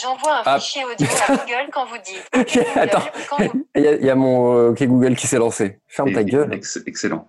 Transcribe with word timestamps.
J'envoie 0.00 0.38
un 0.38 0.42
Ah. 0.46 0.60
fichier 0.60 0.84
audio 0.84 1.06
à 1.28 1.36
Google 1.36 1.70
quand 1.72 1.86
vous 1.86 1.98
dites. 1.98 2.28
Google, 2.32 2.66
Attends. 2.78 3.00
vous- 3.38 3.66
Il 3.74 3.82
y, 3.82 3.88
a- 3.88 3.94
il 3.94 4.04
y 4.04 4.10
a 4.10 4.14
mon 4.14 4.54
euh, 4.56 4.70
OK 4.70 4.82
Google 4.84 5.16
qui 5.16 5.26
s'est 5.26 5.38
lancé. 5.38 5.78
Ferme 5.88 6.12
ta 6.12 6.22
gueule. 6.24 6.52
ex- 6.54 6.78
excellent. 6.86 7.28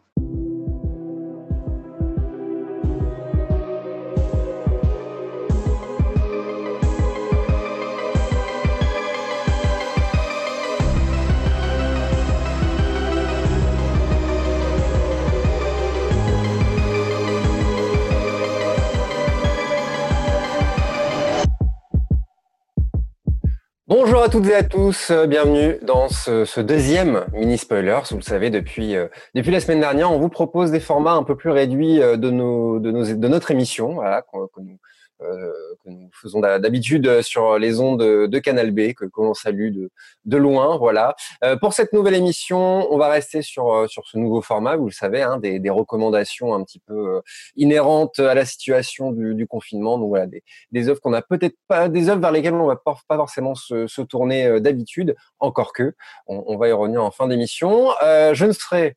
Bonjour 24.22 24.36
à 24.36 24.40
toutes 24.40 24.52
et 24.52 24.56
à 24.56 24.64
tous, 24.64 25.10
euh, 25.10 25.26
bienvenue 25.26 25.80
dans 25.82 26.08
ce, 26.08 26.46
ce 26.46 26.62
deuxième 26.62 27.26
mini 27.34 27.58
spoilers. 27.58 28.02
Vous 28.12 28.18
le 28.18 28.22
savez, 28.22 28.52
depuis 28.52 28.96
euh, 28.96 29.08
depuis 29.34 29.50
la 29.50 29.60
semaine 29.60 29.80
dernière, 29.80 30.12
on 30.12 30.20
vous 30.20 30.30
propose 30.30 30.70
des 30.70 30.80
formats 30.80 31.14
un 31.14 31.24
peu 31.24 31.36
plus 31.36 31.50
réduits 31.50 32.00
euh, 32.04 32.18
de 32.18 32.30
nos 32.30 32.80
de 32.80 32.92
nos 32.92 33.04
de 33.04 33.28
notre 33.28 33.50
émission, 33.50 33.96
voilà, 33.96 34.22
qu'on- 34.22 34.46
que 34.46 34.62
nous 34.62 34.78
que 35.22 35.90
nous 35.90 36.10
faisons 36.14 36.40
d'ha- 36.40 36.60
d'habitude 36.60 37.22
sur 37.22 37.58
les 37.58 37.80
ondes 37.80 38.00
de, 38.02 38.40
Canal 38.40 38.72
B, 38.72 38.94
que, 38.94 39.06
que 39.06 39.22
l'on 39.22 39.34
salue 39.34 39.72
de 39.72 39.90
de 40.26 40.38
loin, 40.38 40.78
voilà. 40.78 41.16
Euh, 41.44 41.56
pour 41.56 41.74
cette 41.74 41.94
nouvelle 41.94 42.16
émission, 42.16 42.92
on 42.92 42.98
va 42.98 43.08
rester 43.10 43.42
sur 43.42 43.74
euh, 43.74 43.88
sur 43.88 44.06
ce 44.08 44.18
nouveau 44.18 44.42
format. 44.42 44.76
Vous 44.76 44.86
le 44.86 44.92
savez, 44.92 45.22
hein, 45.22 45.38
des, 45.38 45.60
des 45.60 45.70
recommandations 45.70 46.54
un 46.54 46.64
petit 46.64 46.80
peu 46.80 47.18
euh, 47.18 47.22
inhérentes 47.56 48.20
à 48.20 48.34
la 48.34 48.46
situation 48.46 49.12
du, 49.12 49.36
du 49.36 49.48
confinement. 49.48 49.98
Donc 49.98 50.10
voilà, 50.10 50.28
des 50.28 50.44
des 50.72 50.90
œuvres 50.90 51.00
qu'on 51.02 51.14
a 51.14 51.22
peut-être 51.22 51.56
pas, 51.68 51.90
des 51.90 52.10
œuvres 52.10 52.22
vers 52.22 52.32
lesquelles 52.32 52.54
on 52.54 52.68
va 52.68 52.76
pas, 52.76 52.96
forcément 53.16 53.56
se, 53.56 53.88
se 53.88 54.02
tourner 54.02 54.46
euh, 54.48 54.60
d'habitude, 54.60 55.16
encore 55.40 55.74
que 55.74 55.94
on, 56.28 56.44
on 56.48 56.58
va 56.58 56.68
y 56.68 56.72
revenir 56.72 57.04
en 57.04 57.12
fin 57.12 57.28
d'émission. 57.28 57.90
Euh, 58.04 58.34
je 58.34 58.46
ne 58.46 58.52
serai 58.52 58.96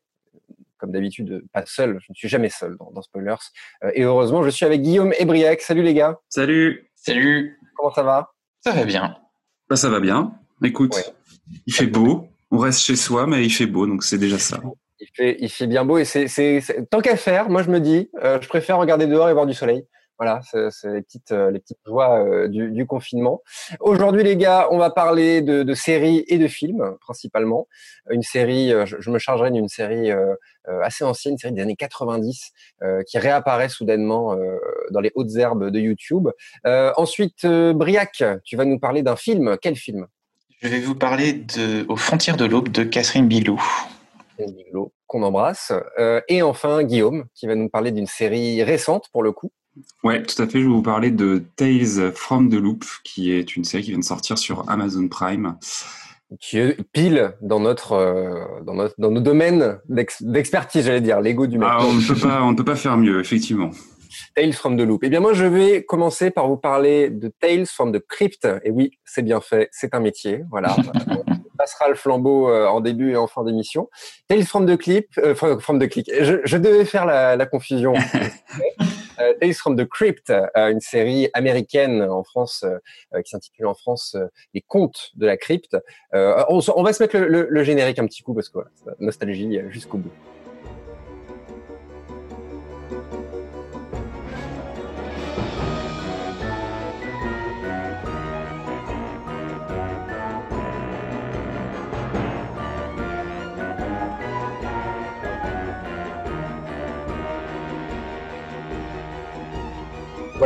comme 0.78 0.92
d'habitude 0.92 1.44
pas 1.52 1.64
seul, 1.66 1.98
je 2.00 2.06
ne 2.10 2.14
suis 2.14 2.28
jamais 2.28 2.48
seul 2.50 2.76
dans, 2.78 2.90
dans 2.90 3.02
Spoilers. 3.02 3.34
Euh, 3.84 3.90
et 3.94 4.02
heureusement, 4.02 4.42
je 4.42 4.50
suis 4.50 4.64
avec 4.66 4.82
Guillaume 4.82 5.12
et 5.18 5.24
Briac. 5.24 5.60
Salut 5.60 5.82
les 5.82 5.94
gars, 5.94 6.18
Salut. 6.28 6.90
Salut, 6.94 7.58
comment 7.76 7.92
ça 7.92 8.02
va? 8.02 8.32
Ça 8.60 8.72
va 8.72 8.84
bien. 8.84 9.16
Bah, 9.68 9.76
ça 9.76 9.88
va 9.90 10.00
bien. 10.00 10.32
Écoute, 10.62 10.94
Ouais. 10.96 11.04
il 11.66 11.74
fait 11.74 11.86
beau. 11.86 12.28
On 12.50 12.58
reste 12.58 12.80
chez 12.80 12.96
soi, 12.96 13.26
mais 13.26 13.44
il 13.44 13.50
fait 13.50 13.66
beau, 13.66 13.86
donc 13.86 14.04
c'est 14.04 14.18
déjà 14.18 14.38
ça. 14.38 14.60
il 15.00 15.08
fait, 15.14 15.36
il 15.40 15.48
fait 15.50 15.66
bien 15.66 15.84
beau 15.84 15.98
et 15.98 16.04
c'est, 16.04 16.28
c'est, 16.28 16.60
c'est- 16.60 16.88
tant 16.88 17.00
qu'à 17.00 17.16
faire, 17.16 17.50
moi 17.50 17.62
je 17.62 17.70
me 17.70 17.78
dis, 17.80 18.08
euh, 18.22 18.38
je 18.40 18.48
préfère 18.48 18.78
regarder 18.78 19.06
dehors 19.06 19.28
et 19.28 19.32
voir 19.34 19.44
du 19.46 19.52
soleil. 19.52 19.84
Voilà, 20.18 20.40
c'est, 20.70 20.92
les 20.92 21.02
petites, 21.02 21.32
euh, 21.32 21.50
les 21.50 21.58
petites 21.58 21.78
joies 21.86 22.24
euh, 22.24 22.48
du, 22.48 22.70
du 22.70 22.86
confinement. 22.86 23.42
Aujourd'hui, 23.80 24.22
les 24.22 24.36
gars, 24.36 24.68
on 24.70 24.78
va 24.78 24.90
parler 24.90 25.42
de, 25.42 25.62
de 25.62 25.74
séries 25.74 26.24
et 26.28 26.38
de 26.38 26.46
films 26.46 26.96
principalement. 27.00 27.66
Une 28.10 28.22
série, 28.22 28.72
euh, 28.72 28.86
je, 28.86 28.96
je 29.00 29.10
me 29.10 29.18
chargerai 29.18 29.50
d'une 29.50 29.68
série 29.68 30.10
assez 30.82 31.04
ancienne, 31.04 31.32
une 31.32 31.38
série 31.38 31.52
des 31.52 31.62
années 31.62 31.76
90, 31.76 32.52
euh, 32.82 33.02
qui 33.02 33.18
réapparaît 33.18 33.68
soudainement 33.68 34.34
euh, 34.34 34.58
dans 34.90 35.00
les 35.00 35.12
hautes 35.14 35.34
herbes 35.36 35.70
de 35.70 35.78
YouTube. 35.78 36.28
Euh, 36.66 36.92
ensuite, 36.96 37.44
euh, 37.44 37.72
Briac, 37.72 38.22
tu 38.44 38.56
vas 38.56 38.64
nous 38.64 38.78
parler 38.78 39.02
d'un 39.02 39.16
film. 39.16 39.56
Quel 39.60 39.76
film? 39.76 40.06
Je 40.62 40.68
vais 40.68 40.80
vous 40.80 40.94
parler 40.94 41.34
de 41.34 41.84
Aux 41.88 41.96
frontières 41.96 42.36
de 42.36 42.44
l'aube 42.44 42.70
de 42.70 42.84
Catherine 42.84 43.28
Bilou. 43.28 43.60
Qu'on 45.06 45.22
embrasse. 45.22 45.72
Euh, 45.98 46.20
et 46.28 46.42
enfin, 46.42 46.82
Guillaume, 46.82 47.26
qui 47.34 47.46
va 47.46 47.54
nous 47.54 47.68
parler 47.68 47.92
d'une 47.92 48.06
série 48.06 48.62
récente 48.62 49.08
pour 49.12 49.22
le 49.22 49.32
coup. 49.32 49.50
Ouais, 50.02 50.22
tout 50.22 50.40
à 50.40 50.46
fait. 50.46 50.60
Je 50.60 50.66
vais 50.66 50.72
vous 50.72 50.82
parler 50.82 51.10
de 51.10 51.44
Tales 51.56 52.12
from 52.14 52.48
the 52.50 52.54
Loop, 52.54 52.84
qui 53.04 53.32
est 53.32 53.56
une 53.56 53.64
série 53.64 53.82
qui 53.82 53.90
vient 53.90 53.98
de 53.98 54.04
sortir 54.04 54.38
sur 54.38 54.68
Amazon 54.70 55.08
Prime. 55.08 55.56
qui 56.40 56.58
est 56.58 56.82
pile 56.92 57.32
dans 57.42 57.60
notre 57.60 57.92
euh, 57.92 58.44
dans 58.64 58.74
notre 58.74 58.94
dans 58.98 59.10
nos 59.10 59.20
domaines 59.20 59.78
d'ex- 59.88 60.22
d'expertise, 60.22 60.86
j'allais 60.86 61.00
dire, 61.00 61.20
l'ego 61.20 61.46
du 61.46 61.58
mec. 61.58 61.68
Ah, 61.70 61.78
on 61.86 61.92
ne 61.94 62.06
peut 62.06 62.14
pas, 62.20 62.42
on 62.42 62.52
ne 62.52 62.56
peut 62.56 62.64
pas 62.64 62.76
faire 62.76 62.96
mieux, 62.96 63.20
effectivement. 63.20 63.70
Tales 64.36 64.52
from 64.52 64.76
the 64.76 64.82
Loop. 64.82 65.02
Eh 65.04 65.08
bien, 65.08 65.20
moi, 65.20 65.32
je 65.32 65.44
vais 65.44 65.84
commencer 65.84 66.30
par 66.30 66.46
vous 66.48 66.56
parler 66.56 67.10
de 67.10 67.32
Tales 67.40 67.66
from 67.66 67.92
the 67.92 68.00
Crypt. 68.06 68.46
Et 68.64 68.70
oui, 68.70 68.92
c'est 69.04 69.22
bien 69.22 69.40
fait, 69.40 69.68
c'est 69.72 69.92
un 69.94 70.00
métier. 70.00 70.42
Voilà. 70.50 70.76
On 71.08 71.56
passera 71.58 71.88
le 71.88 71.94
flambeau 71.94 72.48
euh, 72.48 72.66
en 72.66 72.80
début 72.80 73.12
et 73.12 73.16
en 73.16 73.26
fin 73.26 73.42
d'émission. 73.44 73.88
Tales 74.28 74.44
from 74.44 74.66
the 74.66 74.76
Clip, 74.76 75.06
euh, 75.18 75.34
from 75.34 75.60
from 75.60 75.78
the 75.80 75.88
Click. 75.88 76.10
Je, 76.20 76.36
je 76.44 76.56
devais 76.56 76.84
faire 76.84 77.06
la, 77.06 77.36
la 77.36 77.46
confusion. 77.46 77.94
Euh, 79.20 79.32
Tales 79.40 79.54
from 79.54 79.76
the 79.76 79.86
Crypt, 79.88 80.30
euh, 80.30 80.46
une 80.56 80.80
série 80.80 81.28
américaine 81.34 82.02
en 82.02 82.24
France 82.24 82.64
euh, 82.64 83.22
qui 83.22 83.30
s'intitule 83.30 83.66
en 83.66 83.74
France 83.74 84.16
euh, 84.16 84.26
Les 84.54 84.60
Contes 84.60 85.12
de 85.16 85.26
la 85.26 85.36
Crypte. 85.36 85.76
Euh, 86.14 86.42
on, 86.48 86.60
on 86.74 86.82
va 86.82 86.92
se 86.92 87.02
mettre 87.02 87.16
le, 87.18 87.28
le- 87.28 87.46
le 87.48 87.62
générique 87.64 87.98
un 87.98 88.06
petit 88.06 88.22
coup 88.22 88.34
parce 88.34 88.48
que 88.48 88.54
voilà, 88.54 88.70
nostalgie 88.98 89.58
euh, 89.58 89.70
jusqu'au 89.70 89.98
bout. 89.98 90.10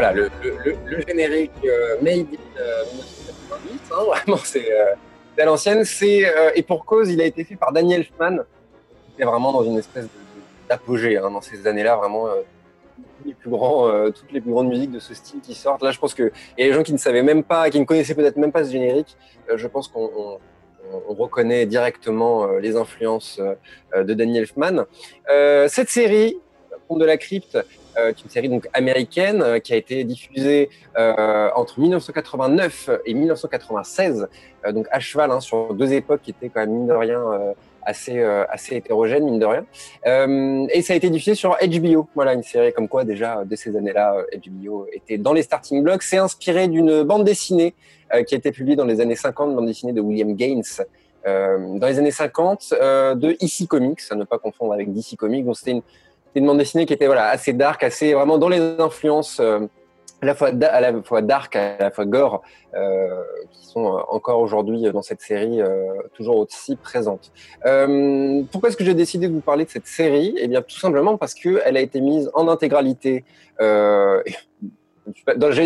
Voilà, 0.01 0.13
le, 0.13 0.31
le, 0.65 1.01
générique 1.09 1.51
euh, 1.65 1.97
Made 2.01 2.29
in 2.33 2.61
euh, 2.61 2.85
1990, 2.93 3.81
hein, 3.91 3.97
vraiment, 4.07 4.41
c'est 4.45 4.73
euh, 4.73 4.95
c'est 5.35 5.43
à 5.43 5.45
l'ancienne. 5.45 5.85
C'est 5.85 6.25
euh, 6.25 6.53
et 6.55 6.63
pour 6.63 6.85
cause, 6.85 7.11
il 7.11 7.21
a 7.21 7.25
été 7.25 7.43
fait 7.43 7.57
par 7.57 7.73
Daniel 7.73 8.03
Elfman. 8.03 8.45
C'était 9.11 9.25
vraiment 9.25 9.51
dans 9.51 9.65
une 9.65 9.77
espèce 9.77 10.07
d'apogée 10.69 11.17
hein, 11.17 11.33
dans 11.33 11.41
ces 11.41 11.67
années-là, 11.67 11.97
vraiment. 11.97 12.29
les 13.27 13.35
plus 13.35 13.51
grands, 13.51 13.91
toutes 14.13 14.31
les 14.31 14.41
plus 14.41 14.53
grandes 14.53 14.69
musiques 14.69 14.93
de 14.93 15.01
ce 15.01 15.15
style 15.15 15.41
qui 15.41 15.55
sortent. 15.55 15.83
Là, 15.83 15.91
je 15.91 15.99
pense 15.99 16.15
que 16.15 16.29
a 16.29 16.31
des 16.57 16.73
gens 16.73 16.85
qui 16.85 16.93
ne 16.93 16.99
savaient 16.99 17.25
même 17.25 17.43
pas, 17.43 17.69
qui 17.69 17.81
ne 17.81 17.85
connaissaient 17.85 18.15
peut-être 18.15 18.37
même 18.37 18.53
pas 18.53 18.63
ce 18.63 18.71
générique. 18.71 19.17
Je 19.53 19.67
pense 19.67 19.89
qu'on 19.89 20.09
on, 20.17 20.39
on 21.09 21.15
reconnaît 21.15 21.67
directement 21.67 22.47
les 22.59 22.77
influences 22.77 23.41
de 23.97 24.15
Daniel 24.15 24.45
Elfman. 24.45 24.85
Cette 25.67 25.89
série, 25.89 26.39
De 26.97 27.05
la 27.05 27.19
crypte, 27.19 27.59
euh, 27.99 28.09
est 28.09 28.23
une 28.23 28.31
série 28.31 28.49
donc 28.49 28.67
américaine 28.73 29.43
euh, 29.43 29.59
qui 29.59 29.75
a 29.75 29.77
été 29.77 30.03
diffusée 30.05 30.71
euh, 30.97 31.51
entre 31.55 31.79
1989 31.81 32.91
et 33.05 33.13
1996, 33.13 34.27
euh, 34.67 34.73
donc 34.73 34.87
à 34.91 34.99
cheval 34.99 35.31
hein, 35.31 35.41
sur 35.41 35.75
deux 35.75 35.93
époques 35.93 36.23
qui 36.23 36.31
étaient 36.31 36.49
quand 36.49 36.61
même 36.61 36.71
mine 36.71 36.87
de 36.87 36.95
rien 36.95 37.23
assez 37.83 38.23
assez 38.23 38.77
hétérogènes 38.77 39.25
mine 39.25 39.39
de 39.39 39.47
rien. 39.47 39.65
Et 40.71 40.83
ça 40.83 40.95
a 40.95 40.97
été 40.97 41.11
diffusé 41.11 41.35
sur 41.35 41.57
HBO. 41.63 42.09
Voilà 42.15 42.33
une 42.33 42.43
série 42.43 42.73
comme 42.73 42.89
quoi 42.89 43.05
déjà 43.05 43.43
dès 43.45 43.57
ces 43.57 43.77
années-là 43.77 44.25
HBO 44.47 44.87
était 44.93 45.19
dans 45.19 45.33
les 45.33 45.43
starting 45.43 45.83
blocks. 45.83 46.03
C'est 46.03 46.19
inspiré 46.19 46.69
d'une 46.69 47.03
bande 47.03 47.25
dessinée 47.25 47.75
qui 48.27 48.35
a 48.35 48.39
été 48.39 48.51
publiée 48.51 48.77
dans 48.77 48.85
les 48.85 49.01
années 49.01 49.17
50, 49.17 49.55
bande 49.55 49.67
dessinée 49.67 49.93
de 49.93 50.01
William 50.01 50.35
Gaines. 50.35 50.63
Dans 51.25 51.87
les 51.87 51.99
années 51.99 52.11
50 52.11 52.75
euh, 52.81 53.15
de 53.15 53.37
EC 53.41 53.67
Comics, 53.69 54.01
à 54.11 54.15
ne 54.15 54.25
pas 54.25 54.39
confondre 54.39 54.73
avec 54.73 54.93
DC 54.93 55.17
Comics. 55.17 55.45
Donc 55.45 55.57
c'était 55.57 55.73
une, 55.73 55.83
c'était 56.29 56.41
une 56.41 56.47
bande 56.47 56.59
dessinée 56.59 56.87
qui 56.87 56.93
était 56.93 57.07
voilà 57.07 57.29
assez 57.29 57.53
dark, 57.53 57.83
assez 57.83 58.13
vraiment 58.13 58.39
dans 58.39 58.49
les 58.49 58.61
influences 58.61 59.41
euh, 59.41 59.61
à 60.21 60.27
la 60.27 60.35
fois 60.35 60.49
à 60.49 60.81
la 60.81 60.93
dark, 61.23 61.57
à 61.57 61.79
la 61.79 61.91
fois 61.91 62.05
gore, 62.05 62.43
euh, 62.75 63.23
qui 63.51 63.67
sont 63.67 63.87
euh, 63.87 64.01
encore 64.09 64.41
aujourd'hui 64.41 64.83
dans 64.93 65.03
cette 65.03 65.21
série 65.21 65.61
toujours 66.13 66.39
aussi 66.39 66.77
présentes. 66.77 67.33
Pourquoi 68.51 68.69
est-ce 68.69 68.77
que 68.77 68.85
j'ai 68.85 68.95
décidé 68.95 69.29
de 69.29 69.33
vous 69.33 69.41
parler 69.41 69.65
de 69.65 69.71
cette 69.71 69.87
série? 69.87 70.35
Eh 70.39 70.49
bien, 70.49 70.61
tout 70.61 70.79
simplement 70.79 71.17
parce 71.17 71.35
que 71.35 71.63
elle 71.65 71.77
a 71.77 71.81
été 71.81 72.01
mise 72.01 72.31
en 72.35 72.49
intégralité. 72.49 73.25
J'allais 73.61 74.25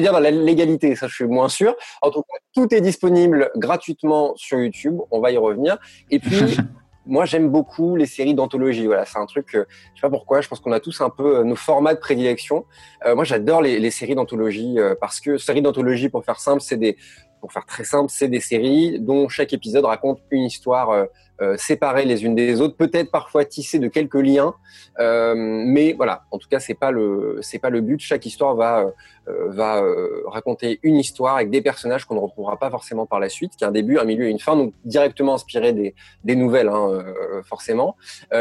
dire 0.00 0.12
dans 0.12 0.20
la 0.20 0.30
légalité, 0.30 0.94
ça 0.94 1.08
je 1.08 1.14
suis 1.14 1.26
moins 1.26 1.48
sûr. 1.48 1.74
En 2.02 2.10
tout 2.10 2.22
cas, 2.22 2.36
tout 2.54 2.72
est 2.72 2.80
disponible 2.80 3.50
gratuitement 3.56 4.34
sur 4.36 4.60
YouTube. 4.60 5.00
On 5.10 5.20
va 5.20 5.32
y 5.32 5.38
revenir. 5.38 5.78
Et 6.10 6.20
puis, 6.20 6.56
moi, 7.06 7.24
j'aime 7.24 7.48
beaucoup 7.48 7.96
les 7.96 8.06
séries 8.06 8.34
d'anthologie. 8.34 8.86
Voilà, 8.86 9.04
c'est 9.04 9.18
un 9.18 9.26
truc. 9.26 9.54
euh, 9.54 9.64
je 9.94 10.00
sais 10.00 10.02
pas 10.02 10.10
pourquoi. 10.10 10.40
Je 10.40 10.48
pense 10.48 10.60
qu'on 10.60 10.72
a 10.72 10.80
tous 10.80 11.00
un 11.00 11.10
peu 11.10 11.38
euh, 11.38 11.44
nos 11.44 11.56
formats 11.56 11.94
de 11.94 11.98
prédilection. 11.98 12.64
Euh, 13.06 13.14
moi, 13.14 13.24
j'adore 13.24 13.62
les, 13.62 13.78
les 13.80 13.90
séries 13.90 14.14
d'anthologie 14.14 14.78
euh, 14.78 14.94
parce 15.00 15.20
que 15.20 15.36
séries 15.38 15.62
d'anthologie, 15.62 16.08
pour 16.08 16.24
faire 16.24 16.38
simple, 16.38 16.60
c'est 16.60 16.76
des, 16.76 16.96
pour 17.40 17.52
faire 17.52 17.66
très 17.66 17.84
simple, 17.84 18.10
c'est 18.10 18.28
des 18.28 18.40
séries 18.40 19.00
dont 19.00 19.28
chaque 19.28 19.52
épisode 19.52 19.84
raconte 19.84 20.20
une 20.30 20.44
histoire 20.44 21.06
euh, 21.42 21.56
séparées 21.58 22.04
les 22.04 22.24
unes 22.24 22.34
des 22.34 22.60
autres, 22.60 22.76
peut-être 22.76 23.10
parfois 23.10 23.44
tissées 23.44 23.80
de 23.80 23.88
quelques 23.88 24.14
liens, 24.14 24.54
mais 24.98 25.92
voilà. 25.94 26.24
En 26.30 26.38
tout 26.38 26.48
cas, 26.48 26.60
c'est 26.60 26.74
pas 26.74 26.92
pas 26.92 27.70
le 27.70 27.80
but. 27.80 28.00
Chaque 28.00 28.26
histoire 28.26 28.54
va 28.54 28.86
va 29.26 29.80
raconter 30.26 30.80
une 30.82 30.96
histoire 30.96 31.36
avec 31.36 31.48
des 31.50 31.62
personnages 31.62 32.04
qu'on 32.04 32.16
ne 32.16 32.20
retrouvera 32.20 32.58
pas 32.58 32.70
forcément 32.70 33.06
par 33.06 33.20
la 33.20 33.28
suite, 33.28 33.52
qui 33.56 33.64
a 33.64 33.68
un 33.68 33.70
début, 33.70 33.98
un 33.98 34.04
milieu 34.04 34.26
et 34.26 34.30
une 34.30 34.40
fin, 34.40 34.56
donc 34.56 34.74
directement 34.84 35.34
inspiré 35.34 35.72
des 35.72 35.94
des 36.24 36.36
nouvelles, 36.36 36.68
hein, 36.68 37.04
forcément. 37.44 37.96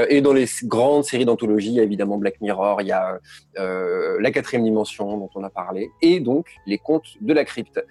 et 0.10 0.22
dans 0.22 0.34
les 0.34 0.46
grandes 0.64 1.04
séries 1.04 1.26
d'anthologie, 1.26 1.70
il 1.70 1.76
y 1.76 1.80
a 1.80 1.84
évidemment 1.84 2.18
Black 2.18 2.42
Mirror, 2.42 2.82
il 2.82 2.88
y 2.88 2.92
a 2.92 3.20
la 3.56 4.32
quatrième 4.32 4.64
dimension 4.64 5.18
dont 5.18 5.30
on 5.36 5.44
a 5.44 5.50
parlé, 5.50 5.90
et 6.02 6.20
donc 6.20 6.48
les 6.66 6.78
contes 6.78 7.14
de 7.22 7.34
la 7.34 7.46
crypte. 7.46 7.84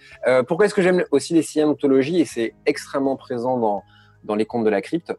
pourquoi 0.47 0.67
est-ce 0.67 0.75
que 0.75 0.83
j'aime 0.83 1.05
aussi 1.11 1.35
les 1.35 1.43
séries 1.43 1.67
d'anthologie? 1.67 2.21
Et 2.21 2.25
c'est 2.25 2.55
extrêmement 2.67 3.17
présent 3.17 3.57
dans 3.59 3.83
dans 4.25 4.35
les 4.35 4.47
contes 4.47 4.65
de 4.65 4.71
la 4.71 4.83
crypte, 4.83 5.13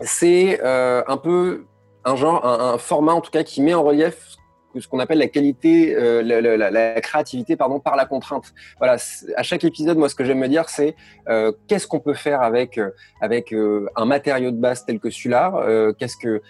c'est 0.00 0.60
euh, 0.62 1.02
un 1.06 1.16
peu 1.16 1.64
un 2.04 2.16
genre, 2.16 2.44
un, 2.44 2.78
format 2.78 3.12
en 3.12 3.20
tout 3.20 3.30
cas 3.30 3.44
qui 3.44 3.62
met 3.62 3.74
en 3.74 3.82
relief 3.82 4.36
ce 4.80 4.88
qu'on 4.88 4.98
appelle 4.98 5.18
la 5.18 5.28
qualité, 5.28 5.94
euh, 5.94 6.22
la, 6.22 7.00
créativité, 7.00 7.56
pardon, 7.56 7.80
par 7.80 7.96
la 7.96 8.06
contrainte. 8.06 8.52
Voilà, 8.78 8.96
à 9.36 9.42
chaque 9.42 9.64
épisode, 9.64 9.98
moi, 9.98 10.08
ce 10.08 10.14
que 10.14 10.24
j'aime 10.24 10.38
me 10.38 10.48
dire, 10.48 10.68
c'est 10.68 10.94
euh, 11.28 11.52
qu'est-ce 11.68 11.86
qu'on 11.86 12.00
peut 12.00 12.14
faire 12.14 12.42
avec 12.42 12.80
avec 13.20 13.54
un 13.96 14.04
matériau 14.04 14.50
de 14.50 14.56
base 14.56 14.84
tel 14.84 14.98
que 14.98 15.10
celui-là, 15.10 15.92
qu'est-ce 15.98 16.16
que 16.16 16.42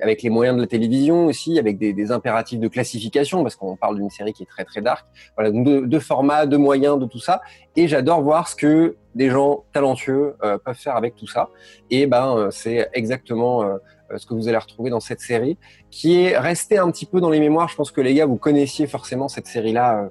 avec 0.00 0.22
les 0.22 0.30
moyens 0.30 0.56
de 0.56 0.62
la 0.62 0.66
télévision 0.66 1.26
aussi, 1.26 1.58
avec 1.58 1.78
des, 1.78 2.10
impératifs 2.12 2.58
de 2.58 2.68
classification, 2.68 3.42
parce 3.42 3.56
qu'on 3.56 3.76
parle 3.76 3.96
d'une 3.96 4.10
série 4.10 4.32
qui 4.32 4.42
est 4.42 4.46
très 4.46 4.64
très 4.64 4.80
dark. 4.80 5.06
Voilà, 5.36 5.50
de, 5.50 5.86
de 5.86 5.98
formats, 5.98 6.46
de 6.46 6.56
moyens, 6.56 6.98
de 6.98 7.06
tout 7.06 7.20
ça. 7.20 7.40
Et 7.76 7.86
j'adore 7.86 8.22
voir 8.22 8.48
ce 8.48 8.56
que 8.56 8.96
des 9.14 9.30
gens 9.30 9.64
talentueux 9.72 10.36
euh, 10.42 10.58
peuvent 10.58 10.76
faire 10.76 10.96
avec 10.96 11.16
tout 11.16 11.26
ça. 11.26 11.48
Et 11.90 12.06
ben, 12.06 12.36
euh, 12.36 12.50
c'est 12.50 12.88
exactement 12.92 13.62
euh, 13.64 13.76
ce 14.16 14.26
que 14.26 14.34
vous 14.34 14.48
allez 14.48 14.58
retrouver 14.58 14.90
dans 14.90 15.00
cette 15.00 15.20
série, 15.20 15.56
qui 15.90 16.20
est 16.20 16.36
restée 16.36 16.78
un 16.78 16.90
petit 16.90 17.06
peu 17.06 17.20
dans 17.20 17.30
les 17.30 17.40
mémoires. 17.40 17.68
Je 17.68 17.76
pense 17.76 17.90
que 17.90 18.00
les 18.00 18.14
gars, 18.14 18.26
vous 18.26 18.36
connaissiez 18.36 18.86
forcément 18.86 19.28
cette 19.28 19.46
série-là, 19.46 20.10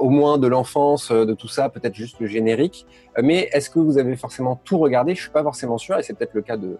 au 0.00 0.08
moins 0.08 0.38
de 0.38 0.46
l'enfance, 0.46 1.12
de 1.12 1.34
tout 1.34 1.48
ça, 1.48 1.68
peut-être 1.68 1.94
juste 1.94 2.20
le 2.20 2.26
générique. 2.26 2.86
mais 3.22 3.50
est-ce 3.52 3.68
que 3.68 3.78
vous 3.78 3.98
avez 3.98 4.16
forcément 4.16 4.58
tout 4.64 4.78
regardé? 4.78 5.14
Je 5.14 5.22
suis 5.22 5.30
pas 5.30 5.42
forcément 5.42 5.78
sûr, 5.78 5.98
et 5.98 6.02
c'est 6.02 6.14
peut-être 6.14 6.34
le 6.34 6.42
cas 6.42 6.56
de, 6.56 6.78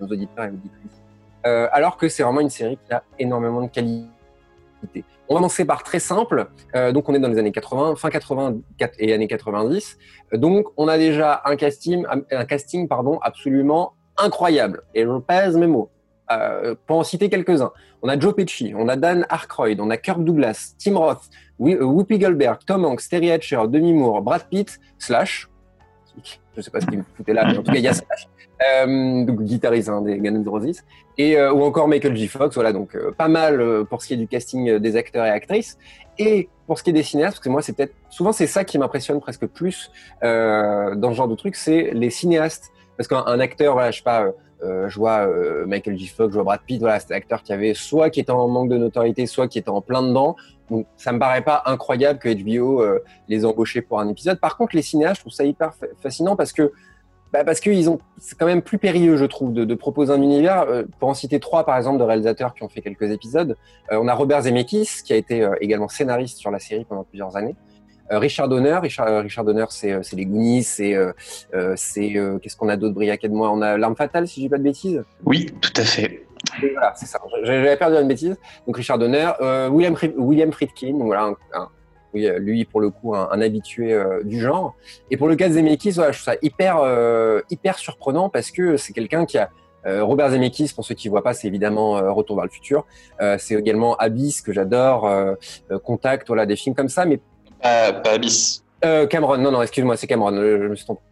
nos 0.00 0.06
auditeurs 0.06 0.44
et 0.44 0.48
auditrices. 0.48 1.02
alors 1.44 1.96
que 1.96 2.08
c'est 2.08 2.22
vraiment 2.22 2.40
une 2.40 2.50
série 2.50 2.78
qui 2.86 2.92
a 2.92 3.02
énormément 3.18 3.62
de 3.62 3.68
qualité 3.68 4.08
on 5.28 5.34
va 5.34 5.38
commencer 5.38 5.64
par 5.64 5.82
très 5.82 5.98
simple. 5.98 6.48
Euh, 6.74 6.92
donc, 6.92 7.08
on 7.08 7.14
est 7.14 7.18
dans 7.18 7.28
les 7.28 7.38
années 7.38 7.52
80, 7.52 7.96
fin 7.96 8.10
80 8.10 8.56
et 8.98 9.12
années 9.12 9.28
90. 9.28 9.98
Donc, 10.34 10.66
on 10.76 10.88
a 10.88 10.98
déjà 10.98 11.42
un 11.44 11.56
casting, 11.56 12.04
un 12.30 12.44
casting 12.44 12.88
pardon, 12.88 13.18
absolument 13.22 13.94
incroyable. 14.18 14.82
Et 14.94 15.02
je 15.04 15.18
pèse 15.18 15.56
mes 15.56 15.66
mots. 15.66 15.90
Euh, 16.30 16.74
pour 16.86 16.98
en 16.98 17.02
citer 17.02 17.28
quelques-uns, 17.28 17.72
on 18.00 18.08
a 18.08 18.18
Joe 18.18 18.34
Pesci, 18.34 18.72
on 18.76 18.88
a 18.88 18.96
Dan 18.96 19.26
Aykroyd, 19.30 19.80
on 19.80 19.90
a 19.90 19.96
Kirk 19.96 20.22
Douglas, 20.24 20.74
Tim 20.78 20.96
Roth, 20.96 21.28
euh, 21.60 21.82
Whoopi 21.82 22.18
Goldberg, 22.18 22.60
Tom 22.66 22.84
Hanks, 22.84 23.08
Terry 23.08 23.30
Hatcher, 23.30 23.62
Demi 23.68 23.92
Moore, 23.92 24.22
Brad 24.22 24.48
Pitt, 24.48 24.80
Slash. 24.98 25.48
Je 26.24 26.38
ne 26.58 26.62
sais 26.62 26.70
pas 26.70 26.80
ce 26.80 26.86
qu'il 26.86 26.98
me 26.98 27.04
foutait 27.16 27.32
là, 27.32 27.44
mais 27.46 27.58
en 27.58 27.62
tout 27.62 27.72
cas, 27.72 27.78
il 27.78 27.84
y 27.84 27.88
a 27.88 27.94
Slash. 27.94 28.28
Euh, 28.62 29.24
donc 29.24 29.42
guitariste 29.42 29.88
hein, 29.88 30.02
des 30.02 30.18
Guns 30.18 30.34
N' 30.34 30.48
Roses, 30.48 30.82
et 31.18 31.40
ou 31.40 31.64
encore 31.64 31.88
Michael 31.88 32.14
J. 32.16 32.28
Fox. 32.28 32.54
Voilà, 32.54 32.72
donc 32.72 32.96
pas 33.18 33.28
mal 33.28 33.84
pour 33.86 34.02
ce 34.02 34.08
qui 34.08 34.14
est 34.14 34.18
du 34.18 34.28
casting 34.28 34.78
des 34.78 34.96
acteurs 34.96 35.24
et 35.24 35.30
actrices. 35.30 35.78
Et 36.18 36.48
pour 36.66 36.78
ce 36.78 36.84
qui 36.84 36.90
est 36.90 36.92
des 36.92 37.02
cinéastes, 37.02 37.36
parce 37.36 37.44
que 37.44 37.48
moi 37.48 37.62
c'est 37.62 37.72
peut-être 37.72 37.94
souvent 38.10 38.32
c'est 38.32 38.46
ça 38.46 38.64
qui 38.64 38.78
m'impressionne 38.78 39.20
presque 39.20 39.46
plus 39.46 39.90
dans 40.22 41.10
ce 41.10 41.14
genre 41.14 41.28
de 41.28 41.34
truc, 41.34 41.56
c'est 41.56 41.90
les 41.92 42.10
cinéastes. 42.10 42.72
Parce 42.96 43.08
qu'un 43.08 43.40
acteur, 43.40 43.74
voilà, 43.74 43.90
je 43.90 43.98
sais 43.98 44.02
pas, 44.02 44.26
je 44.62 44.96
vois 44.96 45.26
Michael 45.66 45.96
J. 45.96 46.06
Fox, 46.08 46.30
je 46.30 46.34
vois 46.34 46.44
Brad 46.44 46.60
Pitt, 46.66 46.80
voilà, 46.80 47.00
c'est 47.00 47.12
acteur 47.14 47.42
qui 47.42 47.52
avait 47.52 47.74
soit 47.74 48.10
qui 48.10 48.20
était 48.20 48.30
en 48.30 48.48
manque 48.48 48.68
de 48.68 48.76
notoriété, 48.76 49.26
soit 49.26 49.48
qui 49.48 49.58
était 49.58 49.70
en 49.70 49.80
plein 49.80 50.02
dedans. 50.02 50.36
Donc 50.70 50.86
ça 50.96 51.12
me 51.12 51.18
paraît 51.18 51.42
pas 51.42 51.62
incroyable 51.66 52.18
que 52.18 52.28
HBO 52.28 52.84
les 53.28 53.44
embauchait 53.44 53.82
pour 53.82 53.98
un 53.98 54.08
épisode. 54.08 54.38
Par 54.38 54.56
contre, 54.56 54.76
les 54.76 54.82
cinéastes, 54.82 55.16
je 55.16 55.20
trouve 55.22 55.32
ça 55.32 55.44
hyper 55.44 55.72
fascinant 56.00 56.36
parce 56.36 56.52
que 56.52 56.72
bah 57.32 57.44
parce 57.44 57.66
ont, 57.88 57.98
c'est 58.18 58.38
quand 58.38 58.44
même 58.44 58.60
plus 58.60 58.76
périlleux, 58.76 59.16
je 59.16 59.24
trouve, 59.24 59.54
de, 59.54 59.74
proposer 59.74 60.12
un 60.12 60.20
univers. 60.20 60.62
Euh, 60.68 60.82
pour 60.98 61.08
en 61.08 61.14
citer 61.14 61.40
trois, 61.40 61.64
par 61.64 61.78
exemple, 61.78 61.98
de 61.98 62.04
réalisateurs 62.04 62.54
qui 62.54 62.62
ont 62.62 62.68
fait 62.68 62.82
quelques 62.82 63.10
épisodes, 63.10 63.56
euh, 63.90 63.98
on 64.00 64.06
a 64.06 64.14
Robert 64.14 64.42
Zemeckis, 64.42 65.02
qui 65.02 65.14
a 65.14 65.16
été 65.16 65.42
euh, 65.42 65.54
également 65.62 65.88
scénariste 65.88 66.38
sur 66.38 66.50
la 66.50 66.58
série 66.58 66.84
pendant 66.84 67.04
plusieurs 67.04 67.36
années. 67.36 67.56
Richard 68.18 68.48
Donner, 68.48 68.78
Richard, 68.82 69.22
Richard 69.22 69.44
Donner, 69.44 69.64
c'est 69.70 70.12
les 70.12 70.26
Goonies, 70.26 70.62
c'est 70.62 70.96
c'est 71.76 72.14
qu'est-ce 72.40 72.56
qu'on 72.56 72.68
a 72.68 72.76
d'autre 72.76 72.94
brillac 72.94 73.22
de 73.22 73.28
moi 73.28 73.50
On 73.50 73.62
a 73.62 73.76
l'arme 73.78 73.96
fatale, 73.96 74.28
si 74.28 74.40
je 74.40 74.46
dis 74.46 74.48
pas 74.48 74.58
de 74.58 74.62
bêtises. 74.62 75.02
Oui, 75.24 75.46
tout 75.60 75.72
à 75.76 75.84
fait. 75.84 76.26
voilà, 76.60 76.92
c'est 76.96 77.06
ça. 77.06 77.20
J'avais 77.42 77.76
perdu 77.76 77.96
une 77.96 78.08
bêtise. 78.08 78.36
Donc 78.66 78.76
Richard 78.76 78.98
Donner, 78.98 79.30
William 79.70 79.96
William 80.16 80.52
Friedkin, 80.52 80.92
donc 80.92 81.06
voilà 81.06 81.34
un 81.54 81.68
oui, 82.14 82.26
euh, 82.26 82.38
lui 82.38 82.64
pour 82.64 82.80
le 82.80 82.90
coup 82.90 83.14
un, 83.14 83.40
habitué 83.40 83.92
euh, 83.92 84.22
du 84.22 84.40
genre. 84.40 84.74
Et 85.10 85.16
pour 85.16 85.28
le 85.28 85.36
cas 85.36 85.48
de 85.48 85.54
Zemeckis, 85.54 85.92
voilà, 85.92 86.12
je 86.12 86.18
trouve 86.18 86.32
ça 86.32 86.38
hyper 86.42 86.78
euh, 86.78 87.40
hyper 87.50 87.78
surprenant 87.78 88.28
parce 88.28 88.50
que 88.50 88.76
c'est 88.76 88.92
quelqu'un 88.92 89.26
qui 89.26 89.38
a 89.38 89.50
Robert 89.84 90.30
Zemeckis, 90.30 90.70
pour 90.76 90.84
ceux 90.84 90.94
qui 90.94 91.08
ne 91.08 91.10
voient 91.10 91.24
pas, 91.24 91.34
c'est 91.34 91.48
évidemment 91.48 91.94
Retour 92.14 92.36
vers 92.36 92.44
le 92.44 92.52
futur. 92.52 92.86
c'est 93.38 93.56
également 93.56 93.96
Abyss 93.96 94.40
que 94.40 94.52
j'adore, 94.52 95.10
Contact, 95.82 96.28
voilà 96.28 96.46
des 96.46 96.54
films 96.54 96.76
comme 96.76 96.88
ça, 96.88 97.04
mais 97.04 97.18
pas, 97.62 98.10
Abyss. 98.12 98.64
Cameron, 99.10 99.38
non 99.38 99.52
non, 99.52 99.62
excuse-moi, 99.62 99.96
c'est 99.96 100.06
Cameron, 100.06 100.34
je, 100.34 100.68
me 100.68 100.74
suis 100.74 100.84
trompé. 100.84 101.02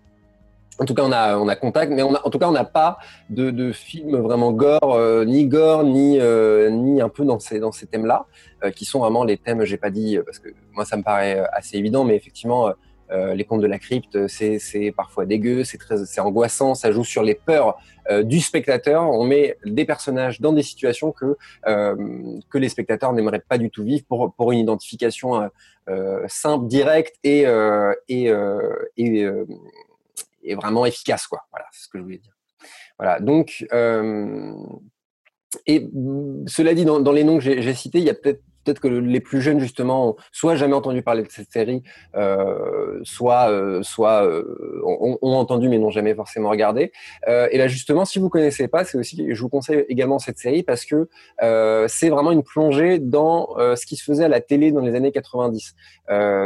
En 0.81 0.87
tout 0.87 0.95
cas, 0.95 1.03
on 1.05 1.13
a, 1.13 1.37
on 1.37 1.47
a 1.47 1.57
contact, 1.57 1.93
mais 1.93 2.03
on 2.03 2.15
a, 2.15 2.27
en 2.27 2.31
tout 2.31 2.39
cas, 2.39 2.49
on 2.49 2.53
n'a 2.53 2.65
pas 2.65 2.99
de, 3.29 3.51
de 3.51 3.71
film 3.71 4.17
vraiment 4.17 4.51
gore, 4.51 4.95
euh, 4.95 5.27
ni 5.27 5.45
gore, 5.45 5.85
ni, 5.85 6.19
euh, 6.19 6.71
ni 6.71 7.03
un 7.03 7.11
peu 7.11 7.27
dans 7.27 7.39
ces, 7.39 7.61
dans 7.61 7.71
ces 7.71 7.87
thèmes-là, 7.87 8.25
euh, 8.65 8.71
qui 8.71 8.87
sont 8.87 8.99
vraiment 8.99 9.23
les 9.23 9.37
thèmes, 9.37 9.63
j'ai 9.65 9.77
pas 9.77 9.91
dit, 9.91 10.19
parce 10.25 10.39
que 10.39 10.49
moi, 10.73 10.87
ça 10.87 10.97
me 10.97 11.03
paraît 11.03 11.45
assez 11.53 11.77
évident, 11.77 12.05
mais 12.05 12.17
effectivement, 12.17 12.73
les 13.35 13.45
contes 13.45 13.61
de 13.61 13.67
la 13.67 13.81
crypte, 13.81 14.29
c'est 14.29 14.95
parfois 14.97 15.27
dégueu, 15.27 15.65
c'est 15.65 16.21
angoissant, 16.21 16.77
ça 16.77 16.93
joue 16.93 17.03
sur 17.03 17.25
les 17.25 17.35
peurs 17.35 17.77
du 18.23 18.39
spectateur. 18.39 19.03
On 19.03 19.25
met 19.25 19.57
des 19.67 19.85
personnages 19.85 20.41
dans 20.41 20.53
des 20.53 20.63
situations 20.63 21.11
que 21.11 21.37
que 21.65 22.59
les 22.59 22.69
spectateurs 22.69 23.13
n'aimeraient 23.13 23.43
pas 23.49 23.59
du 23.59 23.69
tout 23.69 23.83
vivre 23.83 24.05
pour 24.09 24.33
pour 24.33 24.53
une 24.53 24.61
identification 24.61 25.51
simple, 26.29 26.67
directe 26.67 27.17
et 27.25 27.47
et, 28.09 28.33
et 28.97 29.29
est 30.43 30.55
vraiment 30.55 30.87
efficace, 30.87 31.27
quoi. 31.27 31.41
Voilà, 31.51 31.67
c'est 31.73 31.85
ce 31.85 31.89
que 31.89 31.99
je 31.99 32.03
voulais 32.03 32.19
dire. 32.19 32.33
Voilà, 32.99 33.21
donc, 33.21 33.67
euh, 33.73 34.55
et 35.67 35.89
cela 36.47 36.75
dit, 36.75 36.85
dans 36.85 37.13
les 37.13 37.25
noms 37.25 37.39
que 37.39 37.61
j'ai 37.61 37.75
cités, 37.75 37.99
il 37.99 38.05
y 38.05 38.11
a 38.11 38.15
peut-être 38.15 38.43
peut-être 38.65 38.81
que 38.81 38.89
les 38.89 39.21
plus 39.21 39.41
jeunes 39.41 39.61
justement 39.61 40.11
ont 40.11 40.17
soit 40.33 40.57
jamais 40.57 40.75
entendu 40.75 41.03
parler 41.03 41.23
de 41.23 41.31
cette 41.31 41.51
série, 41.51 41.83
euh, 42.15 43.01
soit 43.03 43.51
euh, 43.51 43.83
soit 43.83 44.25
euh, 44.25 44.83
ont, 44.85 45.19
entendu 45.23 45.69
mais 45.69 45.79
n'ont 45.79 45.91
jamais 45.91 46.15
forcément 46.15 46.51
regardé. 46.51 46.93
Et 47.27 47.59
là 47.59 47.69
justement, 47.69 48.05
si 48.05 48.19
vous 48.19 48.29
connaissez 48.29 48.69
pas, 48.69 48.85
c'est 48.85 48.99
aussi 48.99 49.27
je 49.31 49.41
vous 49.41 49.49
conseille 49.49 49.85
également 49.89 50.19
cette 50.19 50.39
série 50.39 50.63
parce 50.63 50.85
que 50.85 51.09
c'est 51.89 52.11
vraiment 52.11 52.33
une 52.33 52.43
plongée 52.43 52.99
dans 52.99 53.49
ce 53.59 53.87
qui 53.87 53.97
se 53.97 54.05
faisait 54.05 54.25
à 54.25 54.29
la 54.29 54.41
télé 54.41 54.73
dans 54.73 54.81
les 54.81 54.95
années 54.95 55.13
90. 55.13 55.75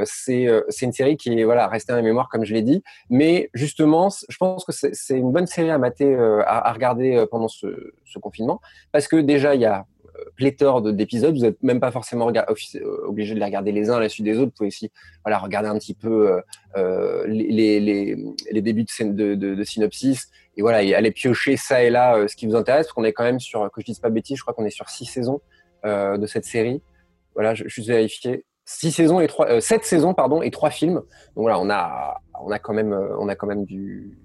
c'est 0.04 0.48
c'est 0.68 0.86
une 0.86 0.92
série 0.92 1.16
qui 1.16 1.38
est 1.38 1.44
voilà 1.44 1.68
restée 1.68 1.92
dans 1.92 1.98
la 1.98 2.02
mémoire 2.02 2.28
comme 2.28 2.44
je 2.44 2.54
l'ai 2.54 2.62
dit, 2.62 2.82
mais 3.10 3.50
justement, 3.54 4.08
je 4.28 4.36
pense 4.36 4.64
que 4.64 4.72
c'est 4.72 5.18
une 5.18 5.32
bonne 5.32 5.46
série 5.46 5.70
à 5.70 5.78
mater, 5.78 6.14
à, 6.46 6.68
à 6.68 6.72
regarder 6.72 7.24
pendant 7.30 7.48
ce 7.48 7.66
confinement 8.20 8.60
parce 8.92 9.08
que 9.08 9.16
déjà 9.16 9.54
il 9.54 9.60
y 9.60 9.66
a 9.66 9.86
pléthore 10.36 10.82
d'épisodes. 10.92 11.34
Vous 11.34 11.42
n'êtes 11.42 11.62
même 11.62 11.80
pas 11.80 11.90
forcément 11.90 12.30
euh, 12.30 13.06
obligé 13.06 13.34
de 13.34 13.38
les 13.38 13.44
regarder 13.44 13.72
les 13.72 13.90
uns 13.90 13.96
à 13.96 14.00
la 14.00 14.08
suite 14.08 14.24
des 14.24 14.38
autres. 14.38 14.46
Vous 14.46 14.56
pouvez 14.56 14.68
aussi 14.68 14.90
voilà, 15.24 15.38
regarder 15.38 15.68
un 15.68 15.78
petit 15.78 15.94
peu 15.94 16.30
euh, 16.30 16.40
euh 16.76 17.26
les, 17.26 17.80
les, 17.80 18.16
les, 18.50 18.62
débuts 18.62 18.86
de, 19.00 19.34
de, 19.34 19.64
synopsis 19.64 20.28
et 20.56 20.62
voilà, 20.62 20.78
aller 20.96 21.10
piocher 21.10 21.56
ça 21.56 21.82
et 21.82 21.90
là 21.90 22.26
ce 22.28 22.36
qui 22.36 22.46
vous 22.46 22.56
intéresse. 22.56 22.86
Parce 22.86 22.94
qu'on 22.94 23.04
est 23.04 23.12
quand 23.12 23.24
même 23.24 23.40
sur, 23.40 23.70
que 23.70 23.80
je 23.80 23.86
dise 23.86 23.98
pas 23.98 24.10
bêtise, 24.10 24.38
je 24.38 24.42
crois 24.42 24.54
qu'on 24.54 24.66
est 24.66 24.70
sur 24.70 24.88
six 24.88 25.06
saisons 25.06 25.40
de 25.84 26.26
cette 26.26 26.44
série. 26.44 26.82
Voilà, 27.34 27.54
je, 27.54 27.64
je 27.64 27.72
suis 27.72 27.84
vérifié. 27.84 28.44
Six 28.66 28.92
saisons 28.92 29.20
et 29.20 29.26
trois, 29.26 29.60
sept 29.60 29.84
saisons 29.84 30.14
pardon 30.14 30.40
et 30.40 30.50
trois 30.50 30.70
films. 30.70 30.94
Donc 30.94 31.42
voilà, 31.42 31.58
on 31.58 31.68
a, 31.68 32.22
on 32.40 32.50
a 32.50 32.58
quand 32.58 32.72
même, 32.72 32.98
on 33.18 33.28
a 33.28 33.34
quand 33.34 33.46
même 33.46 33.66
du, 33.66 34.16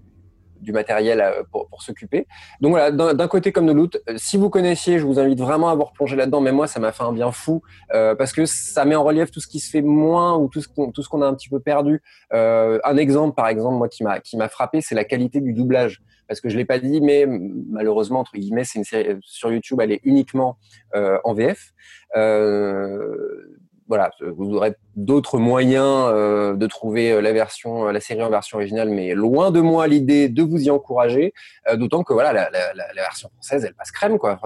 du 0.62 0.72
matériel 0.72 1.22
euh, 1.22 1.44
pour, 1.51 1.68
pour 1.68 1.82
s'occuper. 1.82 2.28
Donc 2.62 2.72
voilà, 2.72 2.92
d'un 2.92 3.28
côté 3.28 3.51
comme 3.51 3.66
de 3.66 3.72
l'autre, 3.72 4.00
euh, 4.10 4.13
si 4.18 4.38
vous 4.38 4.50
connaissiez, 4.50 5.00
je 5.00 5.06
vous 5.06 5.20
invite 5.20 5.39
vraiment 5.39 5.70
à 5.70 5.75
vous 5.75 5.84
replonger 5.84 6.16
là-dedans. 6.16 6.42
Mais 6.42 6.51
moi, 6.51 6.68
ça 6.68 6.80
m'a 6.80 6.92
fait 6.92 7.04
un 7.04 7.13
bien 7.13 7.32
fou 7.32 7.62
euh, 7.94 8.16
parce 8.16 8.34
que 8.34 8.46
ça 8.46 8.86
met 8.86 8.96
en 8.96 9.04
relief 9.04 9.32
tout 9.32 9.39
ce 9.39 9.48
qui 9.48 9.60
se 9.60 9.70
fait 9.70 9.82
moins 9.82 10.38
ou 10.38 10.48
tout 10.48 10.62
ce 10.62 10.68
qu'on 10.68 10.92
qu'on 10.92 11.22
a 11.22 11.28
un 11.28 11.34
petit 11.34 11.50
peu 11.50 11.60
perdu. 11.60 12.01
Euh, 12.34 12.80
un 12.84 12.98
exemple, 12.98 13.36
par 13.36 13.48
exemple, 13.48 13.75
moi 13.75 13.89
qui 13.89 14.04
m'a 14.04 14.20
qui 14.20 14.38
m'a 14.38 14.50
frappé, 14.50 14.82
c'est 14.82 14.96
la 14.96 15.04
qualité 15.04 15.42
du 15.42 15.54
doublage. 15.54 16.01
Parce 16.28 16.42
que 16.42 16.50
je 16.50 16.58
l'ai 16.58 16.66
pas 16.66 16.78
dit, 16.78 17.01
mais 17.01 17.25
malheureusement 17.25 18.20
entre 18.20 18.34
guillemets, 18.34 18.63
c'est 18.63 18.78
une 18.78 18.86
série 18.86 19.18
sur 19.22 19.51
YouTube, 19.51 19.80
elle 19.82 19.92
est 19.92 20.01
uniquement 20.04 20.58
euh, 20.96 21.18
en 21.24 21.34
VF. 21.34 21.74
Euh, 22.16 23.60
voilà, 23.89 24.12
vous 24.22 24.53
aurez 24.53 24.75
d'autres 24.96 25.39
moyens 25.39 26.10
euh, 26.13 26.53
de 26.53 26.67
trouver 26.67 27.12
euh, 27.12 27.22
la 27.22 27.34
version, 27.34 27.86
la 27.86 28.00
série 28.00 28.22
en 28.22 28.29
version 28.29 28.60
originale, 28.60 28.89
mais 28.89 29.15
loin 29.15 29.50
de 29.50 29.62
moi 29.62 29.88
l'idée 29.88 30.29
de 30.29 30.43
vous 30.43 30.67
y 30.67 30.69
encourager. 30.69 31.34
D'autant 31.74 32.03
que 32.03 32.13
voilà, 32.13 32.31
la, 32.31 32.50
version 32.96 33.29
française, 33.29 33.65
elle 33.65 33.74
passe 33.74 33.91
crème 33.91 34.19
quoi. 34.19 34.39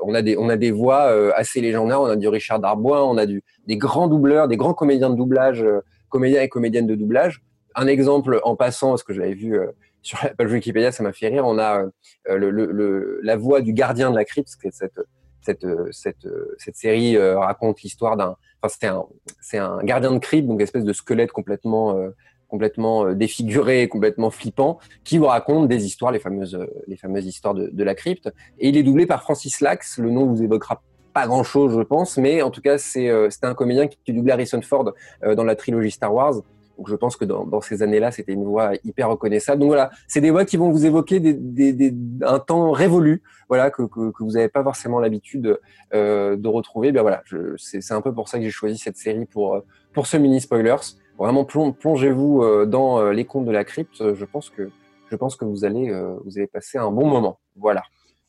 On 0.00 0.14
a 0.14 0.22
des, 0.22 0.36
on 0.38 0.48
a 0.48 0.56
des 0.56 0.70
voix 0.70 1.02
assez 1.36 1.60
légendaires. 1.60 2.00
On 2.00 2.06
a 2.06 2.16
du 2.16 2.28
Richard 2.28 2.60
Darbois, 2.60 3.06
on 3.06 3.18
a 3.18 3.26
du, 3.26 3.44
des 3.66 3.76
grands 3.76 4.08
doubleurs, 4.08 4.48
des 4.48 4.56
grands 4.56 4.74
comédiens 4.74 5.10
de 5.10 5.16
doublage, 5.16 5.64
comédiens 6.08 6.40
et 6.40 6.48
comédiennes 6.48 6.86
de 6.86 6.94
doublage. 6.94 7.42
Un 7.74 7.86
exemple 7.86 8.40
en 8.42 8.56
passant, 8.56 8.90
parce 8.90 9.02
que 9.02 9.12
je 9.12 9.20
l'avais 9.20 9.34
vu 9.34 9.58
sur 10.00 10.18
la 10.22 10.30
page 10.30 10.50
Wikipédia, 10.50 10.92
ça 10.92 11.02
m'a 11.02 11.12
fait 11.12 11.28
rire. 11.28 11.44
On 11.46 11.58
a 11.58 11.84
la 12.26 13.36
voix 13.36 13.60
du 13.60 13.74
gardien 13.74 14.10
de 14.10 14.16
la 14.16 14.24
crypte, 14.24 14.48
cette 14.48 14.98
cette, 15.42 15.66
cette, 15.90 16.26
cette 16.58 16.76
série 16.76 17.18
raconte 17.18 17.82
l'histoire 17.82 18.16
d'un 18.16 18.36
c'est 18.68 19.58
un, 19.58 19.72
un 19.78 19.82
gardien 19.82 20.12
de 20.12 20.18
crypte, 20.18 20.48
donc 20.48 20.60
espèce 20.60 20.84
de 20.84 20.92
squelette 20.92 21.32
complètement, 21.32 21.96
euh, 21.96 22.10
complètement 22.48 23.06
euh, 23.06 23.14
défiguré, 23.14 23.88
complètement 23.88 24.30
flippant, 24.30 24.78
qui 25.04 25.18
vous 25.18 25.26
raconte 25.26 25.68
des 25.68 25.84
histoires, 25.84 26.12
les 26.12 26.20
fameuses, 26.20 26.54
euh, 26.54 26.66
les 26.86 26.96
fameuses 26.96 27.26
histoires 27.26 27.54
de, 27.54 27.84
la 27.84 27.94
crypte. 27.94 28.32
Et 28.58 28.68
il 28.68 28.76
est 28.76 28.82
doublé 28.82 29.06
par 29.06 29.22
Francis 29.22 29.60
Lax. 29.60 29.98
Le 29.98 30.10
nom 30.10 30.26
vous 30.26 30.42
évoquera 30.42 30.82
pas 31.12 31.26
grand 31.26 31.44
chose, 31.44 31.74
je 31.74 31.82
pense, 31.82 32.16
mais 32.16 32.40
en 32.40 32.50
tout 32.50 32.62
cas, 32.62 32.78
c'est, 32.78 33.10
un 33.42 33.54
comédien 33.54 33.86
qui, 33.86 33.98
qui 34.04 34.12
doublait 34.14 34.32
Harrison 34.32 34.62
Ford 34.62 34.92
dans 35.22 35.44
la 35.44 35.56
trilogie 35.56 35.90
Star 35.90 36.14
Wars. 36.14 36.36
Donc 36.76 36.88
je 36.88 36.96
pense 36.96 37.16
que 37.16 37.24
dans, 37.24 37.60
ces 37.60 37.82
années-là, 37.82 38.10
c'était 38.10 38.32
une 38.32 38.44
voix 38.44 38.72
hyper 38.84 39.08
reconnaissable. 39.08 39.60
Donc 39.60 39.68
voilà, 39.68 39.90
c'est 40.08 40.20
des 40.20 40.30
voix 40.30 40.44
qui 40.44 40.56
vont 40.56 40.70
vous 40.70 40.86
évoquer 40.86 41.20
des, 41.20 41.94
un 42.22 42.38
temps 42.38 42.72
révolu, 42.72 43.22
voilà, 43.48 43.70
que, 43.70 43.82
vous 43.82 44.30
n'avez 44.32 44.48
pas 44.48 44.62
forcément 44.62 44.98
l'habitude 45.00 45.58
euh, 45.94 46.36
de 46.36 46.48
retrouver. 46.48 46.92
Bien 46.92 47.02
voilà, 47.02 47.22
c'est 47.56 47.92
un 47.92 48.00
peu 48.00 48.12
pour 48.12 48.28
ça 48.28 48.38
que 48.38 48.44
j'ai 48.44 48.50
choisi 48.50 48.78
cette 48.78 48.96
série 48.96 49.26
pour 49.26 49.62
pour 49.92 50.06
ce 50.06 50.16
mini 50.16 50.40
spoilers. 50.40 50.76
Vraiment 51.18 51.44
plongez-vous 51.44 52.42
euh, 52.42 52.66
dans 52.66 52.98
euh, 52.98 53.12
les 53.12 53.24
contes 53.24 53.44
de 53.44 53.52
la 53.52 53.64
crypte. 53.64 54.14
Je 54.14 54.24
pense 54.24 54.50
que 54.50 54.70
je 55.10 55.16
pense 55.16 55.36
que 55.36 55.44
vous 55.44 55.64
allez 55.64 55.90
euh, 55.90 56.16
vous 56.24 56.38
allez 56.38 56.46
passer 56.46 56.78
un 56.78 56.90
bon 56.90 57.06
moment. 57.06 57.38
Voilà. 57.56 57.82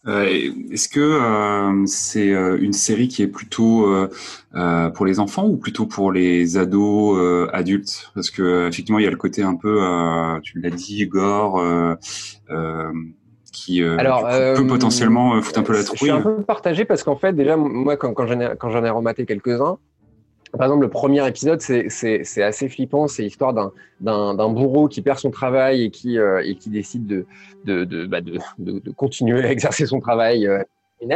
Euh, 0.05 0.51
Est-ce 0.71 0.89
que 0.89 0.99
euh, 0.99 1.85
c'est 1.85 2.33
euh, 2.33 2.57
une 2.59 2.73
série 2.73 3.07
qui 3.07 3.21
est 3.21 3.27
plutôt 3.27 3.87
euh, 3.87 4.89
pour 4.89 5.05
les 5.05 5.19
enfants 5.19 5.47
ou 5.47 5.55
plutôt 5.57 5.85
pour 5.85 6.11
les 6.11 6.57
ados 6.57 7.49
adultes? 7.53 8.11
Parce 8.13 8.29
que 8.29 8.67
effectivement, 8.67 8.99
il 8.99 9.05
y 9.05 9.07
a 9.07 9.11
le 9.11 9.17
côté 9.17 9.43
un 9.43 9.55
peu, 9.55 9.79
tu 10.43 10.59
l'as 10.59 10.69
dit, 10.69 11.05
gore. 11.07 11.63
qui 13.51 13.81
Alors, 13.83 14.27
peut 14.55 14.67
potentiellement 14.67 15.41
foutre 15.41 15.59
un 15.59 15.63
peu 15.63 15.73
la 15.73 15.83
trouille. 15.83 15.97
Je 15.99 16.03
suis 16.05 16.11
un 16.11 16.21
peu 16.21 16.41
partagé 16.41 16.85
parce 16.85 17.03
qu'en 17.03 17.15
fait, 17.15 17.33
déjà, 17.33 17.55
moi, 17.55 17.95
quand, 17.97 18.13
quand 18.13 18.27
j'en 18.27 18.39
ai, 18.39 18.87
ai 18.87 18.89
rematé 18.89 19.25
quelques-uns, 19.25 19.77
par 20.57 20.67
exemple, 20.67 20.83
le 20.83 20.89
premier 20.89 21.27
épisode, 21.27 21.61
c'est 21.61 22.43
assez 22.43 22.69
flippant. 22.69 23.07
C'est 23.07 23.23
l'histoire 23.23 23.53
d'un 23.99 24.49
bourreau 24.49 24.87
qui 24.87 25.01
perd 25.01 25.17
son 25.17 25.31
travail 25.31 25.83
et 25.83 25.89
qui, 25.89 26.19
euh, 26.19 26.43
décide 26.67 27.07
de, 27.07 27.25
de, 27.65 27.83
de, 27.85 28.05
bah 28.05 28.21
de, 28.21 28.91
continuer 28.95 29.43
à 29.43 29.51
exercer 29.51 29.87
son 29.87 29.99
travail 29.99 30.47
euh, 30.47 30.63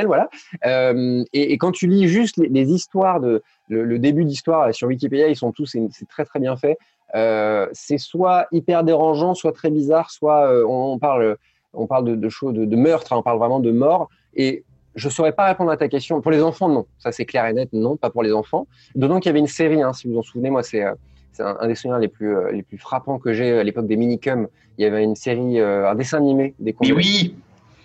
voilà. 0.05 0.29
Euh, 0.65 1.23
et, 1.33 1.57
quand 1.57 1.71
tu 1.71 1.87
lis 1.87 2.07
juste 2.07 2.37
les, 2.37 2.71
histoires 2.71 3.19
le, 3.19 3.99
début 3.99 4.25
d'histoire 4.25 4.73
sur 4.73 4.87
Wikipédia, 4.87 5.27
ils 5.27 5.35
sont 5.35 5.51
tous, 5.51 5.77
très 6.09 6.25
très 6.25 6.39
bien 6.39 6.57
fait. 6.57 6.77
Euh, 7.15 7.67
c'est 7.71 7.97
soit 7.97 8.47
hyper 8.51 8.83
dérangeant, 8.83 9.33
soit 9.33 9.53
très 9.53 9.69
bizarre, 9.69 10.11
soit 10.11 10.51
on, 10.67 10.97
parle, 10.99 11.37
de, 11.73 12.29
choses, 12.29 12.55
meurtre, 12.57 13.13
hein, 13.13 13.17
on 13.17 13.23
parle 13.23 13.39
vraiment 13.39 13.59
de 13.59 13.71
mort. 13.71 14.09
Et 14.35 14.63
je 14.97 15.09
saurais 15.09 15.31
pas 15.31 15.45
répondre 15.45 15.71
à 15.71 15.77
ta 15.77 15.87
question. 15.87 16.19
Pour 16.21 16.31
les 16.31 16.41
enfants, 16.43 16.67
non. 16.67 16.85
Ça, 16.97 17.11
c'est 17.11 17.25
clair 17.25 17.45
et 17.45 17.53
net, 17.53 17.69
non, 17.71 17.95
pas 17.95 18.09
pour 18.09 18.23
les 18.23 18.33
enfants. 18.33 18.67
D'autant 18.95 19.19
qu'il 19.19 19.29
y 19.29 19.31
avait 19.31 19.39
une 19.39 19.47
série, 19.47 19.81
hein, 19.81 19.93
si 19.93 20.07
vous 20.07 20.13
vous 20.13 20.19
en 20.19 20.23
souvenez, 20.23 20.49
moi, 20.49 20.63
c'est 20.63 20.83
euh, 20.83 20.93
un, 21.39 21.55
un, 21.59 21.67
des 21.67 21.75
souvenirs 21.75 21.99
les 21.99 22.07
plus, 22.07 22.35
euh, 22.35 22.51
les 22.51 22.63
plus 22.63 22.77
frappants 22.77 23.19
que 23.19 23.31
j'ai 23.31 23.59
à 23.59 23.63
l'époque 23.63 23.87
des 23.87 23.95
minicums. 23.95 24.47
Il 24.77 24.83
y 24.83 24.85
avait 24.85 25.03
une 25.03 25.15
série, 25.15 25.59
euh, 25.59 25.89
un 25.89 25.95
dessin 25.95 26.17
animé 26.17 26.55
des 26.59 26.73
contes. 26.73 26.91
oui 26.91 27.35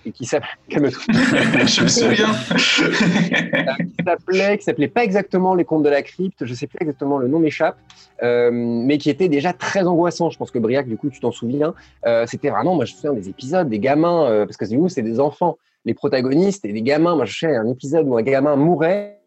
et 0.05 0.13
qui 0.13 0.25
s'appelait 0.25 0.49
je 0.69 1.83
me 1.83 1.89
souviens 1.89 2.33
qui 2.57 4.05
s'appelait 4.05 4.59
qui 4.59 4.65
s'appelait 4.65 4.89
pas 4.89 5.05
exactement 5.05 5.55
les 5.55 5.65
contes 5.65 5.83
de 5.83 5.89
la 5.89 6.03
crypte 6.03 6.45
je 6.45 6.55
sais 6.55 6.67
plus 6.67 6.79
exactement 6.81 7.19
le 7.19 7.29
nom 7.29 7.39
m'échappe 7.39 7.79
euh, 8.23 8.51
mais 8.53 8.99
qui 8.99 9.11
était 9.11 9.29
déjà 9.29 9.53
très 9.53 9.85
angoissant 9.85 10.31
je 10.31 10.39
pense 10.39 10.51
que 10.51 10.59
Briac 10.59 10.89
du 10.89 10.97
coup 10.97 11.11
tu 11.11 11.21
t'en 11.21 11.33
souviens 11.33 11.75
euh, 12.07 12.27
c'était 12.27 12.51
vraiment 12.51 12.75
moi 12.75 12.85
je 12.85 12.93
me 12.93 12.97
souviens 12.97 13.13
des 13.13 13.29
épisodes 13.29 13.69
des 13.69 13.79
gamins 13.79 14.27
euh, 14.27 14.45
parce 14.45 14.57
que 14.57 14.67
c'est 14.67 14.77
vous 14.77 14.89
c'est 14.89 15.03
des 15.03 15.21
enfants 15.21 15.59
les 15.85 15.95
protagonistes 15.95 16.65
et 16.65 16.73
les 16.73 16.83
gamins. 16.83 17.17
Moi, 17.17 17.25
je 17.25 17.39
sais 17.39 17.57
un 17.57 17.67
épisode 17.67 18.07
où 18.07 18.17
un 18.17 18.23
gamin 18.23 18.57
mourait, 18.57 19.21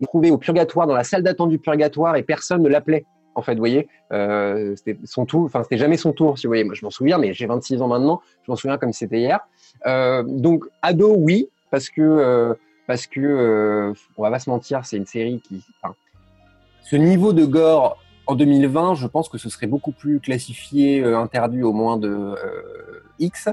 il 0.00 0.06
trouvait 0.06 0.30
au 0.30 0.38
purgatoire, 0.38 0.86
dans 0.86 0.94
la 0.94 1.04
salle 1.04 1.22
d'attente 1.22 1.50
du 1.50 1.58
purgatoire, 1.58 2.16
et 2.16 2.22
personne 2.22 2.62
ne 2.62 2.68
l'appelait. 2.68 3.04
En 3.36 3.42
fait, 3.42 3.54
vous 3.54 3.60
voyez, 3.60 3.88
euh, 4.12 4.74
c'était 4.76 4.96
son 5.04 5.26
tour, 5.26 5.44
enfin, 5.44 5.62
c'était 5.62 5.76
jamais 5.76 5.96
son 5.96 6.12
tour, 6.12 6.38
si 6.38 6.46
vous 6.46 6.50
voyez. 6.50 6.64
Moi, 6.64 6.74
je 6.74 6.84
m'en 6.84 6.90
souviens, 6.90 7.18
mais 7.18 7.32
j'ai 7.34 7.46
26 7.46 7.82
ans 7.82 7.88
maintenant, 7.88 8.20
je 8.44 8.50
m'en 8.50 8.56
souviens 8.56 8.78
comme 8.78 8.92
c'était 8.92 9.18
hier. 9.18 9.40
Euh, 9.86 10.22
donc, 10.26 10.64
ado, 10.82 11.14
oui, 11.16 11.48
parce 11.70 11.88
que, 11.88 12.00
euh, 12.00 12.54
parce 12.86 13.06
que, 13.06 13.20
euh, 13.20 13.92
on 14.16 14.22
va 14.22 14.30
pas 14.30 14.38
se 14.38 14.48
mentir, 14.50 14.84
c'est 14.84 14.96
une 14.96 15.06
série 15.06 15.40
qui, 15.40 15.62
ce 16.82 16.96
niveau 16.96 17.32
de 17.32 17.44
gore 17.44 17.98
en 18.26 18.34
2020, 18.34 18.94
je 18.94 19.06
pense 19.06 19.28
que 19.28 19.38
ce 19.38 19.48
serait 19.48 19.66
beaucoup 19.66 19.92
plus 19.92 20.20
classifié, 20.20 21.02
interdit 21.04 21.62
au 21.62 21.72
moins 21.72 21.96
de 21.96 22.34
X. 23.18 23.48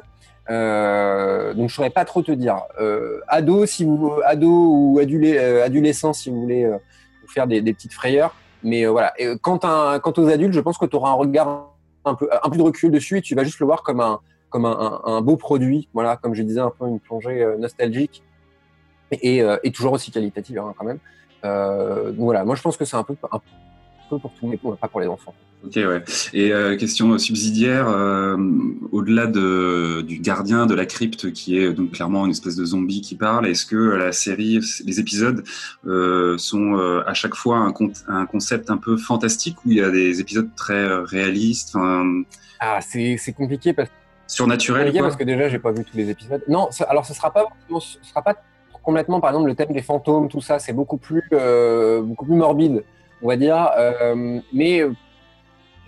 Euh, 0.51 1.53
donc 1.53 1.69
je 1.69 1.75
saurais 1.75 1.89
pas 1.89 2.05
trop 2.05 2.21
te 2.21 2.31
dire. 2.31 2.61
Euh, 2.79 3.21
ado, 3.27 3.65
si 3.65 3.85
vous, 3.85 4.13
ado 4.25 4.49
ou 4.49 4.99
adulé, 4.99 5.37
euh, 5.37 5.63
adolescent, 5.63 6.13
si 6.13 6.29
vous 6.29 6.41
voulez 6.41 6.63
euh, 6.63 6.77
vous 7.21 7.27
faire 7.31 7.47
des, 7.47 7.61
petites 7.61 7.93
frayeurs. 7.93 8.35
Mais 8.63 8.85
voilà. 8.85 9.13
Et 9.17 9.37
quant, 9.41 9.59
à, 9.63 9.99
aux 10.03 10.27
adultes, 10.27 10.53
je 10.53 10.59
pense 10.59 10.77
que 10.77 10.85
tu 10.85 10.95
auras 10.95 11.11
un 11.11 11.15
regard 11.15 11.73
un 12.05 12.15
peu, 12.15 12.29
un 12.31 12.49
peu 12.49 12.57
de 12.57 12.61
recul 12.61 12.91
dessus 12.91 13.17
et 13.17 13.21
tu 13.21 13.33
vas 13.33 13.43
juste 13.43 13.59
le 13.59 13.65
voir 13.65 13.83
comme 13.83 14.01
un, 14.01 14.19
comme 14.49 14.65
un, 14.65 15.01
un, 15.05 15.21
beau 15.21 15.37
produit. 15.37 15.87
Voilà, 15.93 16.17
comme 16.17 16.35
je 16.35 16.43
disais, 16.43 16.59
un 16.59 16.71
peu 16.71 16.87
une 16.87 16.99
plongée 16.99 17.45
nostalgique 17.57 18.23
et, 19.11 19.43
toujours 19.73 19.93
aussi 19.93 20.11
qualitative 20.11 20.59
hein, 20.59 20.73
quand 20.77 20.85
même. 20.85 20.99
donc 22.13 22.25
voilà, 22.25 22.45
moi 22.45 22.55
je 22.55 22.61
pense 22.61 22.77
que 22.77 22.85
c'est 22.85 22.95
un 22.95 23.03
peu, 23.03 23.15
peu 24.11 24.19
pour 24.19 24.31
tout 24.31 24.45
le 24.51 24.59
monde, 24.63 24.77
pas 24.77 24.87
pour 24.87 25.01
les 25.01 25.07
enfants. 25.07 25.33
Ok, 25.63 25.75
ouais. 25.75 26.03
Et 26.33 26.51
euh, 26.51 26.75
question 26.75 27.15
subsidiaire, 27.19 27.87
euh, 27.87 28.35
au-delà 28.91 29.27
de, 29.27 30.01
du 30.01 30.19
gardien 30.19 30.65
de 30.65 30.73
la 30.73 30.87
crypte, 30.87 31.31
qui 31.31 31.57
est 31.57 31.71
donc 31.71 31.91
clairement 31.91 32.25
une 32.25 32.31
espèce 32.31 32.55
de 32.55 32.65
zombie 32.65 33.01
qui 33.01 33.15
parle, 33.15 33.47
est-ce 33.47 33.65
que 33.65 33.75
la 33.75 34.11
série, 34.11 34.59
les 34.85 34.99
épisodes 34.99 35.43
euh, 35.85 36.37
sont 36.37 36.77
euh, 36.77 37.03
à 37.05 37.13
chaque 37.13 37.35
fois 37.35 37.57
un, 37.57 37.73
un, 38.07 38.25
concept 38.25 38.71
un 38.71 38.77
peu 38.77 38.97
fantastique 38.97 39.57
ou 39.65 39.71
il 39.71 39.77
y 39.77 39.81
a 39.81 39.91
des 39.91 40.19
épisodes 40.19 40.49
très 40.55 40.73
euh, 40.73 41.03
réalistes 41.03 41.77
Ah, 42.59 42.79
c'est 42.81 43.33
compliqué 43.35 43.73
parce 43.73 43.89
surnaturel. 44.27 44.85
Compliqué 44.85 45.03
parce 45.03 45.15
que 45.15 45.23
déjà, 45.23 45.47
j'ai 45.47 45.59
pas 45.59 45.71
vu 45.71 45.83
tous 45.83 45.97
les 45.97 46.09
épisodes. 46.09 46.41
Non, 46.47 46.69
alors 46.87 47.05
ce 47.05 47.13
sera 47.13 47.31
pas, 47.31 47.45
ce 47.69 47.97
sera 48.01 48.23
pas 48.23 48.35
complètement, 48.81 49.21
par 49.21 49.29
exemple, 49.29 49.47
le 49.47 49.55
thème 49.55 49.73
des 49.73 49.83
fantômes, 49.83 50.27
tout 50.27 50.41
ça, 50.41 50.57
c'est 50.57 50.73
beaucoup 50.73 50.97
plus, 50.97 51.21
beaucoup 52.01 52.25
plus 52.25 52.35
morbide, 52.35 52.83
on 53.21 53.27
va 53.27 53.37
dire. 53.37 53.69
mais 54.53 54.83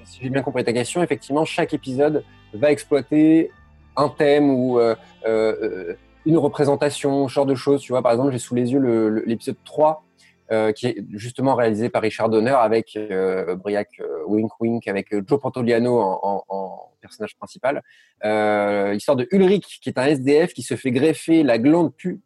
si 0.05 0.19
j'ai 0.21 0.29
bien 0.29 0.41
compris 0.41 0.63
ta 0.63 0.73
question, 0.73 1.01
effectivement, 1.01 1.45
chaque 1.45 1.73
épisode 1.73 2.23
va 2.53 2.71
exploiter 2.71 3.51
un 3.95 4.09
thème 4.09 4.49
ou 4.49 4.79
euh, 4.79 4.95
euh, 5.25 5.93
une 6.25 6.37
représentation, 6.37 7.27
ce 7.27 7.33
genre 7.33 7.45
de 7.45 7.55
choses. 7.55 7.81
Tu 7.81 7.91
vois, 7.91 8.01
par 8.01 8.11
exemple, 8.11 8.31
j'ai 8.31 8.39
sous 8.39 8.55
les 8.55 8.71
yeux 8.71 9.23
l'épisode 9.25 9.57
3, 9.65 10.03
euh, 10.51 10.71
qui 10.71 10.87
est 10.87 11.03
justement 11.13 11.55
réalisé 11.55 11.89
par 11.89 12.01
Richard 12.01 12.29
Donner 12.29 12.51
avec 12.51 12.95
euh, 12.95 13.55
Briac 13.55 13.89
euh, 13.99 14.23
Wink 14.27 14.51
Wink, 14.59 14.87
avec 14.87 15.13
Joe 15.27 15.39
Pantoliano 15.39 15.99
en, 15.99 16.89
personnage 17.01 17.35
principal. 17.35 17.83
L'histoire 18.23 19.17
de 19.17 19.27
Ulrich, 19.31 19.79
qui 19.81 19.89
est 19.89 19.97
un 19.97 20.05
SDF 20.05 20.53
qui 20.53 20.63
se 20.63 20.75
fait 20.75 20.91
greffer 20.91 21.43
la 21.43 21.57
glande 21.57 21.93
pu 21.93 22.21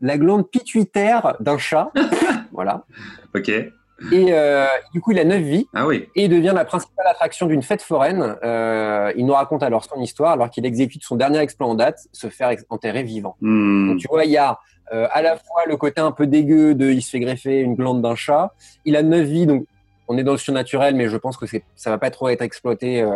la 0.00 0.18
glande 0.18 0.48
pituitaire 0.48 1.36
d'un 1.40 1.58
chat. 1.58 1.90
voilà. 2.52 2.84
Ok. 3.34 3.50
Et 4.12 4.28
euh, 4.30 4.66
du 4.94 5.00
coup, 5.00 5.12
il 5.12 5.18
a 5.18 5.24
neuf 5.24 5.42
vies. 5.42 5.66
Ah 5.74 5.86
oui. 5.86 6.08
Et 6.16 6.24
il 6.24 6.30
devient 6.30 6.52
la 6.54 6.64
principale 6.64 7.06
attraction 7.06 7.46
d'une 7.46 7.62
fête 7.62 7.82
foraine. 7.82 8.36
Euh, 8.42 9.12
il 9.16 9.26
nous 9.26 9.34
raconte 9.34 9.62
alors 9.62 9.84
son 9.84 10.00
histoire, 10.00 10.32
alors 10.32 10.50
qu'il 10.50 10.64
exécute 10.64 11.04
son 11.04 11.16
dernier 11.16 11.38
exploit 11.38 11.66
en 11.66 11.74
date, 11.74 12.00
se 12.12 12.28
faire 12.28 12.54
enterrer 12.70 13.02
vivant. 13.02 13.36
Hmm. 13.40 13.90
Donc 13.90 13.98
tu 13.98 14.08
vois, 14.08 14.24
il 14.24 14.30
y 14.30 14.38
a 14.38 14.58
euh, 14.92 15.06
à 15.12 15.22
la 15.22 15.36
fois 15.36 15.64
le 15.66 15.76
côté 15.76 16.00
un 16.00 16.12
peu 16.12 16.26
dégueu 16.26 16.74
de 16.74 16.90
il 16.90 17.02
se 17.02 17.10
fait 17.10 17.20
greffer 17.20 17.60
une 17.60 17.74
glande 17.74 18.00
d'un 18.00 18.14
chat. 18.14 18.52
Il 18.84 18.96
a 18.96 19.02
neuf 19.02 19.26
vies, 19.26 19.46
donc 19.46 19.66
on 20.08 20.16
est 20.16 20.24
dans 20.24 20.32
le 20.32 20.38
surnaturel, 20.38 20.94
mais 20.94 21.08
je 21.08 21.16
pense 21.16 21.36
que 21.36 21.46
ça 21.76 21.90
va 21.90 21.98
pas 21.98 22.10
trop 22.10 22.28
être 22.30 22.42
exploité 22.42 23.06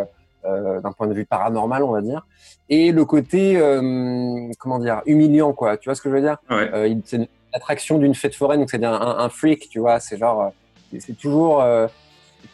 euh, 0.46 0.80
d'un 0.80 0.92
point 0.92 1.06
de 1.06 1.14
vue 1.14 1.24
paranormal, 1.24 1.82
on 1.82 1.92
va 1.92 2.00
dire. 2.02 2.26
Et 2.68 2.92
le 2.92 3.04
côté 3.04 3.56
euh, 3.56 4.48
comment 4.58 4.78
dire 4.78 5.02
humiliant, 5.06 5.52
quoi. 5.52 5.76
Tu 5.76 5.88
vois 5.88 5.94
ce 5.94 6.02
que 6.02 6.08
je 6.10 6.14
veux 6.14 6.20
dire? 6.22 6.38
Ouais. 6.50 6.70
Euh, 6.74 6.94
C'est 7.04 7.16
une 7.16 7.28
attraction 7.52 7.98
d'une 7.98 8.14
fête 8.14 8.34
foraine, 8.34 8.60
donc 8.60 8.70
c'est 8.70 8.82
un, 8.84 8.92
un, 8.92 9.28
freak, 9.28 9.68
tu 9.68 9.78
vois. 9.80 10.00
C'est 10.00 10.18
genre 10.18 10.52
c'est 11.00 11.16
toujours, 11.18 11.60
euh, 11.62 11.86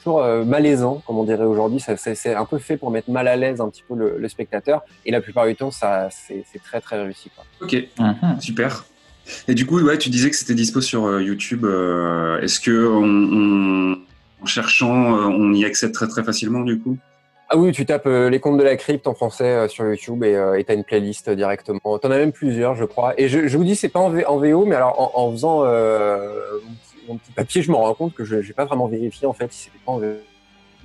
toujours 0.02 0.20
euh, 0.22 0.44
malaisant, 0.44 1.02
comme 1.06 1.18
on 1.18 1.24
dirait 1.24 1.44
aujourd'hui. 1.44 1.80
C'est 1.96 2.34
un 2.34 2.44
peu 2.44 2.58
fait 2.58 2.76
pour 2.76 2.90
mettre 2.90 3.10
mal 3.10 3.28
à 3.28 3.36
l'aise 3.36 3.60
un 3.60 3.68
petit 3.68 3.84
peu 3.86 3.94
le, 3.94 4.18
le, 4.18 4.28
spectateur. 4.28 4.82
Et 5.06 5.10
la 5.10 5.20
plupart 5.20 5.46
du 5.46 5.54
temps, 5.56 5.70
ça, 5.70 6.08
c'est 6.10 6.44
très 6.62 6.80
très 6.80 7.02
réussi. 7.02 7.30
Quoi. 7.34 7.44
Ok, 7.62 7.72
mm 7.98 8.12
-hmm. 8.12 8.40
super. 8.40 8.84
Et 9.48 9.54
du 9.54 9.64
coup, 9.66 9.78
ouais, 9.80 9.98
tu 9.98 10.08
disais 10.10 10.28
que 10.30 10.36
c'était 10.36 10.54
dispo 10.54 10.80
sur 10.80 11.02
euh, 11.06 11.22
YouTube. 11.22 11.64
euh, 11.64 12.40
Est-ce 12.44 12.58
que 12.60 12.76
on- 12.88 13.28
on- 13.38 13.96
en 14.42 14.46
cherchant, 14.46 14.96
euh, 15.16 15.42
on 15.42 15.52
y 15.52 15.64
accède 15.70 15.92
très 15.92 16.08
très 16.12 16.24
facilement 16.24 16.62
du 16.70 16.76
coup? 16.82 16.96
Ah 17.52 17.56
oui, 17.56 17.72
tu 17.72 17.84
tapes 17.84 18.06
euh, 18.06 18.30
les 18.30 18.38
contes 18.38 18.58
de 18.58 18.62
la 18.62 18.76
crypte 18.76 19.08
en 19.08 19.14
français 19.14 19.44
euh, 19.44 19.66
sur 19.66 19.84
YouTube 19.84 20.22
et 20.22 20.36
euh, 20.36 20.56
et 20.56 20.62
t'as 20.62 20.74
une 20.74 20.84
playlist 20.84 21.28
directement. 21.30 21.98
T'en 21.98 22.12
as 22.12 22.16
même 22.16 22.30
plusieurs, 22.30 22.76
je 22.76 22.84
crois. 22.84 23.12
Et 23.18 23.28
je, 23.28 23.56
vous 23.56 23.64
dis, 23.64 23.74
c'est 23.74 23.88
pas 23.88 23.98
en, 23.98 24.08
VO, 24.08 24.66
mais 24.66 24.76
alors 24.76 25.18
en, 25.18 25.32
faisant 25.32 25.64
euh, 25.64 26.38
mon, 27.08 27.16
petit, 27.16 27.32
papier, 27.32 27.60
je 27.62 27.72
me 27.72 27.76
rends 27.76 27.92
compte 27.94 28.14
que 28.14 28.24
je 28.24 28.40
j'ai 28.40 28.52
pas 28.52 28.66
vraiment 28.66 28.86
vérifié 28.86 29.26
en 29.26 29.32
fait 29.32 29.52
si 29.52 29.64
c'était 29.64 29.78
pas 29.84 29.90
en 29.90 29.98
VO. 29.98 30.06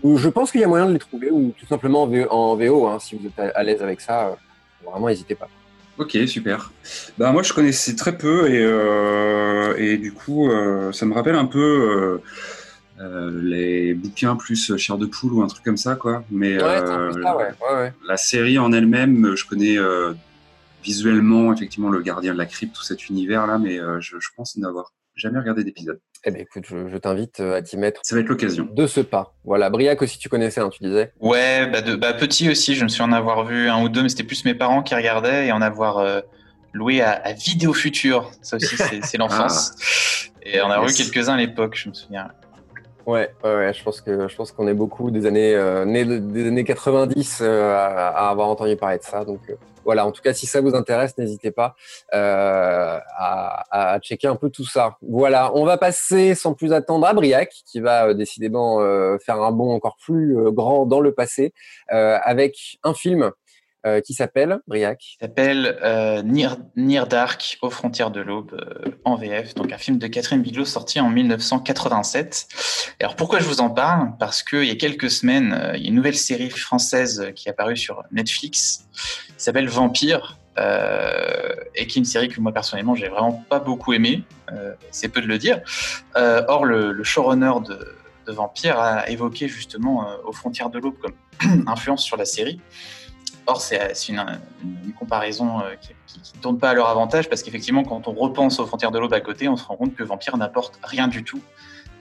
Ou 0.01 0.17
Je 0.17 0.27
pense 0.27 0.51
qu'il 0.51 0.59
y 0.59 0.63
a 0.63 0.67
moyen 0.67 0.87
de 0.87 0.93
les 0.93 0.99
trouver, 0.99 1.29
ou 1.29 1.53
tout 1.55 1.67
simplement 1.67 2.09
en 2.31 2.55
VO, 2.55 2.87
hein, 2.87 2.97
si 2.99 3.15
vous 3.15 3.27
êtes 3.27 3.39
à, 3.53 3.61
l'aise 3.61 3.83
avec 3.83 4.01
ça. 4.01 4.35
vraiment, 4.83 5.07
n'hésitez 5.07 5.35
pas. 5.35 5.47
Ok, 5.99 6.17
super. 6.25 6.73
Bah 7.19 7.31
moi 7.31 7.43
je 7.43 7.53
connaissais 7.53 7.95
très 7.95 8.17
peu 8.17 8.49
et, 8.49 9.93
et 9.93 9.97
du 9.97 10.13
coup 10.13 10.49
ça 10.91 11.05
me 11.05 11.13
rappelle 11.13 11.35
un 11.35 11.45
peu 11.45 12.21
euh, 12.99 13.03
euh, 13.29 13.41
les 13.43 13.93
bouquins 13.93 14.35
plus 14.35 14.75
chair 14.77 14.97
de 14.97 15.05
poule 15.05 15.33
ou 15.33 15.41
un 15.43 15.47
truc 15.47 15.63
comme 15.63 15.77
ça 15.77 15.95
quoi. 15.95 16.23
Mais 16.31 16.55
Ouais, 16.57 16.63
euh, 16.63 17.11
ça, 17.21 17.35
ouais. 17.35 17.45
ouais, 17.45 17.75
ouais. 17.75 17.93
la 18.07 18.17
série 18.17 18.57
en 18.57 18.71
elle-même, 18.71 19.35
je 19.35 19.45
connais 19.45 19.77
euh, 19.77 20.13
visuellement 20.83 21.53
effectivement 21.53 21.89
le 21.89 22.01
Gardien 22.01 22.33
de 22.33 22.37
la 22.37 22.45
Crypte, 22.45 22.75
tout 22.75 22.83
cet 22.83 23.09
univers 23.09 23.47
là, 23.47 23.57
mais 23.57 23.79
euh, 23.79 23.99
je, 23.99 24.17
je 24.19 24.29
pense 24.35 24.55
n'avoir 24.57 24.93
jamais 25.15 25.39
regardé 25.39 25.63
d'épisode. 25.63 25.99
Eh 26.25 26.31
ben 26.31 26.41
écoute, 26.41 26.63
je, 26.67 26.87
je 26.89 26.97
t'invite 26.97 27.39
euh, 27.39 27.55
à 27.55 27.61
t'y 27.61 27.77
mettre 27.77 28.01
Ça 28.03 28.15
va 28.15 28.21
être 28.21 28.27
l'occasion. 28.29 28.67
de 28.71 28.87
ce 28.87 28.99
pas. 28.99 29.35
Voilà, 29.43 29.69
Briac 29.69 30.01
aussi, 30.01 30.17
tu 30.17 30.27
connaissais, 30.27 30.59
hein, 30.61 30.69
tu 30.69 30.83
disais. 30.83 31.11
Ouais, 31.19 31.67
bah, 31.67 31.81
de, 31.81 31.95
bah, 31.95 32.13
petit 32.13 32.49
aussi, 32.49 32.75
je 32.75 32.83
me 32.83 32.89
suis 32.89 33.01
en 33.03 33.11
avoir 33.11 33.45
vu 33.45 33.69
un 33.69 33.81
ou 33.83 33.89
deux, 33.89 34.01
mais 34.03 34.09
c'était 34.09 34.23
plus 34.23 34.43
mes 34.45 34.55
parents 34.55 34.81
qui 34.83 34.95
regardaient 34.95 35.47
et 35.47 35.51
en 35.51 35.61
avoir 35.61 35.99
euh, 35.99 36.21
loué 36.73 37.01
à, 37.01 37.11
à 37.11 37.33
Vidéo 37.33 37.73
Futur. 37.73 38.31
Ça 38.41 38.57
aussi, 38.57 38.75
c'est 39.03 39.17
l'enfance. 39.19 39.73
Et 40.43 40.59
on 40.61 40.69
a 40.69 40.81
Yes. 40.83 40.97
vu 40.97 41.03
quelques-uns 41.05 41.33
à 41.35 41.37
l'époque, 41.37 41.75
je 41.81 41.89
me 41.89 41.93
souviens. 41.93 42.29
Ouais, 43.05 43.29
ouais, 43.43 43.55
ouais, 43.55 43.73
je 43.73 43.83
pense 43.83 44.01
que 44.01 44.27
je 44.27 44.35
pense 44.35 44.51
qu'on 44.51 44.67
est 44.67 44.73
beaucoup 44.73 45.11
des 45.11 45.27
années 45.27 45.53
euh, 45.53 45.85
des 45.85 46.47
années 46.47 46.63
90 46.63 47.39
euh, 47.41 47.71
à, 47.71 48.29
avoir 48.29 48.47
entendu 48.47 48.75
parler 48.77 48.97
de 48.97 49.03
ça. 49.03 49.23
Donc 49.23 49.41
euh, 49.47 49.55
voilà, 49.83 50.07
en 50.07 50.11
tout 50.11 50.23
cas, 50.23 50.33
si 50.33 50.47
ça 50.47 50.59
vous 50.59 50.73
intéresse, 50.73 51.15
n'hésitez 51.19 51.51
pas 51.51 51.75
à, 52.11 53.03
à 53.69 53.99
checker 53.99 54.27
un 54.27 54.35
peu 54.35 54.49
tout 54.49 54.65
ça. 54.65 54.97
Voilà, 55.07 55.51
on 55.53 55.65
va 55.65 55.77
passer 55.77 56.33
sans 56.33 56.55
plus 56.55 56.73
attendre 56.73 57.05
à 57.05 57.13
Briac, 57.13 57.53
qui 57.67 57.79
va 57.79 58.15
décidément 58.15 58.79
faire 59.19 59.39
un 59.39 59.51
bond 59.51 59.71
encore 59.71 59.97
plus 60.03 60.35
grand 60.51 60.87
dans 60.87 61.01
le 61.01 61.11
passé 61.11 61.53
avec 61.89 62.79
un 62.83 62.95
film 62.95 63.31
euh, 63.85 64.01
qui 64.01 64.13
s'appelle 64.13 64.59
Briac? 64.67 65.17
s'appelle 65.21 65.77
euh, 65.83 66.21
Near, 66.23 67.07
Dark, 67.07 67.57
aux 67.61 67.69
frontières 67.69 68.11
de 68.11 68.21
l'aube, 68.21 68.53
euh, 68.53 68.91
en 69.03 69.15
VF, 69.15 69.55
donc 69.55 69.71
un 69.71 69.77
film 69.77 69.97
de 69.97 70.07
Catherine 70.07 70.41
Bigelow 70.41 70.65
sorti 70.65 70.99
en 70.99 71.09
1987. 71.09 72.47
Et 72.99 73.03
alors 73.03 73.15
pourquoi 73.15 73.39
je 73.39 73.45
vous 73.45 73.61
en 73.61 73.69
parle? 73.69 74.11
Parce 74.19 74.43
qu'il 74.43 74.65
y 74.65 74.71
a 74.71 74.75
quelques 74.75 75.09
semaines, 75.09 75.53
euh, 75.53 75.77
il 75.77 75.83
y 75.83 75.85
a 75.85 75.89
une 75.89 75.95
nouvelle 75.95 76.15
série 76.15 76.49
française 76.49 77.31
qui 77.35 77.47
est 77.47 77.51
apparue 77.51 77.77
sur 77.77 78.03
Netflix, 78.11 78.87
qui 79.27 79.43
s'appelle 79.43 79.69
Vampire, 79.69 80.39
et 80.57 81.85
qui 81.85 81.99
est 81.99 81.99
une 81.99 82.05
série 82.05 82.29
que 82.29 82.39
moi 82.39 82.53
personnellement 82.53 82.95
j'ai 82.95 83.09
vraiment 83.09 83.43
pas 83.49 83.59
beaucoup 83.59 83.91
aimé, 83.91 84.23
c'est 84.89 85.09
peu 85.09 85.19
de 85.19 85.27
le 85.27 85.37
dire. 85.37 85.59
Or 86.15 86.63
le, 86.63 87.03
showrunner 87.03 87.51
de, 87.67 87.77
de 88.25 88.31
Vampire 88.31 88.79
a 88.79 89.09
évoqué 89.09 89.49
justement 89.49 90.07
aux 90.23 90.31
frontières 90.31 90.69
de 90.69 90.79
l'aube 90.79 90.95
comme 90.97 91.65
influence 91.67 92.05
sur 92.05 92.15
la 92.15 92.23
série. 92.23 92.61
Or, 93.47 93.61
c'est 93.61 93.93
c'est 93.95 94.11
une, 94.11 94.23
comparaison 94.97 95.59
euh, 95.59 95.75
qui 95.79 95.93
ne 96.35 96.41
tourne 96.41 96.57
pas 96.57 96.69
à 96.69 96.73
leur 96.73 96.87
avantage 96.87 97.29
parce 97.29 97.43
qu'effectivement, 97.43 97.83
quand 97.83 98.07
on 98.07 98.13
repense 98.13 98.59
aux 98.59 98.65
frontières 98.65 98.91
de 98.91 98.99
l'aube 98.99 99.13
à 99.13 99.19
côté, 99.19 99.49
on 99.49 99.57
se 99.57 99.65
rend 99.65 99.75
compte 99.75 99.93
que 99.93 100.03
Vampire 100.03 100.37
n'apporte 100.37 100.79
rien 100.83 101.07
du 101.07 101.23
tout 101.23 101.41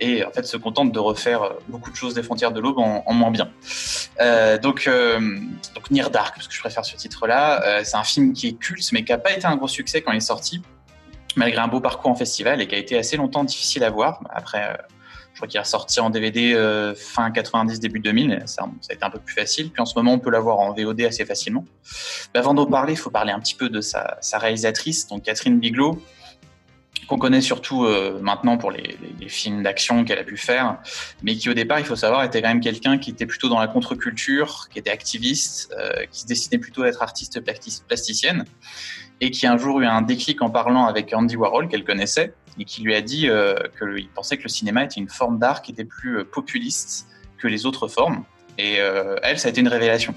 et 0.01 0.25
en 0.25 0.31
fait 0.31 0.45
se 0.45 0.57
contente 0.57 0.93
de 0.93 0.99
refaire 0.99 1.43
euh, 1.43 1.51
beaucoup 1.69 1.91
de 1.91 1.97
choses 1.97 2.15
des 2.15 2.23
frontières 2.23 2.53
de 2.53 2.61
l'aube 2.61 2.79
en, 2.79 3.13
moins 3.13 3.31
bien. 3.31 3.51
Euh, 4.21 4.59
donc, 4.59 4.87
euh, 4.87 5.39
Dark, 6.13 6.35
parce 6.35 6.49
que 6.49 6.55
je 6.55 6.61
préfère 6.61 6.85
ce 6.85 6.97
titre-là, 6.97 7.63
euh, 7.65 7.81
c'est 7.85 7.97
un 7.97 8.05
film 8.05 8.33
qui 8.33 8.49
est 8.49 8.53
culte 8.59 8.91
mais 8.93 9.05
qui 9.05 9.13
n'a 9.13 9.19
pas 9.19 9.33
été 9.33 9.47
un 9.47 9.57
gros 9.57 9.69
succès 9.69 10.03
quand 10.03 10.13
il 10.13 10.19
est 10.19 10.21
sorti, 10.21 10.63
malgré 11.37 11.61
un 11.61 11.69
beau 11.69 11.81
parcours 11.81 12.11
en 12.11 12.15
festival 12.15 12.61
et 12.61 12.67
qui 12.67 12.75
a 12.75 12.79
été 12.79 12.99
assez 12.99 13.17
longtemps 13.17 13.45
difficile 13.45 13.85
à 13.85 13.91
voir. 13.91 14.21
Après, 14.31 14.71
euh, 14.71 14.77
je 15.35 15.39
crois 15.41 15.49
qu'il 15.49 15.59
est 15.59 15.63
ressorti 15.63 15.99
en 16.01 16.11
DVD 16.11 16.55
euh, 16.55 16.95
fin 16.95 17.31
90, 17.31 17.81
début 17.81 17.99
2000. 18.01 18.33
et 18.33 18.47
Ça, 18.47 18.63
a 18.89 18.93
été 18.93 19.05
un 19.05 19.11
peu 19.11 19.19
plus 19.19 19.35
facile. 19.35 19.71
Puis 19.71 19.83
en 19.83 19.85
ce 19.85 19.95
moment, 19.99 20.13
on 20.15 20.19
peut 20.21 20.31
l'avoir 20.31 20.61
en 20.61 20.73
VOD 20.73 21.03
assez 21.03 21.25
facilement. 21.27 21.65
Mais 22.33 22.41
avant 22.41 22.55
d'en 22.55 22.67
parler, 22.67 22.93
il 22.93 22.99
faut 22.99 23.11
parler 23.11 23.33
un 23.33 23.41
petit 23.41 23.57
peu 23.57 23.69
de 23.69 23.81
sa, 23.81 24.17
sa 24.21 24.39
réalisatrice, 24.39 25.07
donc 25.09 25.25
Catherine 25.25 25.59
Bigelow, 25.59 26.01
qu'on 27.09 27.19
connaît 27.19 27.41
surtout 27.43 27.85
euh, 27.85 28.19
maintenant 28.23 28.57
pour 28.57 28.71
les, 28.71 28.81
les- 28.83 29.15
les 29.21 29.29
films 29.29 29.63
d'action 29.63 30.05
qu'elle 30.05 30.21
a 30.21 30.25
pu 30.25 30.37
faire, 30.39 30.79
mais 31.23 31.35
qui 31.37 31.51
au 31.51 31.55
départ, 31.55 31.79
il 31.81 31.85
faut 31.85 31.97
savoir, 31.97 32.23
était 32.25 32.41
quand 32.41 32.49
même 32.49 32.61
quelqu'un 32.61 32.97
qui 32.97 33.11
était 33.11 33.27
plutôt 33.27 33.49
dans 33.51 33.59
la 33.61 33.67
contre-culture, 33.67 34.69
qui 34.73 34.79
était 34.79 34.91
activiste, 34.91 35.75
euh, 35.79 36.07
qui 36.11 36.21
se 36.21 36.27
destinait 36.27 36.59
plutôt 36.61 36.83
à 36.85 36.89
être 36.89 37.03
artiste 37.03 37.41
plastic- 37.41 37.83
plasticienne, 37.87 38.45
et 39.21 39.31
qui 39.31 39.47
un 39.47 39.59
jour 39.59 39.81
eu 39.81 39.87
un 39.87 40.01
déclic 40.01 40.41
en 40.41 40.49
parlant 40.51 40.87
avec 40.87 41.13
Andy 41.13 41.37
Warhol, 41.37 41.69
qu'elle 41.69 41.85
connaissait, 41.85 42.33
et 42.59 42.65
qui 42.65 42.83
lui 42.83 42.95
a 42.95 43.01
dit 43.01 43.29
euh, 43.29 43.57
qu'il 43.79 44.09
pensait 44.09 44.37
que 44.37 44.43
le 44.43 44.49
cinéma 44.49 44.85
était 44.85 45.01
une 45.01 45.09
forme 45.09 45.39
d'art 45.39 45.63
qui 45.63 45.73
était 45.73 45.85
plus 45.85 46.19
euh, 46.19 46.25
populiste 46.25 47.07
que 47.39 47.49
les 47.49 47.67
autres 47.67 47.89
formes. 47.89 48.25
Et 48.59 48.77
euh, 48.79 49.17
elle, 49.23 49.39
ça 49.39 49.49
a 49.49 49.51
été 49.51 49.61
une 49.61 49.69
révélation. 49.69 50.15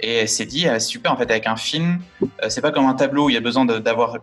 Et 0.00 0.14
elle 0.14 0.28
s'est 0.28 0.46
dit, 0.46 0.68
ah, 0.68 0.78
super, 0.78 1.12
en 1.12 1.16
fait, 1.16 1.28
avec 1.30 1.46
un 1.48 1.56
film, 1.56 2.00
c'est 2.48 2.60
pas 2.60 2.70
comme 2.70 2.86
un 2.86 2.94
tableau 2.94 3.26
où 3.26 3.30
il 3.30 3.34
y 3.34 3.36
a 3.36 3.40
besoin 3.40 3.64
d'avoir 3.64 4.18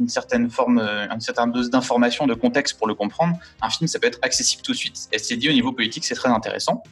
une 0.00 0.08
certaine 0.08 0.50
forme, 0.50 0.80
une 0.80 1.20
certaine 1.20 1.52
dose 1.52 1.70
d'information, 1.70 2.26
de 2.26 2.34
contexte 2.34 2.76
pour 2.76 2.88
le 2.88 2.94
comprendre. 2.96 3.36
Un 3.62 3.70
film, 3.70 3.86
ça 3.86 4.00
peut 4.00 4.08
être 4.08 4.18
accessible 4.22 4.62
tout 4.62 4.72
de 4.72 4.76
suite. 4.76 5.08
Elle 5.12 5.20
s'est 5.20 5.36
dit, 5.36 5.48
au 5.48 5.52
niveau 5.52 5.70
politique, 5.70 6.04
c'est 6.04 6.16
très 6.16 6.28
intéressant. 6.28 6.82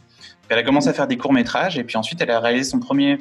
Elle 0.49 0.59
a 0.59 0.63
commencé 0.63 0.87
à 0.87 0.93
faire 0.93 1.09
des 1.09 1.17
courts-métrages, 1.17 1.77
et 1.77 1.83
puis 1.83 1.97
ensuite, 1.97 2.21
elle 2.21 2.31
a 2.31 2.39
réalisé 2.39 2.71
son 2.71 2.79
premier, 2.79 3.19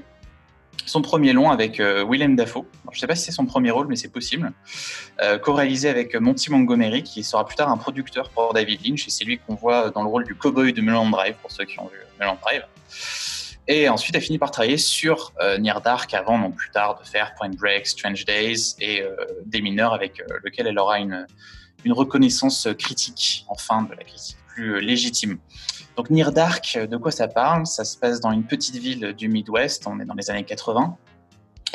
son 0.85 1.01
premier 1.01 1.33
long 1.33 1.51
avec 1.51 1.79
euh, 1.79 2.05
Willem 2.07 2.35
Dafoe. 2.35 2.65
Je 2.91 2.99
sais 2.99 3.07
pas 3.07 3.15
si 3.15 3.25
c'est 3.25 3.31
son 3.31 3.45
premier 3.45 3.71
rôle, 3.71 3.87
mais 3.87 3.95
c'est 3.95 4.11
possible. 4.11 4.51
Euh, 5.21 5.37
co-réalisé 5.37 5.89
avec 5.89 6.15
Monty 6.15 6.51
Montgomery, 6.51 7.03
qui 7.03 7.23
sera 7.23 7.45
plus 7.45 7.55
tard 7.55 7.69
un 7.69 7.77
producteur 7.77 8.29
pour 8.29 8.53
David 8.53 8.85
Lynch, 8.85 9.07
et 9.07 9.09
c'est 9.09 9.25
lui 9.25 9.39
qu'on 9.39 9.55
voit 9.55 9.89
dans 9.89 10.03
le 10.03 10.09
rôle 10.09 10.25
du 10.25 10.35
cowboy 10.35 10.73
de 10.73 10.81
Mulholland 10.81 11.11
Drive, 11.11 11.35
pour 11.41 11.51
ceux 11.51 11.65
qui 11.65 11.79
ont 11.79 11.87
vu 11.87 11.97
Mulholland 12.19 12.39
Drive. 12.41 12.63
Et 13.67 13.87
ensuite, 13.87 14.15
elle 14.15 14.21
finit 14.21 14.39
par 14.39 14.51
travailler 14.51 14.77
sur 14.77 15.31
euh, 15.41 15.57
Near 15.57 15.81
Dark 15.81 16.13
avant, 16.13 16.37
donc 16.37 16.55
plus 16.55 16.69
tard, 16.69 16.99
de 16.99 17.07
faire 17.07 17.33
Point 17.35 17.51
Break, 17.51 17.87
Strange 17.87 18.25
Days 18.25 18.75
et 18.79 19.01
euh, 19.01 19.15
Des 19.45 19.61
mineurs, 19.61 19.93
avec 19.93 20.19
euh, 20.19 20.25
lequel 20.43 20.67
elle 20.67 20.77
aura 20.77 20.99
une, 20.99 21.25
une 21.85 21.93
reconnaissance 21.93 22.67
critique, 22.77 23.45
enfin, 23.47 23.83
de 23.83 23.95
la 23.95 24.03
critique 24.03 24.37
plus 24.53 24.75
euh, 24.75 24.79
légitime. 24.79 25.37
Donc 25.97 26.09
Near 26.09 26.31
Dark, 26.31 26.73
euh, 26.75 26.87
de 26.87 26.97
quoi 26.97 27.11
ça 27.11 27.27
parle? 27.27 27.65
Ça 27.65 27.83
se 27.83 27.97
passe 27.97 28.19
dans 28.19 28.31
une 28.31 28.43
petite 28.43 28.75
ville 28.75 29.13
du 29.13 29.27
Midwest, 29.27 29.85
on 29.87 29.99
est 29.99 30.05
dans 30.05 30.15
les 30.15 30.29
années 30.29 30.43
80. 30.43 30.97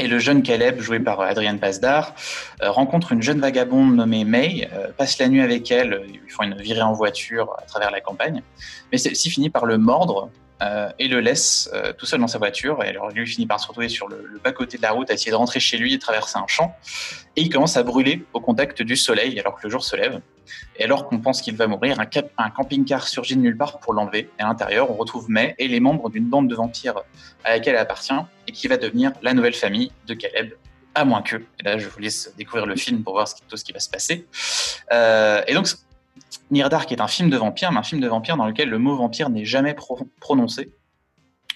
Et 0.00 0.06
le 0.06 0.20
jeune 0.20 0.44
Caleb, 0.44 0.80
joué 0.80 1.00
par 1.00 1.20
Adrienne 1.20 1.58
Pasdar, 1.58 2.14
euh, 2.62 2.70
rencontre 2.70 3.10
une 3.10 3.20
jeune 3.20 3.40
vagabonde 3.40 3.96
nommée 3.96 4.24
May, 4.24 4.68
euh, 4.72 4.92
passe 4.96 5.18
la 5.18 5.28
nuit 5.28 5.40
avec 5.40 5.72
elle, 5.72 5.92
euh, 5.92 6.06
ils 6.06 6.30
font 6.30 6.44
une 6.44 6.54
virée 6.54 6.82
en 6.82 6.92
voiture 6.92 7.56
à 7.58 7.62
travers 7.62 7.90
la 7.90 8.00
campagne, 8.00 8.42
mais 8.92 8.98
celle-ci 8.98 9.28
finit 9.28 9.50
par 9.50 9.66
le 9.66 9.76
mordre 9.76 10.30
euh, 10.60 10.90
et 10.98 11.08
le 11.08 11.20
laisse 11.20 11.70
euh, 11.72 11.92
tout 11.92 12.06
seul 12.06 12.20
dans 12.20 12.26
sa 12.26 12.38
voiture. 12.38 12.82
Et 12.82 12.88
alors 12.88 13.10
lui 13.10 13.26
finit 13.26 13.46
par 13.46 13.60
se 13.60 13.66
retrouver 13.68 13.88
sur 13.88 14.08
le, 14.08 14.40
bas-côté 14.42 14.76
de 14.76 14.82
la 14.82 14.90
route, 14.90 15.10
à 15.10 15.14
essayer 15.14 15.30
de 15.30 15.36
rentrer 15.36 15.60
chez 15.60 15.76
lui 15.78 15.94
et 15.94 15.98
traverser 15.98 16.38
un 16.38 16.46
champ. 16.46 16.76
Et 17.36 17.42
il 17.42 17.50
commence 17.50 17.76
à 17.76 17.82
brûler 17.82 18.24
au 18.32 18.40
contact 18.40 18.82
du 18.82 18.96
soleil 18.96 19.38
alors 19.38 19.56
que 19.56 19.66
le 19.66 19.70
jour 19.70 19.84
se 19.84 19.96
lève. 19.96 20.20
Et 20.76 20.84
alors 20.84 21.06
qu'on 21.06 21.18
pense 21.18 21.42
qu'il 21.42 21.56
va 21.56 21.66
mourir, 21.66 21.98
un 22.00 22.50
camping-car 22.50 23.06
surgit 23.06 23.36
de 23.36 23.40
nulle 23.40 23.56
part 23.56 23.78
pour 23.80 23.92
l'enlever. 23.92 24.30
Et 24.38 24.42
à 24.42 24.46
l'intérieur, 24.46 24.90
on 24.90 24.94
retrouve 24.94 25.28
May 25.28 25.54
et 25.58 25.68
les 25.68 25.80
membres 25.80 26.10
d'une 26.10 26.24
bande 26.24 26.48
de 26.48 26.54
vampires 26.54 27.02
à 27.44 27.50
laquelle 27.50 27.74
elle 27.74 27.80
appartient 27.80 28.12
et 28.46 28.52
qui 28.52 28.66
va 28.68 28.76
devenir 28.76 29.12
la 29.22 29.34
nouvelle 29.34 29.54
famille 29.54 29.92
de 30.06 30.14
Caleb. 30.14 30.52
À 30.94 31.04
moins 31.04 31.22
que, 31.22 31.36
et 31.36 31.62
là 31.62 31.78
je 31.78 31.88
vous 31.88 32.00
laisse 32.00 32.32
découvrir 32.36 32.66
le 32.66 32.74
film 32.74 33.04
pour 33.04 33.12
voir 33.12 33.28
ce 33.28 33.36
qui- 33.36 33.42
tout 33.48 33.56
ce 33.56 33.64
qui 33.64 33.72
va 33.72 33.78
se 33.78 33.90
passer. 33.90 34.26
Euh, 34.90 35.42
et 35.46 35.54
donc, 35.54 35.68
Near 36.50 36.68
Dark 36.68 36.90
est 36.92 37.00
un 37.00 37.08
film 37.08 37.30
de 37.30 37.36
vampire, 37.36 37.72
mais 37.72 37.78
un 37.78 37.82
film 37.82 38.00
de 38.00 38.08
vampire 38.08 38.36
dans 38.36 38.46
lequel 38.46 38.68
le 38.68 38.78
mot 38.78 38.96
vampire 38.96 39.30
n'est 39.30 39.44
jamais 39.44 39.74
pro- 39.74 40.08
prononcé. 40.20 40.72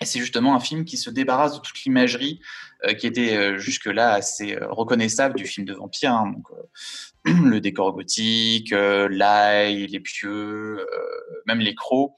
Et 0.01 0.05
c'est 0.05 0.18
justement 0.18 0.55
un 0.57 0.61
film 0.61 0.85
qui 0.85 0.96
se 0.96 1.11
débarrasse 1.11 1.55
de 1.55 1.61
toute 1.61 1.81
l'imagerie 1.85 2.40
euh, 2.85 2.92
qui 2.94 3.07
était 3.07 3.37
euh, 3.37 3.59
jusque-là 3.59 4.12
assez 4.12 4.57
euh, 4.57 4.66
reconnaissable 4.68 5.37
du 5.37 5.46
film 5.46 5.64
de 5.66 5.75
vampire. 5.75 6.12
hein. 6.12 6.35
le 7.25 7.61
décor 7.61 7.92
gothique, 7.92 8.72
l'ail, 8.72 9.87
les 9.87 10.01
pieux, 10.01 10.85
même 11.46 11.61
les 11.61 11.77
crocs, 11.77 12.12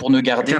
pour 0.00 0.10
ne 0.10 0.20
garder 0.20 0.56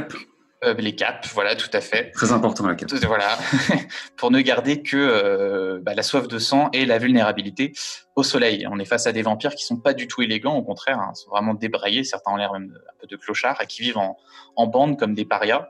euh, 0.64 0.74
les 0.74 0.94
capes, 0.94 1.26
voilà, 1.32 1.56
tout 1.56 1.70
à 1.72 1.80
fait. 1.80 2.10
très 2.10 2.32
important 2.32 2.66
la 2.66 2.74
cap. 2.74 2.88
Tout- 2.88 2.96
Voilà, 3.06 3.38
pour 4.16 4.30
ne 4.30 4.40
garder 4.40 4.82
que 4.82 4.96
euh, 4.96 5.78
bah, 5.82 5.94
la 5.94 6.02
soif 6.02 6.28
de 6.28 6.38
sang 6.38 6.68
et 6.72 6.84
la 6.86 6.98
vulnérabilité 6.98 7.72
au 8.16 8.22
soleil. 8.22 8.66
On 8.70 8.78
est 8.78 8.84
face 8.84 9.06
à 9.06 9.12
des 9.12 9.22
vampires 9.22 9.54
qui 9.54 9.64
sont 9.64 9.78
pas 9.78 9.94
du 9.94 10.06
tout 10.06 10.20
élégants, 10.22 10.56
au 10.56 10.62
contraire, 10.62 10.98
hein, 10.98 11.14
sont 11.14 11.30
vraiment 11.30 11.54
débraillés. 11.54 12.04
Certains 12.04 12.32
ont 12.32 12.36
l'air 12.36 12.52
même 12.52 12.72
un 12.88 12.92
peu 13.00 13.06
de 13.06 13.16
clochards 13.16 13.60
et 13.62 13.66
qui 13.66 13.82
vivent 13.82 13.98
en, 13.98 14.16
en 14.56 14.66
bande 14.66 14.98
comme 14.98 15.14
des 15.14 15.24
parias. 15.24 15.68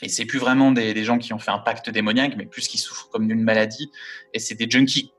Et 0.00 0.08
c'est 0.08 0.24
plus 0.24 0.38
vraiment 0.38 0.70
des, 0.70 0.94
des 0.94 1.04
gens 1.04 1.18
qui 1.18 1.32
ont 1.34 1.38
fait 1.40 1.50
un 1.50 1.58
pacte 1.58 1.90
démoniaque, 1.90 2.34
mais 2.36 2.46
plus 2.46 2.68
qui 2.68 2.78
souffrent 2.78 3.08
comme 3.10 3.26
d'une 3.26 3.42
maladie. 3.42 3.90
Et 4.32 4.38
c'est 4.38 4.54
des 4.54 4.70
junkies 4.70 5.12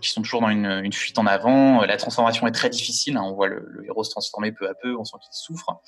qui 0.00 0.10
sont 0.10 0.22
toujours 0.22 0.40
dans 0.40 0.48
une, 0.48 0.92
fuite 0.92 1.18
en 1.18 1.26
avant. 1.26 1.84
La 1.84 1.96
transformation 1.96 2.46
est 2.46 2.52
très 2.52 2.70
difficile. 2.70 3.16
Hein. 3.16 3.22
On 3.24 3.34
voit 3.34 3.48
le, 3.48 3.84
héros 3.86 4.04
se 4.04 4.10
transformer 4.10 4.52
peu 4.52 4.68
à 4.68 4.74
peu. 4.74 4.96
On 4.96 5.04
sent 5.04 5.16
qu'il 5.20 5.32
souffre. 5.32 5.80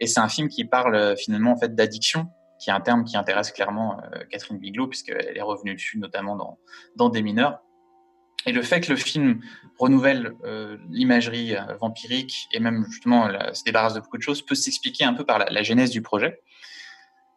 Et 0.00 0.06
c'est 0.06 0.20
un 0.20 0.28
film 0.28 0.48
qui 0.48 0.64
parle 0.64 1.16
finalement 1.16 1.52
en 1.52 1.58
fait 1.58 1.74
d'addiction, 1.74 2.28
qui 2.58 2.70
est 2.70 2.72
un 2.72 2.80
terme 2.80 3.04
qui 3.04 3.16
intéresse 3.16 3.52
clairement 3.52 4.00
Catherine 4.30 4.58
Bigelow 4.58 4.88
puisqu'elle 4.88 5.36
est 5.36 5.42
revenue 5.42 5.74
dessus 5.74 5.98
notamment 5.98 6.36
dans, 6.36 6.58
dans 6.96 7.08
Des 7.08 7.22
mineurs. 7.22 7.60
Et 8.46 8.52
le 8.52 8.62
fait 8.62 8.80
que 8.80 8.92
le 8.92 8.96
film 8.96 9.40
renouvelle 9.78 10.34
l'imagerie 10.88 11.54
vampirique 11.80 12.48
et 12.52 12.60
même 12.60 12.84
justement 12.88 13.28
se 13.52 13.64
débarrasse 13.64 13.94
de 13.94 14.00
beaucoup 14.00 14.16
de 14.16 14.22
choses 14.22 14.42
peut 14.42 14.54
s'expliquer 14.54 15.04
un 15.04 15.14
peu 15.14 15.24
par 15.24 15.38
la, 15.38 15.62
genèse 15.62 15.90
du 15.90 16.02
projet. 16.02 16.40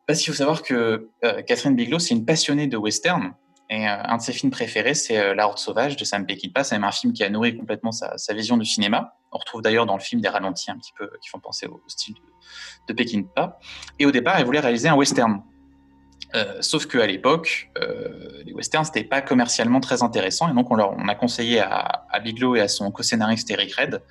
Parce 0.08 0.20
qu'il 0.20 0.32
faut 0.32 0.38
savoir 0.38 0.62
que 0.64 1.10
Catherine 1.48 1.76
Bigelow, 1.76 2.00
c'est 2.00 2.14
une 2.14 2.26
passionnée 2.26 2.68
de 2.68 2.78
western. 2.78 3.34
Et 3.72 3.88
euh, 3.88 4.04
un 4.04 4.18
de 4.18 4.22
ses 4.22 4.34
films 4.34 4.52
préférés, 4.52 4.94
c'est 4.94 5.18
euh, 5.18 5.34
La 5.34 5.48
Horde 5.48 5.58
sauvage 5.58 5.96
de 5.96 6.04
Sam 6.04 6.26
Peckinpah. 6.26 6.66
C'est 6.66 6.76
même 6.76 6.84
un 6.84 6.92
film 6.92 7.14
qui 7.14 7.24
a 7.24 7.30
nourri 7.30 7.58
complètement 7.58 7.94
sa, 7.94 8.34
vision 8.34 8.58
du 8.58 8.66
cinéma. 8.66 9.16
On 9.32 9.38
retrouve 9.38 9.62
d'ailleurs 9.62 9.86
dans 9.86 9.96
le 9.96 10.02
film 10.02 10.20
des 10.20 10.28
ralentis 10.28 10.70
un 10.70 10.78
petit 10.78 10.92
peu 10.98 11.10
qui 11.22 11.30
font 11.30 11.40
penser 11.40 11.68
au, 11.68 11.82
style 11.88 12.16
de, 12.16 12.20
de 12.90 12.94
Peckinpah. 12.94 13.58
Et 13.98 14.06
au 14.06 14.12
départ, 14.12 14.36
elle 14.38 14.46
voulait 14.46 14.60
réaliser 14.60 14.90
un 14.90 14.96
western. 14.96 15.42
Euh, 16.36 16.58
sauf 16.62 16.86
qu'à 16.86 17.08
l'époque, 17.08 17.72
les 18.46 18.54
westerns, 18.54 18.86
c'était 18.86 19.06
pas 19.06 19.22
commercialement 19.22 19.80
très 19.80 20.04
intéressant. 20.04 20.50
Et 20.50 20.54
donc, 20.54 20.70
on, 20.70 20.76
leur, 20.76 20.94
a 21.08 21.16
conseillé 21.16 21.60
à, 21.60 22.06
à 22.10 22.20
et 22.26 22.60
à 22.60 22.68
son 22.68 22.92
co-scénariste 22.92 23.50
Eric 23.52 23.74
Red 23.74 24.02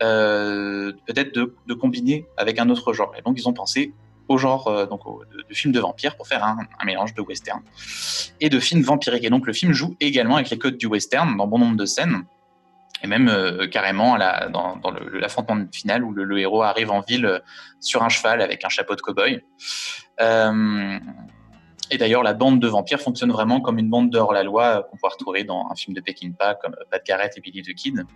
peut-être 0.00 1.34
de, 1.34 1.74
combiner 1.74 2.26
avec 2.38 2.58
un 2.58 2.70
autre 2.70 2.94
genre. 2.94 3.12
Et 3.18 3.22
donc, 3.22 3.38
ils 3.38 3.46
ont 3.46 3.52
pensé 3.52 3.92
au 4.28 4.38
genre 4.38 4.68
euh, 4.68 4.86
donc 4.86 5.00
de, 5.04 5.54
films 5.54 5.72
de 5.72 5.80
vampires 5.80 6.16
pour 6.16 6.26
faire 6.26 6.44
un, 6.44 6.56
mélange 6.84 7.14
de 7.14 7.22
western 7.22 7.62
et 8.40 8.48
de 8.48 8.60
films 8.60 8.82
vampiriques. 8.82 9.24
Et 9.24 9.30
donc 9.30 9.46
le 9.46 9.52
film 9.52 9.72
joue 9.72 9.96
également 10.00 10.36
avec 10.36 10.50
les 10.50 10.58
codes 10.58 10.76
du 10.76 10.86
western 10.86 11.36
dans 11.36 11.46
bon 11.46 11.58
nombre 11.58 11.76
de 11.76 11.86
scènes. 11.86 12.24
Et 13.02 13.08
même 13.08 13.28
euh, 13.28 13.66
carrément 13.66 14.16
dans, 14.50 14.80
l'affrontement 15.12 15.64
final 15.72 16.04
où 16.04 16.12
le, 16.12 16.38
héros 16.38 16.62
arrive 16.62 16.90
en 16.90 17.00
ville 17.00 17.26
euh, 17.26 17.38
sur 17.80 18.02
un 18.02 18.08
cheval 18.08 18.40
avec 18.40 18.64
un 18.64 18.68
chapeau 18.68 18.94
de 18.94 19.00
cow-boy. 19.00 19.42
et 21.90 21.98
d'ailleurs, 21.98 22.22
la 22.22 22.32
bande 22.32 22.60
de 22.60 22.68
vampires 22.68 23.00
fonctionne 23.00 23.32
vraiment 23.32 23.60
comme 23.60 23.78
une 23.78 23.90
bande 23.90 24.10
de 24.10 24.18
hors-la-loi 24.18 24.86
qu'on 24.88 24.96
peut 24.96 25.08
retrouver 25.08 25.42
dans 25.42 25.68
un 25.70 25.74
film 25.74 25.94
de 25.94 26.00
Peckinpah 26.00 26.54
comme 26.54 26.76
Pat 26.90 27.04
Garrett 27.04 27.36
et 27.36 27.40
Billy 27.40 27.62
the 27.62 27.74
Kid. 27.74 28.06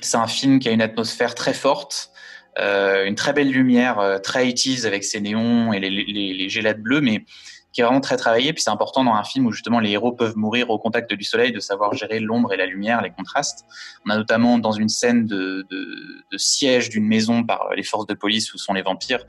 C'est 0.00 0.16
un 0.16 0.26
film 0.26 0.58
qui 0.58 0.68
a 0.68 0.72
une 0.72 0.82
atmosphère 0.82 1.36
très 1.36 1.54
forte, 1.54 2.10
euh, 2.58 3.06
une 3.06 3.14
très 3.14 3.32
belle 3.32 3.50
lumière, 3.50 3.98
euh, 3.98 4.18
très 4.18 4.52
80 4.52 4.86
avec 4.86 5.04
ses 5.04 5.20
néons 5.20 5.72
et 5.72 5.80
les, 5.80 5.90
les, 5.90 6.34
les 6.34 6.48
gélades 6.48 6.80
bleues, 6.80 7.00
mais 7.00 7.24
qui 7.72 7.80
est 7.80 7.84
vraiment 7.84 8.00
très 8.00 8.16
travaillé. 8.16 8.52
Puis 8.52 8.62
c'est 8.62 8.70
important 8.70 9.04
dans 9.04 9.14
un 9.14 9.24
film 9.24 9.46
où 9.46 9.52
justement 9.52 9.80
les 9.80 9.90
héros 9.90 10.12
peuvent 10.12 10.36
mourir 10.36 10.70
au 10.70 10.78
contact 10.78 11.12
du 11.12 11.24
soleil, 11.24 11.52
de 11.52 11.60
savoir 11.60 11.94
gérer 11.94 12.20
l'ombre 12.20 12.52
et 12.52 12.56
la 12.56 12.66
lumière, 12.66 13.00
les 13.02 13.10
contrastes. 13.10 13.64
On 14.06 14.10
a 14.10 14.16
notamment 14.16 14.58
dans 14.58 14.72
une 14.72 14.88
scène 14.88 15.26
de, 15.26 15.66
de, 15.70 16.24
de 16.30 16.38
siège 16.38 16.90
d'une 16.90 17.06
maison 17.06 17.44
par 17.44 17.70
les 17.74 17.82
forces 17.82 18.06
de 18.06 18.14
police 18.14 18.52
où 18.52 18.58
sont 18.58 18.74
les 18.74 18.82
vampires, 18.82 19.24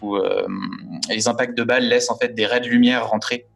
où 0.00 0.16
euh, 0.16 0.46
les 1.10 1.28
impacts 1.28 1.56
de 1.56 1.64
balles 1.64 1.86
laissent 1.86 2.10
en 2.10 2.16
fait 2.16 2.34
des 2.34 2.46
raies 2.46 2.60
de 2.60 2.68
lumière 2.68 3.08
rentrer 3.08 3.46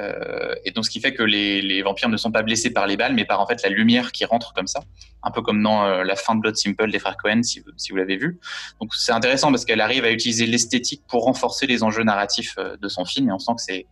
euh, 0.00 0.54
et 0.64 0.72
donc, 0.72 0.84
ce 0.84 0.90
qui 0.90 1.00
fait 1.00 1.14
que 1.14 1.22
les, 1.22 1.82
vampires 1.82 2.08
ne 2.08 2.16
sont 2.16 2.30
pas 2.30 2.42
blessés 2.42 2.70
par 2.70 2.86
les 2.86 2.96
balles, 2.96 3.14
mais 3.14 3.24
par 3.24 3.40
en 3.40 3.46
fait 3.46 3.62
la 3.62 3.68
lumière 3.68 4.12
qui 4.12 4.24
rentre 4.24 4.52
comme 4.52 4.66
ça, 4.66 4.80
un 5.22 5.30
peu 5.30 5.42
comme 5.42 5.62
dans 5.62 5.84
euh, 5.84 6.04
la 6.04 6.16
fin 6.16 6.34
de 6.34 6.40
Blood 6.40 6.56
Simple 6.56 6.90
des 6.90 6.98
frères 6.98 7.16
Cohen, 7.16 7.42
si, 7.42 7.60
vous 7.60 7.96
l'avez 7.96 8.16
vu. 8.16 8.38
Donc, 8.80 8.94
c'est 8.94 9.12
intéressant 9.12 9.50
parce 9.50 9.64
qu'elle 9.64 9.80
arrive 9.80 10.04
à 10.04 10.10
utiliser 10.10 10.46
l'esthétique 10.46 11.02
pour 11.08 11.24
renforcer 11.24 11.66
les 11.66 11.82
enjeux 11.82 12.04
narratifs 12.04 12.56
euh, 12.58 12.76
de 12.76 12.88
son 12.88 13.04
film, 13.04 13.28
et 13.28 13.32
on 13.32 13.38
sent 13.38 13.52
que 13.56 13.62
c'est 13.62 13.86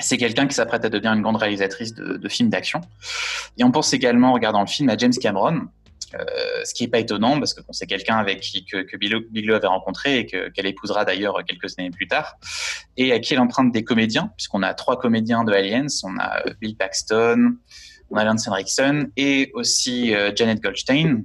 c'est 0.00 0.16
quelqu'un 0.16 0.46
qui 0.46 0.54
s'apprête 0.54 0.84
à 0.84 0.90
devenir 0.90 1.12
une 1.12 1.22
grande 1.22 1.38
réalisatrice 1.38 1.92
de, 1.92 2.18
de 2.18 2.28
films 2.28 2.50
d'action. 2.50 2.80
Et 3.56 3.64
on 3.64 3.72
pense 3.72 3.92
également, 3.92 4.28
en 4.28 4.32
regardant 4.32 4.60
le 4.60 4.68
film, 4.68 4.88
à 4.90 4.96
James 4.96 5.12
Cameron, 5.12 5.62
ce 6.64 6.74
qui 6.74 6.84
n'est 6.84 6.90
pas 6.90 6.98
étonnant 6.98 7.38
parce 7.38 7.54
que 7.54 7.60
c'est 7.70 7.86
quelqu'un 7.86 8.16
avec 8.16 8.40
qui 8.40 8.64
que, 8.64 8.82
que 8.82 8.96
Bigelow, 8.96 9.54
avait 9.54 9.66
rencontré 9.66 10.20
et 10.20 10.26
qu'elle 10.26 10.66
épousera 10.66 11.04
d'ailleurs 11.04 11.42
quelques 11.46 11.78
années 11.78 11.90
plus 11.90 12.08
tard, 12.08 12.36
et 12.96 13.12
à 13.12 13.18
qui 13.18 13.34
elle 13.34 13.40
emprunte 13.40 13.72
des 13.72 13.84
comédiens, 13.84 14.32
puisqu'on 14.36 14.62
a 14.62 14.74
trois 14.74 14.98
comédiens 14.98 15.44
de 15.44 15.52
Aliens, 15.52 15.86
on 16.04 16.16
a 16.18 16.46
euh, 16.46 16.54
Bill 16.60 16.76
Paxton, 16.76 17.56
on 18.10 18.16
a 18.16 18.24
Lance 18.24 18.48
Henriksen 18.48 19.10
et 19.16 19.50
aussi 19.54 20.14
euh, 20.14 20.32
Janet 20.34 20.60
Goldstein 20.60 21.24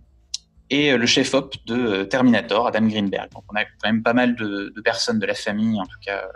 et 0.69 0.97
le 0.97 1.05
chef-op 1.05 1.55
de 1.65 2.03
Terminator, 2.03 2.67
Adam 2.67 2.87
Greenberg. 2.87 3.29
Donc 3.31 3.43
on 3.51 3.55
a 3.55 3.63
quand 3.63 3.85
même 3.85 4.01
pas 4.01 4.13
mal 4.13 4.35
de, 4.35 4.73
de, 4.75 4.81
personnes 4.81 5.19
de 5.19 5.25
la 5.25 5.35
famille, 5.35 5.79
en 5.79 5.85
tout 5.85 5.99
cas 6.03 6.27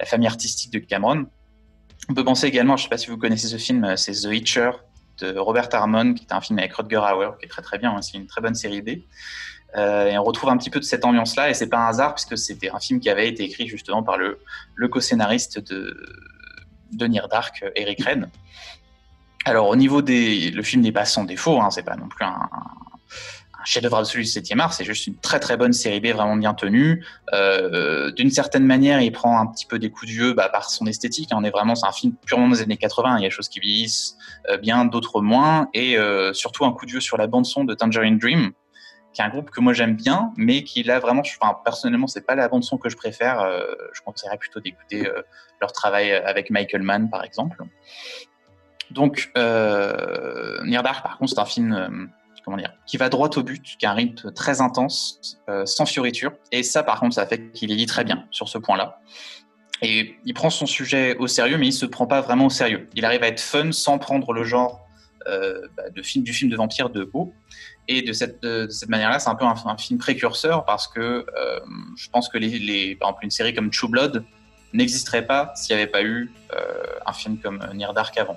la 0.00 0.06
famille 0.06 0.28
artistique 0.28 0.72
de 0.72 0.78
Cameron. 0.78 1.26
On 2.08 2.14
peut 2.14 2.24
penser 2.24 2.46
également, 2.46 2.76
je 2.76 2.82
ne 2.82 2.84
sais 2.84 2.90
pas 2.90 2.98
si 2.98 3.08
vous 3.08 3.18
connaissez 3.18 3.48
ce 3.48 3.56
film, 3.56 3.96
c'est 3.96 4.12
The 4.12 4.32
Hitcher 4.32 4.70
de 5.18 5.38
Robert 5.38 5.68
Harmon, 5.72 6.14
qui 6.14 6.24
est 6.24 6.32
un 6.32 6.40
film 6.40 6.58
avec 6.58 6.72
Rutger 6.74 6.96
Hauer, 6.96 7.36
qui 7.38 7.46
est 7.46 7.48
très 7.48 7.62
très 7.62 7.78
bien, 7.78 8.00
c'est 8.02 8.16
une 8.16 8.26
très 8.26 8.40
bonne 8.40 8.54
série 8.54 8.82
B. 8.82 8.90
Euh, 9.76 10.06
et 10.06 10.18
on 10.18 10.24
retrouve 10.24 10.50
un 10.50 10.56
petit 10.56 10.70
peu 10.70 10.80
de 10.80 10.84
cette 10.84 11.04
ambiance-là, 11.04 11.50
et 11.50 11.54
c'est 11.54 11.68
pas 11.68 11.78
un 11.78 11.88
hasard, 11.88 12.14
puisque 12.14 12.38
c'était 12.38 12.70
un 12.70 12.78
film 12.78 13.00
qui 13.00 13.10
avait 13.10 13.28
été 13.28 13.44
écrit 13.44 13.66
justement 13.66 14.02
par 14.02 14.16
le, 14.16 14.38
co-scénariste 14.88 15.58
de, 15.70 15.96
de 16.92 17.06
Near 17.06 17.28
Dark, 17.28 17.64
Eric 17.74 18.04
Red. 18.04 18.28
Alors 19.44 19.68
au 19.68 19.76
niveau 19.76 20.02
des... 20.02 20.50
Le 20.50 20.62
film 20.62 20.82
n'est 20.82 20.92
pas 20.92 21.04
sans 21.04 21.24
défaut, 21.24 21.60
hein, 21.60 21.70
c'est 21.70 21.84
pas 21.84 21.96
non 21.96 22.08
plus 22.08 22.24
un, 22.24 22.48
chef-d'œuvre 23.66 23.96
absolu 23.98 24.22
du 24.22 24.30
7e 24.30 24.60
art, 24.60 24.72
c'est 24.72 24.84
juste 24.84 25.06
une 25.06 25.16
très 25.16 25.40
très 25.40 25.56
bonne 25.56 25.72
série 25.72 26.00
B 26.00 26.06
vraiment 26.06 26.36
bien 26.36 26.54
tenue. 26.54 27.04
Euh, 27.32 28.12
D'une 28.12 28.30
certaine 28.30 28.64
manière, 28.64 29.02
il 29.02 29.10
prend 29.10 29.38
un 29.40 29.46
petit 29.46 29.66
peu 29.66 29.78
des 29.78 29.90
coups 29.90 30.06
de 30.06 30.16
vieux 30.16 30.32
bah, 30.32 30.48
par 30.48 30.70
son 30.70 30.86
esthétique. 30.86 31.32
Hein. 31.32 31.38
On 31.40 31.44
est 31.44 31.50
vraiment, 31.50 31.74
c'est 31.74 31.86
un 31.86 31.92
film 31.92 32.14
purement 32.24 32.48
des 32.48 32.62
années 32.62 32.76
80. 32.76 33.18
Il 33.18 33.22
y 33.22 33.24
a 33.24 33.28
des 33.28 33.34
choses 33.34 33.48
qui 33.48 33.58
vieillissent 33.58 34.16
euh, 34.48 34.56
bien, 34.56 34.84
d'autres 34.84 35.20
moins, 35.20 35.68
et 35.74 35.98
euh, 35.98 36.32
surtout 36.32 36.64
un 36.64 36.72
coup 36.72 36.86
de 36.86 36.92
vieux 36.92 37.00
sur 37.00 37.16
la 37.16 37.26
bande 37.26 37.44
son 37.44 37.64
de 37.64 37.74
Tangerine 37.74 38.18
Dream, 38.18 38.52
qui 39.12 39.20
est 39.20 39.24
un 39.24 39.30
groupe 39.30 39.50
que 39.50 39.60
moi 39.60 39.72
j'aime 39.72 39.96
bien, 39.96 40.32
mais 40.36 40.62
qui 40.62 40.84
là 40.84 41.00
vraiment, 41.00 41.22
enfin, 41.40 41.58
personnellement, 41.64 42.06
c'est 42.06 42.24
pas 42.24 42.36
la 42.36 42.48
bande 42.48 42.62
son 42.62 42.78
que 42.78 42.88
je 42.88 42.96
préfère. 42.96 43.44
Je 43.92 44.00
conseillerais 44.02 44.38
plutôt 44.38 44.60
d'écouter 44.60 45.10
leur 45.60 45.72
travail 45.72 46.12
avec 46.12 46.50
Michael 46.50 46.82
Mann, 46.82 47.10
par 47.10 47.24
exemple. 47.24 47.64
Donc, 48.92 49.32
Near 49.34 50.82
Dark, 50.82 51.02
par 51.02 51.18
contre, 51.18 51.32
c'est 51.32 51.40
un 51.40 51.46
film 51.46 52.10
qui 52.86 52.96
va 52.96 53.08
droit 53.08 53.28
au 53.36 53.42
but, 53.42 53.76
qui 53.78 53.86
a 53.86 53.90
un 53.90 53.94
rythme 53.94 54.32
très 54.32 54.60
intense, 54.60 55.38
euh, 55.48 55.66
sans 55.66 55.86
fioriture. 55.86 56.32
Et 56.52 56.62
ça, 56.62 56.82
par 56.82 57.00
contre, 57.00 57.14
ça 57.14 57.26
fait 57.26 57.50
qu'il 57.52 57.74
lit 57.74 57.86
très 57.86 58.04
bien 58.04 58.24
sur 58.30 58.48
ce 58.48 58.58
point-là. 58.58 59.00
Et 59.82 60.16
il 60.24 60.32
prend 60.32 60.50
son 60.50 60.66
sujet 60.66 61.16
au 61.18 61.26
sérieux, 61.26 61.58
mais 61.58 61.66
il 61.66 61.72
se 61.72 61.86
prend 61.86 62.06
pas 62.06 62.20
vraiment 62.20 62.46
au 62.46 62.50
sérieux. 62.50 62.88
Il 62.94 63.04
arrive 63.04 63.22
à 63.22 63.28
être 63.28 63.40
fun 63.40 63.72
sans 63.72 63.98
prendre 63.98 64.32
le 64.32 64.44
genre 64.44 64.86
euh, 65.26 65.60
bah, 65.76 65.90
de 65.94 66.02
film, 66.02 66.24
du 66.24 66.32
film 66.32 66.50
de 66.50 66.56
vampire 66.56 66.88
de 66.88 67.10
haut. 67.12 67.34
Et 67.88 68.02
de 68.02 68.12
cette, 68.12 68.44
manière-là, 68.88 69.18
c'est 69.18 69.28
un 69.28 69.34
peu 69.34 69.44
un, 69.44 69.76
film 69.76 69.98
précurseur 69.98 70.64
parce 70.64 70.88
que 70.88 71.00
euh, 71.00 71.60
je 71.96 72.08
pense 72.08 72.28
que 72.28 72.38
par 72.98 73.10
exemple 73.10 73.24
une 73.24 73.30
série 73.30 73.54
comme 73.54 73.70
True 73.70 73.88
Blood 73.88 74.24
n'existerait 74.72 75.26
pas 75.26 75.52
s'il 75.54 75.76
n'y 75.76 75.82
avait 75.82 75.90
pas 75.90 76.02
eu 76.02 76.32
un 77.06 77.12
film 77.12 77.38
comme 77.38 77.64
Near 77.74 77.94
Dark 77.94 78.16
avant. 78.18 78.36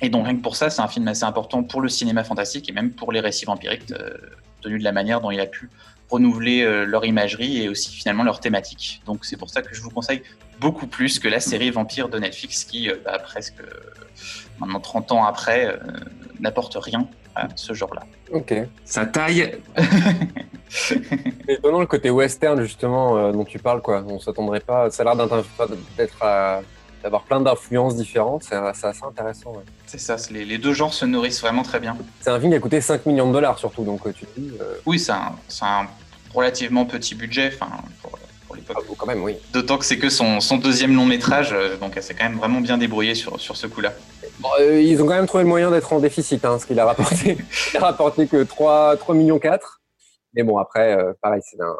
Et 0.00 0.08
donc, 0.08 0.26
rien 0.26 0.36
que 0.36 0.42
pour 0.42 0.56
ça, 0.56 0.70
c'est 0.70 0.82
un 0.82 0.88
film 0.88 1.08
assez 1.08 1.24
important 1.24 1.62
pour 1.62 1.80
le 1.80 1.88
cinéma 1.88 2.24
fantastique 2.24 2.68
et 2.68 2.72
même 2.72 2.90
pour 2.92 3.12
les 3.12 3.20
récits 3.20 3.46
vampiriques, 3.46 3.90
euh, 3.92 4.16
tenu 4.60 4.78
de 4.78 4.84
la 4.84 4.92
manière 4.92 5.20
dont 5.20 5.30
il 5.30 5.40
a 5.40 5.46
pu 5.46 5.70
renouveler 6.10 6.62
euh, 6.62 6.84
leur 6.84 7.04
imagerie 7.04 7.62
et 7.62 7.68
aussi 7.68 7.92
finalement 7.92 8.22
leur 8.22 8.40
thématique. 8.40 9.02
Donc, 9.06 9.24
c'est 9.24 9.36
pour 9.36 9.50
ça 9.50 9.62
que 9.62 9.74
je 9.74 9.82
vous 9.82 9.90
conseille 9.90 10.22
beaucoup 10.60 10.86
plus 10.86 11.18
que 11.18 11.28
la 11.28 11.40
série 11.40 11.70
Vampire 11.70 12.08
de 12.08 12.18
Netflix 12.18 12.64
qui, 12.64 12.88
euh, 12.88 12.96
bah, 13.04 13.18
presque 13.18 13.62
maintenant 14.58 14.80
30 14.80 15.12
ans 15.12 15.24
après, 15.24 15.78
n'apporte 16.40 16.76
rien 16.80 17.08
à 17.36 17.46
ce 17.54 17.72
genre-là. 17.72 18.02
Ok. 18.32 18.52
Ça 18.84 19.06
taille. 19.06 19.56
C'est 20.68 21.00
étonnant 21.48 21.78
le 21.78 21.86
côté 21.86 22.10
western 22.10 22.60
justement 22.60 23.30
dont 23.30 23.44
tu 23.44 23.60
parles 23.60 23.80
quoi. 23.80 24.04
On 24.08 24.18
s'attendrait 24.18 24.58
pas. 24.58 24.90
Ça 24.90 25.04
a 25.04 25.14
l'air 25.14 25.28
d'être 25.96 26.22
à 26.24 26.62
d'avoir 27.02 27.22
plein 27.22 27.40
d'influences 27.40 27.96
différentes. 27.96 28.44
C'est 28.44 28.54
assez 28.54 29.04
intéressant. 29.04 29.52
C'est 29.86 30.00
ça, 30.00 30.16
les, 30.30 30.44
les, 30.44 30.58
deux 30.58 30.72
genres 30.72 30.94
se 30.94 31.04
nourrissent 31.04 31.40
vraiment 31.40 31.62
très 31.62 31.80
bien. 31.80 31.96
C'est 32.20 32.30
un 32.30 32.38
film 32.38 32.50
qui 32.50 32.56
a 32.56 32.60
coûté 32.60 32.80
5 32.80 33.06
millions 33.06 33.28
de 33.28 33.32
dollars 33.32 33.58
surtout, 33.58 33.84
donc 33.84 34.06
euh, 34.06 34.12
tu 34.12 34.26
dis. 34.36 34.50
Euh, 34.60 34.74
oui, 34.86 34.98
c'est 34.98 35.12
un, 35.12 35.32
un, 35.62 35.86
relativement 36.34 36.84
petit 36.84 37.14
budget 37.14 37.50
pour, 38.02 38.18
pour 38.46 38.56
l'époque. 38.56 38.76
Ah, 38.78 38.94
quand 38.96 39.06
même, 39.06 39.22
oui. 39.22 39.36
D'autant 39.52 39.78
que 39.78 39.84
c'est 39.84 39.98
que 39.98 40.08
son, 40.08 40.40
son, 40.40 40.56
deuxième 40.58 40.94
long 40.94 41.06
métrage, 41.06 41.52
euh, 41.52 41.76
donc 41.76 41.96
elle 41.96 42.02
s'est 42.02 42.14
quand 42.14 42.24
même 42.24 42.38
vraiment 42.38 42.60
bien 42.60 42.78
débrouillée 42.78 43.14
sur, 43.14 43.40
sur 43.40 43.56
ce 43.56 43.66
coup-là. 43.66 43.92
ils 44.60 45.00
ont 45.02 45.06
quand 45.06 45.14
même 45.14 45.26
trouvé 45.26 45.44
le 45.44 45.48
moyen 45.48 45.70
d'être 45.70 45.92
en 45.92 46.00
déficit, 46.00 46.44
hein, 46.44 46.58
ce 46.58 46.66
qu'il 46.66 46.78
a 46.80 46.84
rapporté. 46.84 47.38
il 47.72 47.76
a 47.76 47.80
rapporté 47.80 48.26
que 48.26 48.42
3, 48.42 48.96
3 48.96 49.14
millions 49.14 49.38
4. 49.38 49.80
Mais 50.34 50.42
bon, 50.42 50.58
après, 50.58 50.96
pareil, 51.22 51.40
c'est 51.42 51.60
un, 51.60 51.74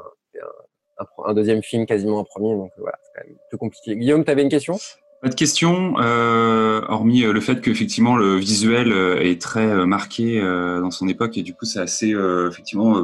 un, 0.98 1.06
un, 1.26 1.34
deuxième 1.34 1.62
film 1.62 1.84
quasiment 1.84 2.20
un 2.20 2.24
premier, 2.24 2.54
donc 2.54 2.70
voilà, 2.78 2.96
c'est 3.02 3.20
quand 3.20 3.28
même 3.28 3.38
plus 3.50 3.58
compliqué. 3.58 3.96
Guillaume, 3.96 4.24
tu 4.24 4.30
avais 4.30 4.42
une 4.42 4.48
question? 4.48 4.78
Pas 5.20 5.28
de 5.28 5.34
question, 5.34 5.96
euh, 5.98 6.80
hormis 6.88 7.24
euh, 7.24 7.32
le 7.32 7.40
fait 7.40 7.60
qu'effectivement 7.60 8.16
le 8.16 8.36
visuel 8.36 8.92
euh, 8.92 9.20
est 9.20 9.40
très 9.42 9.66
euh, 9.66 9.84
marqué 9.84 10.40
dans 10.40 10.92
son 10.92 11.08
époque 11.08 11.36
et 11.36 11.42
du 11.42 11.54
coup 11.54 11.64
c'est 11.64 11.80
assez 11.80 12.14
effectivement 12.48 13.02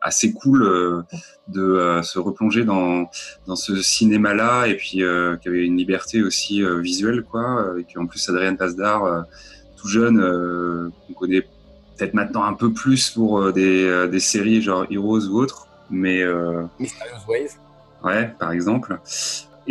assez 0.00 0.32
cool 0.32 1.04
de 1.48 2.00
se 2.02 2.18
replonger 2.18 2.64
dans 2.64 3.08
dans 3.46 3.56
ce 3.56 3.80
cinéma-là 3.80 4.66
et 4.66 4.74
puis 4.74 4.98
qui 4.98 5.02
avait 5.48 5.64
une 5.64 5.76
liberté 5.76 6.22
aussi 6.22 6.62
visuelle 6.80 7.22
quoi, 7.22 7.74
et 7.78 7.98
en 7.98 8.06
plus 8.06 8.28
Adrien 8.28 8.54
Pasdar 8.54 9.24
tout 9.76 9.88
jeune, 9.88 10.20
on 11.08 11.12
connaît 11.12 11.42
peut-être 11.96 12.14
maintenant 12.14 12.44
un 12.44 12.54
peu 12.54 12.72
plus 12.72 13.10
pour 13.10 13.52
des, 13.52 14.08
des 14.10 14.20
séries 14.20 14.60
genre 14.60 14.86
Heroes 14.90 15.26
ou 15.28 15.40
autres, 15.40 15.68
mais 15.90 16.22
Mysterious 16.78 17.24
Ways. 17.28 17.50
Ouais, 18.04 18.32
par 18.38 18.52
exemple. 18.52 18.98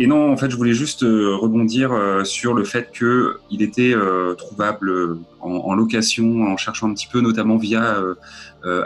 Et 0.00 0.06
non, 0.06 0.30
en 0.32 0.36
fait, 0.36 0.48
je 0.48 0.56
voulais 0.56 0.74
juste 0.74 1.02
euh, 1.02 1.34
rebondir 1.34 1.92
euh, 1.92 2.22
sur 2.22 2.54
le 2.54 2.62
fait 2.62 2.92
que 2.92 3.40
il 3.50 3.62
était 3.62 3.92
euh, 3.92 4.34
trouvable 4.34 5.18
en, 5.40 5.74
location, 5.74 6.44
en 6.44 6.56
cherchant 6.56 6.88
un 6.88 6.94
petit 6.94 7.08
peu, 7.08 7.20
notamment 7.20 7.56
via 7.56 7.96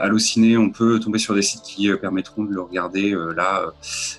Allociné. 0.01 0.57
On 0.57 0.71
peut 0.71 1.01
tomber 1.01 1.19
sur 1.19 1.35
des 1.35 1.43
sites 1.43 1.63
qui 1.63 1.93
permettront 1.97 2.45
de 2.45 2.53
le 2.53 2.61
regarder 2.61 3.17
là 3.35 3.73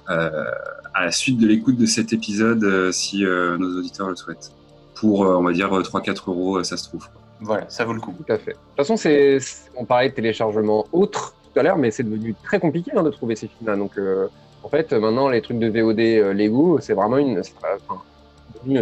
à 0.08 1.06
la 1.06 1.12
suite 1.12 1.40
de 1.40 1.48
l'écoute 1.48 1.78
de 1.78 1.86
cet 1.86 2.12
épisode, 2.12 2.92
si 2.92 3.24
nos 3.24 3.78
auditeurs 3.78 4.10
le 4.10 4.16
souhaitent. 4.16 4.52
Pour, 4.96 5.22
on 5.22 5.44
va 5.44 5.54
dire, 5.54 5.70
3-4 5.72 6.30
euros, 6.30 6.64
ça 6.64 6.76
se 6.76 6.90
trouve. 6.90 7.08
Voilà, 7.40 7.70
ça 7.70 7.86
vaut 7.86 7.94
le 7.94 8.02
coup. 8.02 8.14
Tout 8.18 8.34
à 8.34 8.38
fait. 8.38 8.52
De 8.52 8.58
toute 8.58 8.78
façon, 8.78 8.98
c'est, 8.98 9.38
on 9.76 9.86
parlait 9.86 10.10
de 10.10 10.16
téléchargement 10.16 10.88
autre 10.92 11.36
tout 11.54 11.60
à 11.60 11.64
l'heure, 11.64 11.78
mais 11.78 11.92
c'est 11.92 12.04
devenu 12.04 12.36
très 12.44 12.60
compliqué 12.60 12.92
hein, 12.96 13.04
de 13.04 13.12
trouver 13.12 13.36
ces 13.36 13.48
films-là. 13.48 13.78
Donc, 13.78 13.92
en 14.64 14.70
fait, 14.70 14.94
maintenant, 14.94 15.30
les 15.30 15.42
trucs 15.42 15.60
de 15.60 15.68
VOD 15.68 16.00
euh, 16.00 16.34
Lego, 16.34 16.80
c'est 16.82 16.94
vraiment 16.94 17.18
une, 17.18 17.44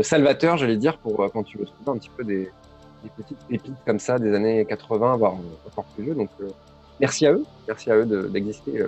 salvateur, 0.03 0.57
j'allais 0.57 0.77
dire, 0.77 0.97
pour 0.99 1.21
euh, 1.21 1.27
quand 1.33 1.43
tu 1.43 1.57
veux 1.57 1.65
trouver 1.65 1.97
un 1.97 1.97
petit 1.97 2.11
peu 2.15 2.23
des, 2.23 2.51
petites 3.17 3.39
pépites 3.49 3.75
comme 3.85 3.99
ça 3.99 4.19
des 4.19 4.33
années 4.35 4.63
80, 4.65 5.17
voire 5.17 5.33
encore 5.65 5.85
plus 5.95 6.03
vieux. 6.03 6.13
Donc, 6.13 6.29
euh, 6.39 6.49
merci 6.99 7.25
à 7.25 7.33
eux, 7.33 7.43
merci 7.67 7.89
à 7.89 7.95
eux 7.95 8.29
d'exister 8.29 8.79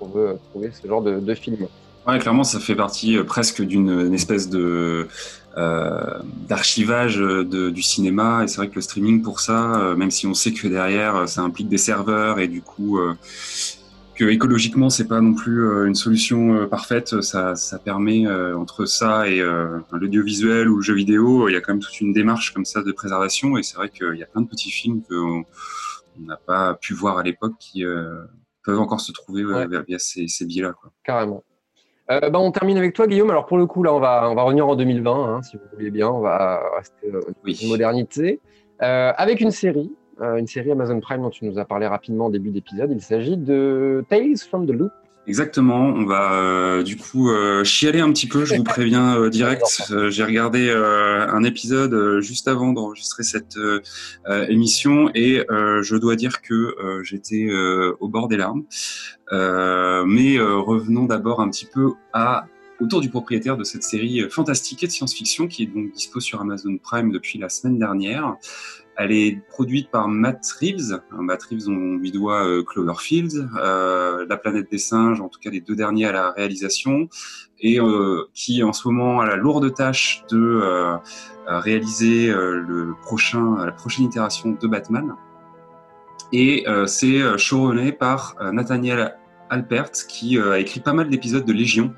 pour 0.00 0.10
trouver 0.50 0.72
ce 0.72 0.86
genre 0.86 1.00
de, 1.00 1.20
de 1.20 1.34
film. 1.34 1.68
Ouais, 2.08 2.18
clairement, 2.18 2.44
ça 2.44 2.58
fait 2.58 2.74
partie 2.74 3.18
presque 3.22 3.62
d'une 3.62 4.12
espèce 4.12 4.48
de 4.48 5.06
d'archivage 6.48 7.18
du 7.18 7.82
cinéma. 7.82 8.42
Et 8.42 8.48
c'est 8.48 8.56
vrai 8.56 8.68
que 8.68 8.76
le 8.76 8.80
streaming, 8.80 9.22
pour 9.22 9.40
ça, 9.40 9.94
même 9.96 10.10
si 10.10 10.26
on 10.26 10.34
sait 10.34 10.52
que 10.52 10.66
derrière, 10.66 11.28
ça 11.28 11.42
implique 11.42 11.68
des 11.68 11.78
serveurs 11.78 12.40
et 12.40 12.48
du 12.48 12.62
coup, 12.62 12.98
écologiquement 14.28 14.90
c'est 14.90 15.06
pas 15.06 15.20
non 15.20 15.34
plus 15.34 15.64
euh, 15.64 15.86
une 15.86 15.94
solution 15.94 16.54
euh, 16.54 16.66
parfaite. 16.66 17.20
Ça, 17.20 17.54
ça 17.54 17.78
permet 17.78 18.26
euh, 18.26 18.56
entre 18.56 18.86
ça 18.86 19.28
et 19.28 19.40
l'audiovisuel 19.92 20.68
ou 20.68 20.76
le 20.76 20.82
jeu 20.82 20.94
vidéo, 20.94 21.48
il 21.48 21.52
y 21.52 21.56
a 21.56 21.60
quand 21.60 21.72
même 21.72 21.82
toute 21.82 22.00
une 22.00 22.12
démarche 22.12 22.52
comme 22.52 22.64
ça 22.64 22.82
de 22.82 22.92
préservation. 22.92 23.56
Et 23.56 23.62
c'est 23.62 23.76
vrai 23.76 23.88
qu'il 23.88 24.14
y 24.16 24.22
a 24.22 24.26
plein 24.26 24.42
de 24.42 24.48
petits 24.48 24.70
films 24.70 25.02
qu'on 25.08 25.44
n'a 26.18 26.36
pas 26.36 26.74
pu 26.74 26.94
voir 26.94 27.18
à 27.18 27.22
l'époque 27.22 27.54
qui 27.58 27.84
peuvent 28.64 28.78
encore 28.78 29.00
se 29.00 29.12
trouver 29.12 29.44
via 29.86 29.98
ces, 29.98 30.28
ces 30.28 30.44
biais-là. 30.44 30.74
Carrément. 31.04 31.42
bah, 32.08 32.30
on 32.34 32.52
termine 32.52 32.78
avec 32.78 32.94
toi, 32.94 33.06
Guillaume. 33.06 33.30
Alors, 33.30 33.46
pour 33.46 33.58
le 33.58 33.66
coup, 33.66 33.82
là, 33.82 33.94
on 33.94 34.00
va, 34.00 34.30
on 34.30 34.34
va 34.34 34.42
revenir 34.42 34.66
en 34.66 34.76
2020, 34.76 35.12
hein, 35.12 35.42
si 35.42 35.56
vous 35.56 35.62
voulez 35.72 35.90
bien. 35.90 36.08
On 36.08 36.20
va 36.20 36.62
rester 36.76 37.12
oui. 37.44 37.58
une 37.62 37.68
modernité. 37.68 38.40
avec 38.80 39.40
une 39.40 39.50
série 39.50 39.90
euh, 39.90 39.99
une 40.20 40.46
série 40.46 40.70
Amazon 40.70 41.00
Prime 41.00 41.22
dont 41.22 41.30
tu 41.30 41.44
nous 41.44 41.58
as 41.58 41.64
parlé 41.64 41.86
rapidement 41.86 42.26
au 42.26 42.30
début 42.30 42.50
d'épisode. 42.50 42.90
Il 42.92 43.00
s'agit 43.00 43.36
de 43.36 44.04
Tales 44.08 44.38
from 44.38 44.66
the 44.66 44.72
Loop. 44.72 44.92
Exactement, 45.26 45.84
on 45.84 46.06
va 46.06 46.32
euh, 46.32 46.82
du 46.82 46.96
coup 46.96 47.30
euh, 47.30 47.62
chialer 47.62 48.00
un 48.00 48.10
petit 48.10 48.26
peu, 48.26 48.44
je 48.44 48.56
vous 48.56 48.64
préviens 48.64 49.28
direct. 49.28 49.92
J'ai 50.08 50.24
regardé 50.24 50.70
un 50.70 51.44
épisode 51.44 52.20
juste 52.20 52.48
avant 52.48 52.72
d'enregistrer 52.72 53.22
cette 53.22 53.58
émission 54.48 55.10
et 55.14 55.44
je 55.48 55.96
dois 55.96 56.16
dire 56.16 56.40
que 56.42 56.74
j'étais 57.02 57.48
au 58.00 58.08
bord 58.08 58.28
des 58.28 58.38
larmes. 58.38 58.64
mais 59.30 60.40
revenons 60.40 61.04
d'abord 61.04 61.40
un 61.40 61.50
petit 61.50 61.66
peu 61.66 61.92
à 62.12 62.46
autour 62.80 63.02
du 63.02 63.10
propriétaire 63.10 63.58
de 63.58 63.64
cette 63.64 63.82
série 63.82 64.22
fantastique 64.30 64.82
et 64.82 64.86
de 64.86 64.92
science-fiction 64.92 65.48
qui 65.48 65.64
est 65.64 65.66
donc 65.66 65.92
dispo 65.92 66.18
sur 66.18 66.40
Amazon 66.40 66.78
Prime 66.78 67.12
depuis 67.12 67.38
la 67.38 67.50
semaine 67.50 67.78
dernière. 67.78 68.36
Elle 69.02 69.12
est 69.12 69.40
produite 69.48 69.90
par 69.90 70.08
Matt 70.08 70.46
Reeves. 70.60 71.00
Matt 71.10 71.42
Reeves, 71.44 71.70
on 71.70 71.96
lui 71.96 72.12
doit 72.12 72.46
euh, 72.46 72.62
Cloverfield, 72.62 73.48
euh, 73.56 74.26
La 74.28 74.36
planète 74.36 74.70
des 74.70 74.76
singes, 74.76 75.22
en 75.22 75.30
tout 75.30 75.40
cas 75.40 75.48
les 75.48 75.62
deux 75.62 75.74
derniers 75.74 76.04
à 76.04 76.12
la 76.12 76.32
réalisation, 76.32 77.08
et 77.60 77.80
euh, 77.80 78.28
qui 78.34 78.62
en 78.62 78.74
ce 78.74 78.86
moment 78.86 79.22
a 79.22 79.26
la 79.26 79.36
lourde 79.36 79.72
tâche 79.72 80.22
de 80.30 80.98
réaliser 81.46 82.26
le 82.28 82.94
prochain, 83.02 83.64
la 83.64 83.72
prochaine 83.72 84.04
itération 84.04 84.50
de 84.50 84.68
Batman. 84.68 85.14
Et 86.32 86.66
c'est 86.86 87.38
showrunné 87.38 87.92
par 87.92 88.36
Nathaniel 88.52 89.16
Alpert, 89.48 89.92
qui 90.08 90.38
a 90.38 90.58
écrit 90.58 90.80
pas 90.80 90.92
mal 90.92 91.08
d'épisodes 91.08 91.44
de 91.44 91.52
Légion. 91.52 91.94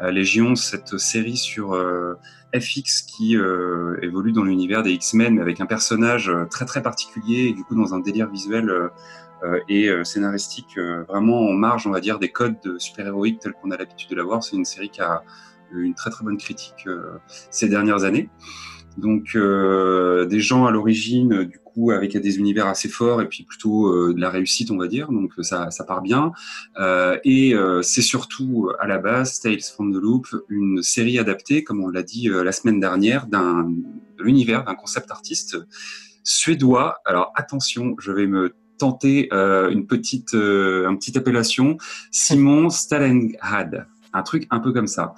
Légion, 0.00 0.54
cette 0.54 0.96
série 0.98 1.36
sur 1.36 1.76
FX 2.54 3.02
qui 3.02 3.36
euh, 3.36 3.96
évolue 4.02 4.32
dans 4.32 4.44
l'univers 4.44 4.82
des 4.82 4.92
X-Men, 4.92 5.40
avec 5.40 5.60
un 5.60 5.66
personnage 5.66 6.28
euh, 6.28 6.44
très 6.44 6.64
très 6.64 6.82
particulier 6.82 7.48
et 7.48 7.52
du 7.52 7.64
coup 7.64 7.74
dans 7.74 7.94
un 7.94 8.00
délire 8.00 8.30
visuel 8.30 8.70
euh, 8.70 8.88
et 9.68 9.90
scénaristique 10.04 10.78
vraiment 11.06 11.40
en 11.40 11.52
marge, 11.52 11.86
on 11.86 11.90
va 11.90 12.00
dire, 12.00 12.18
des 12.18 12.30
codes 12.30 12.56
de 12.64 12.78
super-héroïques 12.78 13.40
tels 13.40 13.52
qu'on 13.52 13.70
a 13.72 13.76
l'habitude 13.76 14.08
de 14.08 14.16
l'avoir. 14.16 14.42
C'est 14.42 14.56
une 14.56 14.64
série 14.64 14.88
qui 14.88 15.02
a 15.02 15.22
une 15.70 15.92
très 15.92 16.08
très 16.08 16.24
bonne 16.24 16.38
critique 16.38 16.88
ces 17.50 17.68
dernières 17.68 18.04
années. 18.04 18.30
Donc 18.96 19.36
des 19.36 20.40
gens 20.40 20.64
à 20.64 20.70
l'origine 20.70 21.44
du 21.44 21.58
avec 21.90 22.16
des 22.16 22.38
univers 22.38 22.66
assez 22.66 22.88
forts 22.88 23.20
et 23.20 23.28
puis 23.28 23.44
plutôt 23.44 23.88
euh, 23.88 24.14
de 24.14 24.20
la 24.20 24.30
réussite, 24.30 24.70
on 24.70 24.76
va 24.76 24.86
dire. 24.86 25.10
Donc 25.10 25.32
ça, 25.42 25.70
ça 25.70 25.84
part 25.84 26.02
bien. 26.02 26.32
Euh, 26.78 27.18
et 27.24 27.54
euh, 27.54 27.82
c'est 27.82 28.02
surtout 28.02 28.70
à 28.80 28.86
la 28.86 28.98
base 28.98 29.40
Tales 29.40 29.60
from 29.60 29.92
the 29.92 30.00
Loop, 30.00 30.26
une 30.48 30.82
série 30.82 31.18
adaptée, 31.18 31.64
comme 31.64 31.82
on 31.82 31.88
l'a 31.88 32.02
dit 32.02 32.28
la 32.28 32.52
semaine 32.52 32.80
dernière, 32.80 33.26
d'un 33.26 33.68
de 34.18 34.22
l'univers 34.22 34.64
d'un 34.64 34.74
concept 34.74 35.10
artiste 35.10 35.56
suédois. 36.22 36.98
Alors 37.04 37.32
attention, 37.34 37.94
je 37.98 38.12
vais 38.12 38.26
me 38.26 38.54
tenter 38.78 39.28
une 39.32 39.86
petite, 39.86 40.34
une 40.34 40.98
petite 40.98 41.16
appellation, 41.16 41.76
Simon 42.10 42.70
Stalenhad 42.70 43.86
un 44.14 44.22
truc 44.22 44.46
un 44.50 44.60
peu 44.60 44.72
comme 44.72 44.86
ça. 44.86 45.14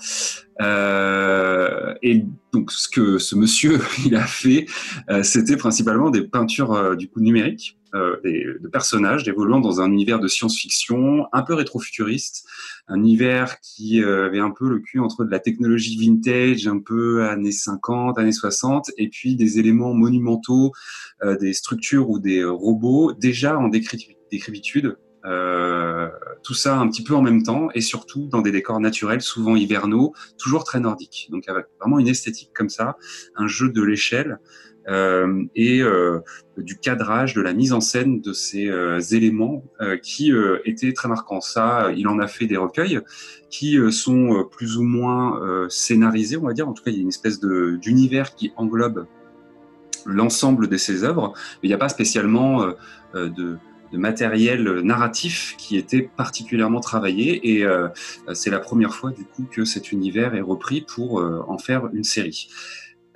Euh, 0.60 1.94
et 2.02 2.24
donc 2.52 2.72
ce 2.72 2.88
que 2.88 3.18
ce 3.18 3.36
monsieur 3.36 3.78
il 4.06 4.16
a 4.16 4.26
fait, 4.26 4.66
euh, 5.10 5.22
c'était 5.22 5.56
principalement 5.56 6.10
des 6.10 6.22
peintures 6.22 6.72
euh, 6.72 6.96
du 6.96 7.08
coup 7.08 7.20
numériques, 7.20 7.78
de 7.94 8.68
personnages 8.68 9.26
évoluant 9.26 9.58
dans 9.58 9.80
un 9.80 9.90
univers 9.90 10.20
de 10.20 10.28
science-fiction 10.28 11.28
un 11.32 11.42
peu 11.42 11.54
rétro-futuriste, 11.54 12.46
un 12.88 12.98
univers 12.98 13.58
qui 13.60 14.04
avait 14.04 14.40
un 14.40 14.50
peu 14.50 14.68
le 14.68 14.80
cul 14.80 15.00
entre 15.00 15.24
de 15.24 15.30
la 15.30 15.38
technologie 15.38 15.96
vintage, 15.96 16.66
un 16.66 16.78
peu 16.78 17.26
années 17.26 17.52
50, 17.52 18.18
années 18.18 18.32
60, 18.32 18.90
et 18.98 19.08
puis 19.08 19.34
des 19.34 19.58
éléments 19.58 19.94
monumentaux, 19.94 20.72
des 21.40 21.54
structures 21.54 22.10
ou 22.10 22.18
des 22.18 22.44
robots 22.44 23.14
déjà 23.14 23.56
en 23.56 23.68
décrépitude 23.68 24.98
euh, 25.26 26.08
tout 26.42 26.54
ça 26.54 26.78
un 26.78 26.88
petit 26.88 27.02
peu 27.02 27.14
en 27.14 27.22
même 27.22 27.42
temps 27.42 27.68
et 27.74 27.80
surtout 27.80 28.28
dans 28.28 28.42
des 28.42 28.52
décors 28.52 28.80
naturels, 28.80 29.22
souvent 29.22 29.56
hivernaux, 29.56 30.14
toujours 30.38 30.64
très 30.64 30.80
nordiques. 30.80 31.28
Donc 31.30 31.48
avec 31.48 31.66
vraiment 31.80 31.98
une 31.98 32.08
esthétique 32.08 32.50
comme 32.54 32.68
ça, 32.68 32.96
un 33.34 33.46
jeu 33.46 33.68
de 33.70 33.82
l'échelle 33.82 34.38
euh, 34.88 35.44
et 35.56 35.82
euh, 35.82 36.20
du 36.56 36.78
cadrage, 36.78 37.34
de 37.34 37.40
la 37.40 37.52
mise 37.52 37.72
en 37.72 37.80
scène 37.80 38.20
de 38.20 38.32
ces 38.32 38.68
euh, 38.68 39.00
éléments 39.00 39.64
euh, 39.80 39.96
qui 39.96 40.32
étaient 40.64 40.92
très 40.92 41.08
marquants. 41.08 41.40
Ça, 41.40 41.90
il 41.96 42.06
en 42.08 42.18
a 42.18 42.28
fait 42.28 42.46
des 42.46 42.56
recueils 42.56 43.00
qui 43.50 43.78
sont 43.90 44.46
plus 44.50 44.76
ou 44.76 44.82
moins 44.82 45.40
scénarisés, 45.68 46.36
on 46.36 46.46
va 46.46 46.52
dire. 46.52 46.68
En 46.68 46.72
tout 46.72 46.82
cas, 46.82 46.90
il 46.90 46.96
y 46.96 46.98
a 46.98 47.02
une 47.02 47.08
espèce 47.08 47.40
d'univers 47.40 48.34
qui 48.34 48.52
englobe 48.56 49.06
l'ensemble 50.04 50.68
de 50.68 50.76
ses 50.76 51.04
œuvres, 51.04 51.32
mais 51.34 51.64
il 51.64 51.68
n'y 51.68 51.74
a 51.74 51.78
pas 51.78 51.88
spécialement 51.88 52.74
de 53.14 53.56
matériel 53.96 54.80
narratif 54.80 55.54
qui 55.58 55.76
était 55.76 56.02
particulièrement 56.02 56.80
travaillé 56.80 57.56
et 57.56 57.64
euh, 57.64 57.88
c'est 58.34 58.50
la 58.50 58.58
première 58.58 58.94
fois 58.94 59.10
du 59.10 59.24
coup 59.24 59.44
que 59.50 59.64
cet 59.64 59.92
univers 59.92 60.34
est 60.34 60.40
repris 60.40 60.80
pour 60.80 61.20
euh, 61.20 61.44
en 61.48 61.58
faire 61.58 61.88
une 61.92 62.04
série. 62.04 62.48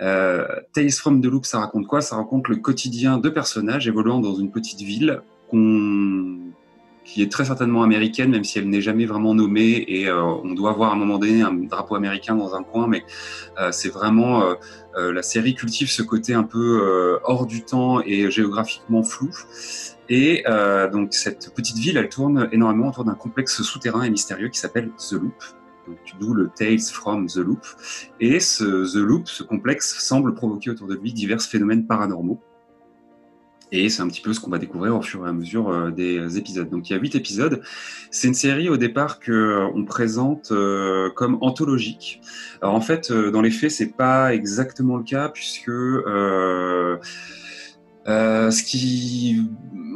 Euh, 0.00 0.46
Tales 0.72 0.90
from 0.92 1.20
the 1.20 1.26
Loop, 1.26 1.44
ça 1.44 1.60
raconte 1.60 1.86
quoi? 1.86 2.00
Ça 2.00 2.16
raconte 2.16 2.48
le 2.48 2.56
quotidien 2.56 3.18
de 3.18 3.28
personnages 3.28 3.86
évoluant 3.86 4.18
dans 4.18 4.34
une 4.34 4.50
petite 4.50 4.80
ville 4.80 5.20
qui 7.04 7.22
est 7.22 7.30
très 7.30 7.44
certainement 7.44 7.82
américaine, 7.82 8.30
même 8.30 8.44
si 8.44 8.60
elle 8.60 8.68
n'est 8.68 8.80
jamais 8.80 9.04
vraiment 9.04 9.34
nommée, 9.34 9.84
et 9.88 10.08
euh, 10.08 10.22
on 10.22 10.54
doit 10.54 10.72
voir 10.72 10.90
à 10.90 10.94
un 10.94 10.96
moment 10.96 11.18
donné 11.18 11.42
un 11.42 11.52
drapeau 11.52 11.96
américain 11.96 12.36
dans 12.36 12.54
un 12.54 12.62
coin, 12.62 12.86
mais 12.86 13.04
c'est 13.72 13.92
vraiment 13.92 14.44
la 14.96 15.22
série 15.22 15.54
cultive 15.54 15.90
ce 15.90 16.02
côté 16.02 16.34
un 16.34 16.44
peu 16.44 17.18
hors 17.24 17.46
du 17.46 17.62
temps 17.62 18.00
et 18.00 18.30
géographiquement 18.30 19.02
flou. 19.02 19.30
Et 20.10 20.44
donc 20.92 21.14
cette 21.14 21.54
petite 21.54 21.78
ville, 21.78 21.96
elle 21.96 22.08
tourne 22.08 22.48
énormément 22.52 22.88
autour 22.88 23.04
d'un 23.04 23.14
complexe 23.14 23.62
souterrain 23.62 24.02
et 24.02 24.10
mystérieux 24.10 24.48
qui 24.48 24.58
s'appelle 24.58 24.90
The 24.98 25.12
Loop. 25.12 25.42
D'où 26.20 26.34
le 26.34 26.50
Tales 26.54 26.78
from 26.80 27.26
the 27.26 27.36
Loop. 27.38 27.64
Et 28.20 28.38
ce 28.38 28.64
The 28.92 29.02
Loop, 29.02 29.26
ce 29.28 29.42
complexe, 29.42 29.98
semble 29.98 30.34
provoquer 30.34 30.70
autour 30.70 30.86
de 30.86 30.94
lui 30.94 31.12
divers 31.12 31.40
phénomènes 31.40 31.86
paranormaux. 31.86 32.40
Et 33.72 33.88
c'est 33.88 34.02
un 34.02 34.08
petit 34.08 34.20
peu 34.20 34.32
ce 34.32 34.40
qu'on 34.40 34.50
va 34.50 34.58
découvrir 34.58 34.96
au 34.96 35.02
fur 35.02 35.24
et 35.26 35.28
à 35.28 35.32
mesure 35.32 35.68
euh, 35.68 35.90
des 35.90 36.38
épisodes. 36.38 36.68
Donc 36.68 36.90
il 36.90 36.92
y 36.92 36.96
a 36.96 36.98
huit 36.98 37.14
épisodes. 37.14 37.62
C'est 38.10 38.26
une 38.28 38.34
série 38.34 38.68
au 38.68 38.76
départ 38.76 39.20
que 39.20 39.32
euh, 39.32 39.70
on 39.74 39.84
présente 39.84 40.50
euh, 40.50 41.10
comme 41.10 41.38
anthologique. 41.40 42.20
Alors 42.62 42.74
en 42.74 42.80
fait, 42.80 43.12
dans 43.12 43.42
les 43.42 43.50
faits, 43.50 43.70
c'est 43.70 43.96
pas 43.96 44.34
exactement 44.34 44.96
le 44.96 45.04
cas 45.04 45.28
puisque 45.28 45.70
Euh, 45.70 46.98
ce 48.06 48.62
qui, 48.62 49.42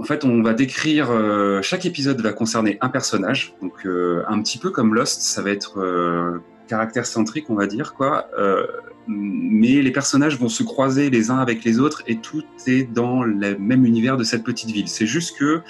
en 0.00 0.04
fait, 0.04 0.24
on 0.24 0.42
va 0.42 0.52
décrire 0.52 1.10
euh, 1.10 1.62
chaque 1.62 1.86
épisode 1.86 2.20
va 2.20 2.32
concerner 2.32 2.78
un 2.80 2.88
personnage, 2.88 3.54
donc 3.62 3.86
euh, 3.86 4.22
un 4.28 4.40
petit 4.42 4.58
peu 4.58 4.70
comme 4.70 4.94
Lost, 4.94 5.22
ça 5.22 5.42
va 5.42 5.50
être 5.50 5.80
euh, 5.80 6.38
caractère 6.68 7.06
centrique, 7.06 7.48
on 7.48 7.54
va 7.54 7.66
dire 7.66 7.94
quoi. 7.94 8.28
Euh, 8.38 8.66
mais 9.06 9.82
les 9.82 9.90
personnages 9.90 10.38
vont 10.38 10.48
se 10.48 10.62
croiser 10.62 11.10
les 11.10 11.30
uns 11.30 11.38
avec 11.38 11.64
les 11.64 11.78
autres 11.78 12.02
et 12.06 12.16
tout 12.16 12.42
est 12.66 12.84
dans 12.90 13.22
le 13.22 13.56
même 13.58 13.84
univers 13.84 14.16
de 14.16 14.24
cette 14.24 14.44
petite 14.44 14.70
ville. 14.70 14.88
C'est 14.88 15.06
juste 15.06 15.38
que 15.38 15.60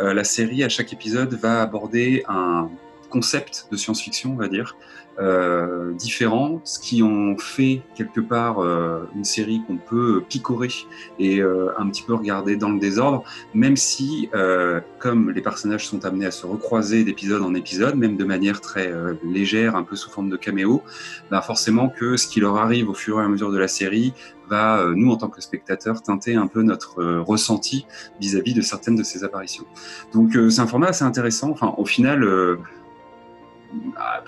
euh, 0.00 0.14
la 0.14 0.24
série 0.24 0.64
à 0.64 0.68
chaque 0.68 0.92
épisode 0.92 1.34
va 1.34 1.60
aborder 1.60 2.24
un 2.28 2.70
concept 3.10 3.66
de 3.70 3.76
science-fiction, 3.76 4.32
on 4.32 4.36
va 4.36 4.48
dire, 4.48 4.76
euh, 5.20 5.92
différent, 5.92 6.60
ce 6.64 6.78
qui 6.78 7.02
en 7.02 7.36
fait 7.36 7.82
quelque 7.94 8.20
part 8.20 8.60
euh, 8.60 9.04
une 9.14 9.24
série 9.24 9.62
qu'on 9.66 9.76
peut 9.76 10.22
picorer 10.28 10.70
et 11.18 11.40
euh, 11.40 11.68
un 11.78 11.88
petit 11.88 12.02
peu 12.02 12.14
regarder 12.14 12.56
dans 12.56 12.70
le 12.70 12.78
désordre, 12.78 13.24
même 13.54 13.76
si, 13.76 14.28
euh, 14.34 14.80
comme 14.98 15.30
les 15.30 15.42
personnages 15.42 15.86
sont 15.86 16.04
amenés 16.04 16.26
à 16.26 16.30
se 16.30 16.46
recroiser 16.46 17.04
d'épisode 17.04 17.42
en 17.42 17.54
épisode, 17.54 17.96
même 17.96 18.16
de 18.16 18.24
manière 18.24 18.60
très 18.60 18.90
euh, 18.90 19.14
légère, 19.24 19.76
un 19.76 19.82
peu 19.82 19.96
sous 19.96 20.10
forme 20.10 20.30
de 20.30 20.36
caméo, 20.36 20.82
ben 21.30 21.40
forcément 21.42 21.88
que 21.88 22.16
ce 22.16 22.26
qui 22.26 22.40
leur 22.40 22.56
arrive 22.56 22.88
au 22.88 22.94
fur 22.94 23.20
et 23.20 23.24
à 23.24 23.28
mesure 23.28 23.52
de 23.52 23.58
la 23.58 23.68
série 23.68 24.12
va, 24.48 24.78
euh, 24.78 24.94
nous 24.96 25.10
en 25.10 25.16
tant 25.16 25.28
que 25.28 25.40
spectateurs, 25.40 26.02
teinter 26.02 26.34
un 26.34 26.46
peu 26.46 26.62
notre 26.62 27.02
ressenti 27.20 27.86
vis-à-vis 28.20 28.54
de 28.54 28.62
certaines 28.62 28.96
de 28.96 29.02
ces 29.02 29.24
apparitions. 29.24 29.64
Donc 30.12 30.36
euh, 30.36 30.50
c'est 30.50 30.60
un 30.60 30.66
format 30.66 30.88
assez 30.88 31.04
intéressant. 31.04 31.50
Enfin, 31.50 31.74
au 31.78 31.84
final, 31.84 32.24
euh, 32.24 32.58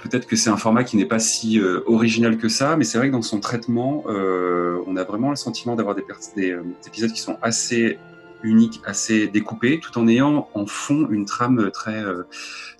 peut-être 0.02 0.26
que 0.26 0.37
c'est 0.37 0.50
un 0.50 0.57
format 0.57 0.85
qui 0.85 0.96
n'est 0.96 1.07
pas 1.07 1.18
si 1.18 1.59
euh, 1.59 1.81
original 1.87 2.38
que 2.38 2.48
ça, 2.48 2.76
mais 2.76 2.85
c'est 2.85 2.98
vrai 2.98 3.09
que 3.09 3.12
dans 3.12 3.22
son 3.22 3.40
traitement, 3.40 4.05
euh, 4.07 4.83
on 4.87 4.96
a 4.96 5.05
vraiment 5.05 5.31
le 5.31 5.37
sentiment 5.37 5.76
d'avoir 5.76 5.94
des, 5.94 6.02
euh, 6.02 6.62
des 6.62 6.88
épisodes 6.88 7.12
qui 7.12 7.20
sont 7.20 7.38
assez 7.42 7.98
uniques, 8.42 8.81
assez 8.85 9.28
découpés, 9.28 9.81
tout 9.81 9.96
en 9.98 10.09
ayant 10.09 10.48
en 10.55 10.66
fond 10.66 11.09
une 11.11 11.24
trame 11.24 11.70
très 11.72 12.02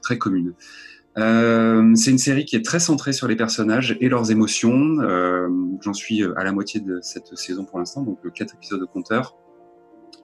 très 0.03 0.19
commune. 0.19 0.55
C'est 1.15 2.11
une 2.11 2.19
série 2.19 2.45
qui 2.45 2.57
est 2.57 2.65
très 2.65 2.81
centrée 2.81 3.13
sur 3.13 3.29
les 3.29 3.37
personnages 3.37 3.97
et 4.01 4.09
leurs 4.09 4.33
émotions. 4.33 4.97
J'en 5.81 5.93
suis 5.93 6.25
à 6.25 6.43
la 6.43 6.51
moitié 6.51 6.81
de 6.81 6.99
cette 7.01 7.39
saison 7.39 7.65
pour 7.65 7.79
l'instant, 7.79 8.03
donc 8.03 8.19
quatre 8.33 8.57
épisodes 8.57 8.81
de 8.81 8.87
compteur. 8.87 9.37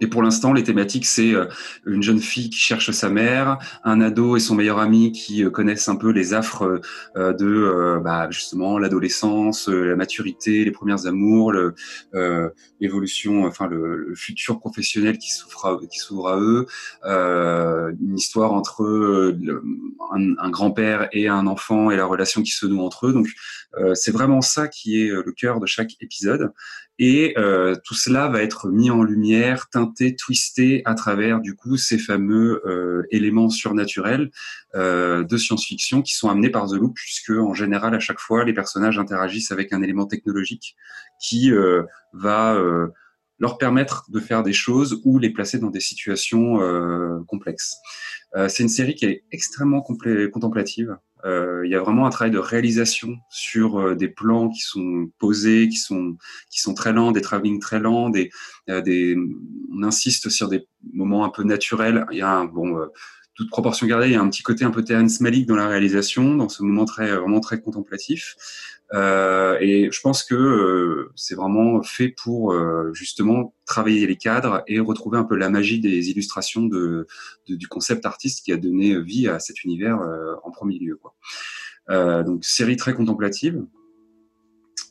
Et 0.00 0.06
pour 0.06 0.22
l'instant, 0.22 0.52
les 0.52 0.62
thématiques, 0.62 1.06
c'est 1.06 1.34
euh, 1.34 1.46
une 1.87 2.02
jeune 2.02 2.20
fille 2.20 2.50
qui 2.50 2.58
cherche 2.58 2.90
sa 2.90 3.08
mère, 3.08 3.58
un 3.84 4.00
ado 4.00 4.37
et 4.37 4.40
son 4.40 4.54
meilleur 4.54 4.78
ami 4.78 5.12
qui 5.12 5.44
euh, 5.44 5.50
connaissent 5.50 5.88
un 5.88 5.96
peu 5.96 6.11
les 6.11 6.34
affres 6.34 6.80
euh, 7.16 7.32
de 7.32 8.00
bah, 8.02 8.28
justement 8.30 8.78
l'adolescence, 8.78 9.68
la 9.68 9.96
maturité, 9.96 10.64
les 10.64 10.70
premières 10.70 11.06
amours, 11.06 11.52
le, 11.52 11.74
euh, 12.14 12.48
l'évolution, 12.80 13.44
enfin 13.44 13.66
le, 13.66 13.96
le 13.96 14.14
futur 14.14 14.58
professionnel 14.61 15.18
qui 15.18 15.30
s'ouvre 15.30 15.66
à, 15.66 15.78
qui 15.90 15.98
s'ouvre 15.98 16.28
à 16.28 16.38
eux, 16.38 16.66
euh, 17.04 17.92
une 18.00 18.16
histoire 18.16 18.52
entre 18.52 19.37
un, 20.12 20.34
un 20.38 20.50
grand-père 20.50 21.08
et 21.12 21.28
un 21.28 21.46
enfant 21.46 21.90
et 21.90 21.96
la 21.96 22.06
relation 22.06 22.42
qui 22.42 22.52
se 22.52 22.66
noue 22.66 22.80
entre 22.80 23.08
eux. 23.08 23.12
Donc 23.12 23.28
euh, 23.78 23.94
c'est 23.94 24.12
vraiment 24.12 24.40
ça 24.40 24.68
qui 24.68 25.02
est 25.02 25.08
le 25.08 25.32
cœur 25.32 25.61
de 25.61 25.66
chaque 25.66 25.96
épisode. 26.00 26.52
Et 26.98 27.34
euh, 27.38 27.76
tout 27.84 27.94
cela 27.94 28.28
va 28.28 28.42
être 28.42 28.68
mis 28.68 28.90
en 28.90 29.02
lumière, 29.04 29.68
teinté, 29.70 30.16
twisté 30.16 30.82
à 30.84 30.94
travers 30.94 31.40
du 31.40 31.54
coup 31.54 31.76
ces 31.76 31.98
fameux 31.98 32.61
euh, 32.66 33.06
éléments 33.11 33.50
surnaturels 33.50 34.30
euh, 34.74 35.22
de 35.22 35.37
science-fiction 35.37 36.02
qui 36.02 36.14
sont 36.14 36.28
amenés 36.28 36.50
par 36.50 36.68
The 36.68 36.72
Loop, 36.72 36.94
puisque 36.96 37.30
en 37.30 37.54
général 37.54 37.94
à 37.94 38.00
chaque 38.00 38.18
fois 38.18 38.44
les 38.44 38.52
personnages 38.52 38.98
interagissent 38.98 39.52
avec 39.52 39.72
un 39.72 39.82
élément 39.82 40.06
technologique 40.06 40.76
qui 41.20 41.52
va 42.12 42.61
leur 43.38 43.58
permettre 43.58 44.04
de 44.11 44.20
faire 44.20 44.42
des 44.42 44.52
choses 44.52 45.00
ou 45.04 45.18
les 45.18 45.30
placer 45.30 45.58
dans 45.58 45.70
des 45.70 45.80
situations 45.80 46.58
complexes. 47.26 47.76
C'est 48.48 48.62
une 48.62 48.68
série 48.68 48.94
qui 48.94 49.06
est 49.06 49.24
extrêmement 49.32 49.82
contemplative. 49.82 50.96
Euh, 51.24 51.62
Il 51.64 51.70
y 51.70 51.74
a 51.74 51.81
vraiment 51.81 52.07
un 52.07 52.11
travail 52.11 52.31
de 52.31 52.38
réalisation 52.38 53.16
sur 53.28 53.78
euh, 53.78 53.94
des 53.94 54.09
plans 54.09 54.48
qui 54.48 54.61
sont 54.61 55.11
posés, 55.18 55.68
qui 55.68 55.76
sont 55.76 56.16
qui 56.50 56.61
sont 56.61 56.74
très 56.74 56.92
lents, 56.92 57.12
des 57.12 57.20
travelling 57.20 57.61
très 57.61 57.81
lents, 57.81 58.09
des, 58.11 58.31
des 58.68 59.16
on 59.72 59.83
insiste 59.83 60.28
sur 60.28 60.48
des 60.48 60.66
moments 60.92 61.24
un 61.24 61.31
peu 61.31 61.42
naturels. 61.42 62.07
Il 62.12 62.18
y 62.18 62.22
a 62.22 62.31
un, 62.31 62.44
bon 62.44 62.78
euh, 62.78 62.87
toute 63.35 63.50
proportion 63.50 63.87
gardée, 63.87 64.09
il 64.09 64.12
y 64.12 64.16
a 64.16 64.20
un 64.20 64.28
petit 64.28 64.42
côté 64.42 64.64
un 64.64 64.70
peu 64.70 64.83
Terrence 64.83 65.20
Malick 65.20 65.46
dans 65.46 65.57
la 65.57 65.68
réalisation, 65.68 66.35
dans 66.35 66.48
ce 66.48 66.62
moment 66.62 66.85
très 66.85 67.16
vraiment 67.16 67.40
très 67.40 67.61
contemplatif. 67.61 68.37
Euh, 68.94 69.59
et 69.61 69.90
je 69.92 70.01
pense 70.01 70.24
que 70.24 70.35
euh, 70.35 71.12
c'est 71.14 71.35
vraiment 71.35 71.83
fait 71.83 72.09
pour 72.09 72.53
euh, 72.53 72.90
justement 72.94 73.55
travailler 73.66 74.07
les 74.07 74.16
cadres 74.16 74.62
et 74.66 74.81
retrouver 74.81 75.18
un 75.18 75.24
peu 75.24 75.37
la 75.37 75.51
magie 75.51 75.79
des 75.79 76.09
illustrations 76.09 76.62
de, 76.62 77.07
de- 77.48 77.57
du 77.57 77.68
concept 77.68 78.07
artiste 78.07 78.44
qui 78.44 78.53
a 78.53 78.57
donné 78.57 78.98
vie 79.03 79.29
à 79.29 79.40
cet 79.40 79.62
univers 79.62 80.01
euh, 80.01 80.35
en 80.42 80.51
premier 80.51 80.79
lieu. 80.79 80.96
Quoi. 80.96 81.14
Euh, 81.90 82.22
donc 82.22 82.44
série 82.46 82.77
très 82.77 82.94
contemplative 82.94 83.62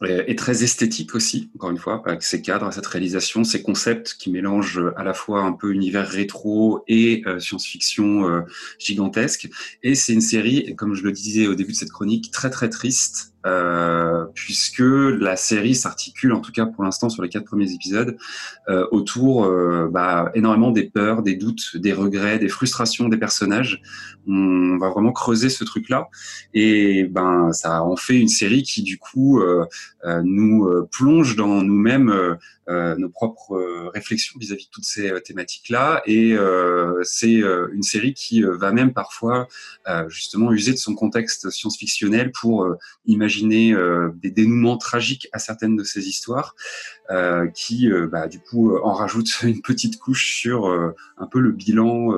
et, 0.05 0.31
et 0.31 0.35
très 0.35 0.63
esthétique 0.63 1.15
aussi, 1.15 1.49
encore 1.55 1.71
une 1.71 1.79
fois, 1.79 2.03
avec 2.05 2.21
ces 2.21 2.43
cadres, 2.43 2.71
cette 2.71 2.85
réalisation, 2.85 3.43
ces 3.43 3.63
concepts 3.63 4.15
qui 4.19 4.29
mélangent 4.29 4.83
à 4.95 5.03
la 5.03 5.15
fois 5.15 5.41
un 5.41 5.53
peu 5.53 5.71
univers 5.73 6.07
rétro 6.07 6.83
et 6.87 7.23
euh, 7.25 7.39
science-fiction 7.39 8.29
euh, 8.29 8.41
gigantesque. 8.77 9.49
Et 9.81 9.95
c'est 9.95 10.13
une 10.13 10.21
série, 10.21 10.75
comme 10.75 10.93
je 10.93 11.01
le 11.03 11.11
disais 11.11 11.47
au 11.47 11.55
début 11.55 11.71
de 11.71 11.77
cette 11.77 11.89
chronique, 11.89 12.29
très 12.31 12.51
très 12.51 12.69
triste, 12.69 13.33
euh, 13.47 14.25
puisque 14.33 14.79
la 14.81 15.35
série 15.37 15.73
s'articule, 15.73 16.33
en 16.33 16.41
tout 16.41 16.51
cas 16.51 16.65
pour 16.65 16.83
l'instant 16.83 17.09
sur 17.09 17.23
les 17.23 17.29
quatre 17.29 17.45
premiers 17.45 17.71
épisodes, 17.71 18.17
euh, 18.67 18.85
autour 18.91 19.45
euh, 19.45 19.89
bah, 19.89 20.31
énormément 20.35 20.71
des 20.71 20.83
peurs, 20.83 21.23
des 21.23 21.35
doutes, 21.35 21.77
des 21.77 21.93
regrets, 21.93 22.39
des 22.39 22.49
frustrations 22.49 23.07
des 23.07 23.17
personnages. 23.17 23.81
On 24.27 24.77
va 24.77 24.89
vraiment 24.89 25.13
creuser 25.13 25.49
ce 25.49 25.63
truc-là, 25.63 26.09
et 26.53 27.05
ben 27.05 27.53
ça 27.53 27.81
en 27.83 27.95
fait 27.95 28.19
une 28.19 28.27
série 28.27 28.63
qui 28.63 28.83
du 28.83 28.97
coup 28.97 29.41
nous 30.23 30.69
plonge 30.91 31.37
dans 31.37 31.61
nous-mêmes 31.61 32.37
nos 32.67 33.09
propres 33.09 33.89
réflexions 33.93 34.37
vis-à-vis 34.37 34.65
de 34.65 34.69
toutes 34.69 34.83
ces 34.83 35.13
thématiques-là. 35.21 36.01
Et 36.07 36.35
c'est 37.03 37.41
une 37.71 37.83
série 37.83 38.13
qui 38.13 38.41
va 38.41 38.73
même 38.73 38.91
parfois 38.91 39.47
justement 40.09 40.51
user 40.51 40.73
de 40.73 40.77
son 40.77 40.93
contexte 40.93 41.49
science-fictionnel 41.49 42.31
pour 42.33 42.63
euh, 42.63 42.77
euh, 43.45 44.11
des 44.15 44.31
dénouements 44.31 44.77
tragiques 44.77 45.27
à 45.31 45.39
certaines 45.39 45.75
de 45.75 45.83
ces 45.83 46.07
histoires, 46.07 46.55
euh, 47.09 47.47
qui 47.47 47.91
euh, 47.91 48.07
bah, 48.07 48.27
du 48.27 48.39
coup 48.39 48.77
en 48.77 48.93
rajoutent 48.93 49.39
une 49.43 49.61
petite 49.61 49.99
couche 49.99 50.33
sur 50.33 50.67
un 51.17 51.27
peu 51.27 51.39
le 51.39 51.51
bilan. 51.51 52.13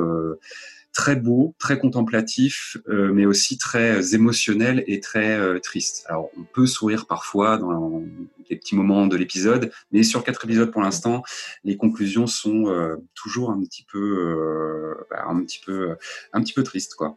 très 0.91 1.15
beau, 1.15 1.55
très 1.59 1.79
contemplatif, 1.79 2.77
mais 2.87 3.25
aussi 3.25 3.57
très 3.57 4.15
émotionnel 4.15 4.83
et 4.87 4.99
très 4.99 5.59
triste. 5.61 6.05
Alors, 6.09 6.29
on 6.37 6.43
peut 6.43 6.65
sourire 6.65 7.05
parfois 7.05 7.57
dans 7.57 8.03
les 8.49 8.57
petits 8.57 8.75
moments 8.75 9.07
de 9.07 9.15
l'épisode, 9.15 9.71
mais 9.91 10.03
sur 10.03 10.23
quatre 10.23 10.45
épisodes 10.45 10.71
pour 10.71 10.81
l'instant, 10.81 11.23
les 11.63 11.77
conclusions 11.77 12.27
sont 12.27 12.67
euh, 12.67 12.95
toujours 13.13 13.51
un 13.51 13.61
petit 13.61 13.85
peu, 13.91 13.99
euh, 13.99 15.05
bah, 15.09 15.25
un 15.27 15.43
petit 15.43 15.61
peu, 15.65 15.95
un 16.33 16.41
petit 16.41 16.53
peu 16.53 16.63
tristes, 16.63 16.95
quoi. 16.95 17.15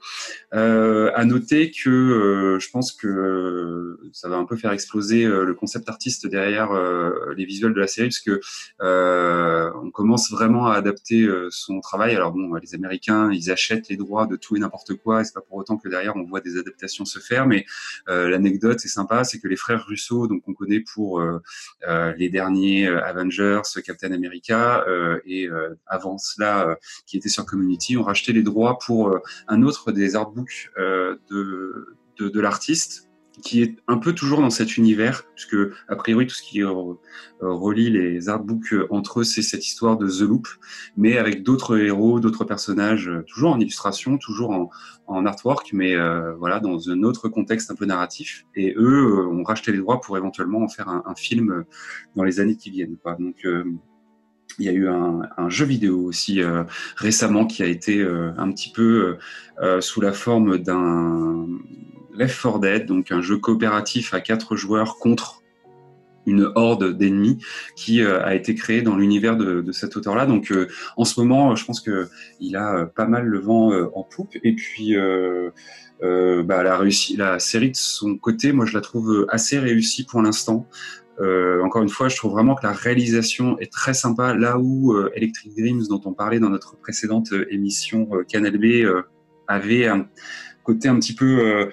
Euh, 0.55 1.11
à 1.15 1.25
noter 1.25 1.71
que 1.71 2.59
je 2.61 2.71
pense 2.71 2.93
que 2.93 3.99
ça 4.13 4.29
va 4.29 4.37
un 4.37 4.45
peu 4.45 4.57
faire 4.57 4.73
exploser 4.73 5.25
le 5.25 5.55
concept 5.55 5.89
artiste 5.89 6.27
derrière 6.27 6.71
les 7.37 7.45
visuels 7.45 7.75
de 7.75 7.81
la 7.81 7.87
série, 7.87 8.09
parce 8.09 8.21
que 8.21 8.41
on 9.75 9.91
commence 9.91 10.31
vraiment 10.31 10.67
à 10.67 10.75
adapter 10.75 11.29
son 11.51 11.81
travail. 11.81 12.15
Alors 12.15 12.33
bon, 12.33 12.55
les 12.55 12.75
Américains, 12.75 13.31
ils 13.33 13.51
achètent 13.51 13.89
les 13.89 13.97
droits 13.97 14.27
de 14.27 14.37
tout 14.37 14.57
et 14.57 14.59
n'importe 14.61 14.95
quoi, 14.95 15.21
et 15.21 15.25
c'est 15.25 15.35
pas 15.35 15.41
pour 15.41 15.57
autant 15.57 15.77
que 15.77 15.89
derrière 15.89 16.17
on 16.17 16.25
voit 16.25 16.41
des 16.41 16.59
adaptations 16.59 17.05
se 17.05 17.19
faire. 17.19 17.47
Mais 17.47 17.65
l'anecdote, 18.07 18.81
c'est 18.81 18.89
sympa, 18.89 19.25
c'est 19.25 19.39
que 19.39 19.49
les 19.49 19.57
frères 19.57 19.85
Russo, 19.87 20.27
donc 20.27 20.43
on 20.47 20.55
connaît 20.55 20.81
pour 20.81 21.22
les 22.17 22.29
derniers 22.29 22.87
euh, 22.87 23.05
Avengers, 23.05 23.63
Captain 23.85 24.13
America, 24.13 24.85
euh, 24.87 25.21
et 25.27 25.49
euh, 25.49 25.75
avant 25.87 26.19
cela, 26.19 26.69
euh, 26.69 26.75
qui 27.07 27.17
était 27.17 27.29
sur 27.29 27.45
Community, 27.47 27.97
ont 27.97 28.03
racheté 28.03 28.33
les 28.33 28.43
droits 28.43 28.79
pour 28.79 29.09
euh, 29.09 29.21
un 29.49 29.63
autre 29.63 29.93
des 29.93 30.17
artbooks 30.17 30.71
euh, 30.79 31.17
de, 31.31 31.97
de, 32.19 32.29
de 32.29 32.41
l'artiste 32.41 33.09
qui 33.41 33.63
est 33.63 33.77
un 33.89 33.97
peu 33.97 34.13
toujours 34.13 34.41
dans 34.41 34.51
cet 34.51 34.77
univers, 34.77 35.25
puisque 35.35 35.57
a 35.89 35.97
priori 35.97 36.27
tout 36.27 36.35
ce 36.35 36.43
qui 36.43 36.63
euh, 36.63 36.95
relie 37.41 37.91
les 37.91 38.29
artbooks 38.29 38.75
euh, 38.75 38.87
entre 38.91 39.21
eux, 39.21 39.25
c'est 39.25 39.43
cette 39.43 39.67
histoire 39.67 39.97
de 39.97 40.09
The 40.09 40.21
Loop, 40.21 40.49
mais 40.97 41.17
avec 41.17 41.43
d'autres 41.43 41.79
héros, 41.79 42.21
d'autres 42.21 42.45
personnages, 42.45 43.09
euh, 43.09 43.25
toujours 43.27 43.53
en 43.53 43.61
illustration, 43.61 44.19
toujours 44.19 44.51
en, 44.51 44.71
artwork, 45.27 45.71
mais 45.75 45.95
euh, 45.95 46.33
voilà 46.37 46.59
dans 46.59 46.89
un 46.89 47.03
autre 47.03 47.29
contexte 47.29 47.71
un 47.71 47.75
peu 47.75 47.85
narratif. 47.85 48.47
Et 48.55 48.75
eux 48.77 49.07
euh, 49.07 49.27
ont 49.27 49.43
racheté 49.43 49.71
les 49.71 49.79
droits 49.79 50.01
pour 50.01 50.17
éventuellement 50.17 50.63
en 50.63 50.69
faire 50.69 50.89
un, 50.89 51.15
film 51.15 51.51
euh, 51.51 51.63
dans 52.17 52.25
les 52.25 52.41
années 52.41 52.57
qui 52.57 52.71
viennent. 52.71 52.97
Quoi. 52.97 53.17
Donc 53.19 53.45
euh, 53.45 53.65
il 54.59 54.67
y 54.67 54.69
a 54.69 54.73
eu 54.73 54.89
un, 54.89 55.49
jeu 55.49 55.65
vidéo 55.65 55.99
aussi 56.05 56.43
euh, 56.43 56.65
récemment 56.97 57.47
qui 57.47 57.63
a 57.63 57.67
été 57.67 58.01
euh, 58.01 58.33
un 58.37 58.51
petit 58.53 58.71
peu 58.71 59.17
euh, 59.61 59.81
sous 59.81 60.01
la 60.01 60.13
forme 60.13 60.59
d'un 60.59 61.47
Left 62.15 62.41
4 62.41 62.59
Dead, 62.61 62.87
donc 62.87 63.11
un 63.13 63.23
jeu 63.23 63.39
coopératif 63.39 64.15
à 64.15 64.21
quatre 64.21 64.57
joueurs 64.57 64.99
contre 64.99 65.41
une 66.25 66.53
horde 66.55 66.97
d'ennemis 66.97 67.39
qui 67.75 68.01
a 68.01 68.33
été 68.37 68.55
créée 68.55 68.81
dans 68.81 68.97
l'univers 68.97 69.37
de, 69.37 69.73
cet 69.73 69.97
auteur-là. 69.97 70.25
Donc 70.25 70.53
en 70.97 71.05
ce 71.05 71.19
moment, 71.19 71.57
je 71.57 71.65
pense 71.65 71.81
que 71.81 72.09
il 72.39 72.55
a 72.55 72.87
pas 72.87 73.07
mal 73.07 73.27
le 73.27 73.41
vent 73.41 73.73
en 73.93 74.05
poupe. 74.05 74.37
Et 74.45 74.55
puis 74.55 74.95
bah, 76.01 76.63
la, 76.63 76.81
la 77.17 77.39
série 77.41 77.73
de 77.73 77.77
son 77.77 78.17
côté, 78.19 78.53
moi 78.53 78.67
je 78.67 78.75
la 78.75 78.81
trouve 78.83 79.27
assez 79.31 79.59
réussie 79.59 80.05
pour 80.05 80.23
l'instant. 80.23 80.69
Euh, 81.21 81.63
encore 81.63 81.83
une 81.83 81.89
fois, 81.89 82.09
je 82.09 82.17
trouve 82.17 82.33
vraiment 82.33 82.55
que 82.55 82.67
la 82.67 82.73
réalisation 82.73 83.59
est 83.59 83.71
très 83.71 83.95
sympa. 83.95 84.35
Là 84.35 84.59
où 84.59 84.93
euh, 84.93 85.13
Electric 85.15 85.55
Dreams, 85.57 85.85
dont 85.89 86.01
on 86.05 86.13
parlait 86.13 86.41
dans 86.41 86.49
notre 86.49 86.77
précédente 86.77 87.33
euh, 87.33 87.47
émission 87.51 88.09
Canal 88.29 88.59
B, 88.59 88.87
avait 89.47 89.87
un 89.87 90.09
côté 90.65 90.89
un 90.89 90.99
petit 90.99 91.15
peu 91.15 91.69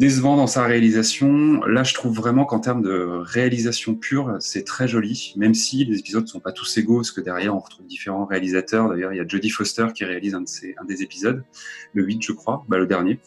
décevant 0.00 0.34
dans 0.34 0.46
sa 0.46 0.64
réalisation. 0.64 1.62
Là, 1.66 1.82
je 1.82 1.92
trouve 1.92 2.16
vraiment 2.16 2.46
qu'en 2.46 2.58
termes 2.58 2.80
de 2.80 3.20
réalisation 3.22 3.94
pure, 3.94 4.34
c'est 4.40 4.64
très 4.64 4.88
joli, 4.88 5.34
même 5.36 5.52
si 5.52 5.84
les 5.84 5.98
épisodes 5.98 6.22
ne 6.22 6.28
sont 6.28 6.40
pas 6.40 6.52
tous 6.52 6.78
égaux, 6.78 6.96
parce 6.96 7.10
que 7.10 7.20
derrière, 7.20 7.54
on 7.54 7.58
retrouve 7.58 7.86
différents 7.86 8.24
réalisateurs. 8.24 8.88
D'ailleurs, 8.88 9.12
il 9.12 9.18
y 9.18 9.20
a 9.20 9.28
Jodie 9.28 9.50
Foster 9.50 9.88
qui 9.94 10.06
réalise 10.06 10.34
un, 10.34 10.40
de 10.40 10.48
ces, 10.48 10.74
un 10.80 10.86
des 10.86 11.02
épisodes, 11.02 11.44
le 11.92 12.02
8, 12.02 12.22
je 12.22 12.32
crois, 12.32 12.64
bah, 12.66 12.78
le 12.78 12.86
dernier. 12.86 13.20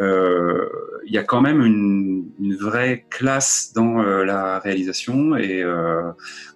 Euh, 0.00 0.68
il 1.06 1.14
y 1.14 1.18
a 1.18 1.22
quand 1.22 1.40
même 1.40 1.64
une, 1.64 2.28
une 2.40 2.56
vraie 2.56 3.06
classe 3.08 3.70
dans 3.72 4.02
euh, 4.02 4.24
la 4.24 4.58
réalisation, 4.58 5.36
et 5.36 5.62
euh, 5.62 6.10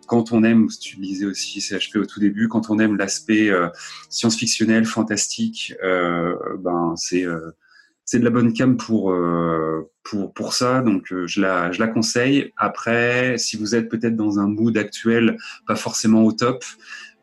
quand 0.09 0.33
on 0.33 0.43
aime, 0.43 0.67
tu 0.81 0.97
le 0.97 1.03
disais 1.03 1.27
aussi 1.27 1.61
CHP 1.61 1.95
au 1.95 2.07
tout 2.07 2.19
début, 2.19 2.49
quand 2.49 2.71
on 2.71 2.81
aime 2.81 2.97
l'aspect 2.97 3.49
euh, 3.49 3.69
science-fictionnel, 4.09 4.85
fantastique, 4.85 5.75
euh, 5.85 6.35
ben 6.59 6.95
c'est 6.97 7.25
c'est 8.11 8.19
de 8.19 8.25
la 8.25 8.31
bonne 8.31 8.53
cam 8.53 8.77
pour 8.77 9.13
euh, 9.13 9.89
pour 10.03 10.33
pour 10.33 10.53
ça. 10.53 10.81
Donc 10.81 11.13
euh, 11.13 11.29
je 11.29 11.41
la 11.41 11.71
je 11.71 11.79
la 11.79 11.87
conseille. 11.87 12.53
Après 12.57 13.39
si 13.39 13.57
vous 13.57 13.77
êtes 13.77 13.89
peut-être 13.89 14.17
dans 14.17 14.41
un 14.41 14.49
mood 14.49 14.77
actuel 14.77 15.37
pas 15.65 15.77
forcément 15.77 16.25
au 16.25 16.33
top 16.33 16.65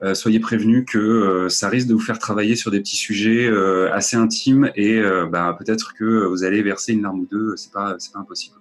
euh, 0.02 0.14
soyez 0.14 0.40
prévenus 0.40 0.86
que 0.90 1.48
ça 1.50 1.68
risque 1.68 1.88
de 1.88 1.94
vous 1.94 2.00
faire 2.00 2.20
travailler 2.20 2.56
sur 2.56 2.72
des 2.72 2.80
petits 2.80 2.96
sujets 2.96 3.50
assez 3.92 4.16
intimes 4.16 4.72
et 4.78 5.02
bah, 5.30 5.58
peut-être 5.60 5.94
que 5.94 6.26
vous 6.26 6.46
allez 6.46 6.62
verser 6.62 6.94
une 6.94 7.02
larme 7.02 7.20
ou 7.20 7.28
deux. 7.30 7.58
C'est 7.58 7.74
pas 7.74 7.96
c'est 8.00 8.14
pas 8.14 8.20
impossible 8.20 8.56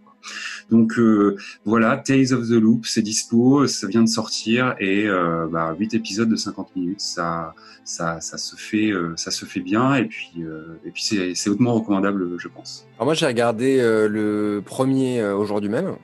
donc 0.70 0.98
euh, 0.98 1.36
voilà, 1.64 1.96
Tales 1.96 2.32
of 2.32 2.48
the 2.48 2.52
Loop, 2.52 2.86
c'est 2.86 3.02
dispo, 3.02 3.66
ça 3.66 3.86
vient 3.86 4.02
de 4.02 4.08
sortir 4.08 4.74
et 4.80 5.06
euh, 5.06 5.46
bah, 5.50 5.74
8 5.78 5.94
épisodes 5.94 6.28
de 6.28 6.36
50 6.36 6.74
minutes, 6.76 7.00
ça, 7.00 7.54
ça, 7.84 8.20
se 8.20 8.56
fait, 8.56 8.90
euh, 8.90 9.14
ça 9.16 9.30
se 9.30 9.44
fait 9.44 9.60
bien 9.60 9.94
et 9.94 10.06
puis, 10.06 10.42
et 10.84 10.90
puis 10.90 11.02
c'est 11.34 11.50
hautement 11.50 11.74
recommandable, 11.74 12.38
je 12.38 12.48
pense. 12.48 12.86
Alors 12.96 13.06
moi 13.06 13.14
j'ai 13.14 13.26
regardé 13.26 13.78
le 13.78 14.62
premier 14.64 15.22
aujourd'hui 15.24 15.70
même. 15.70 15.96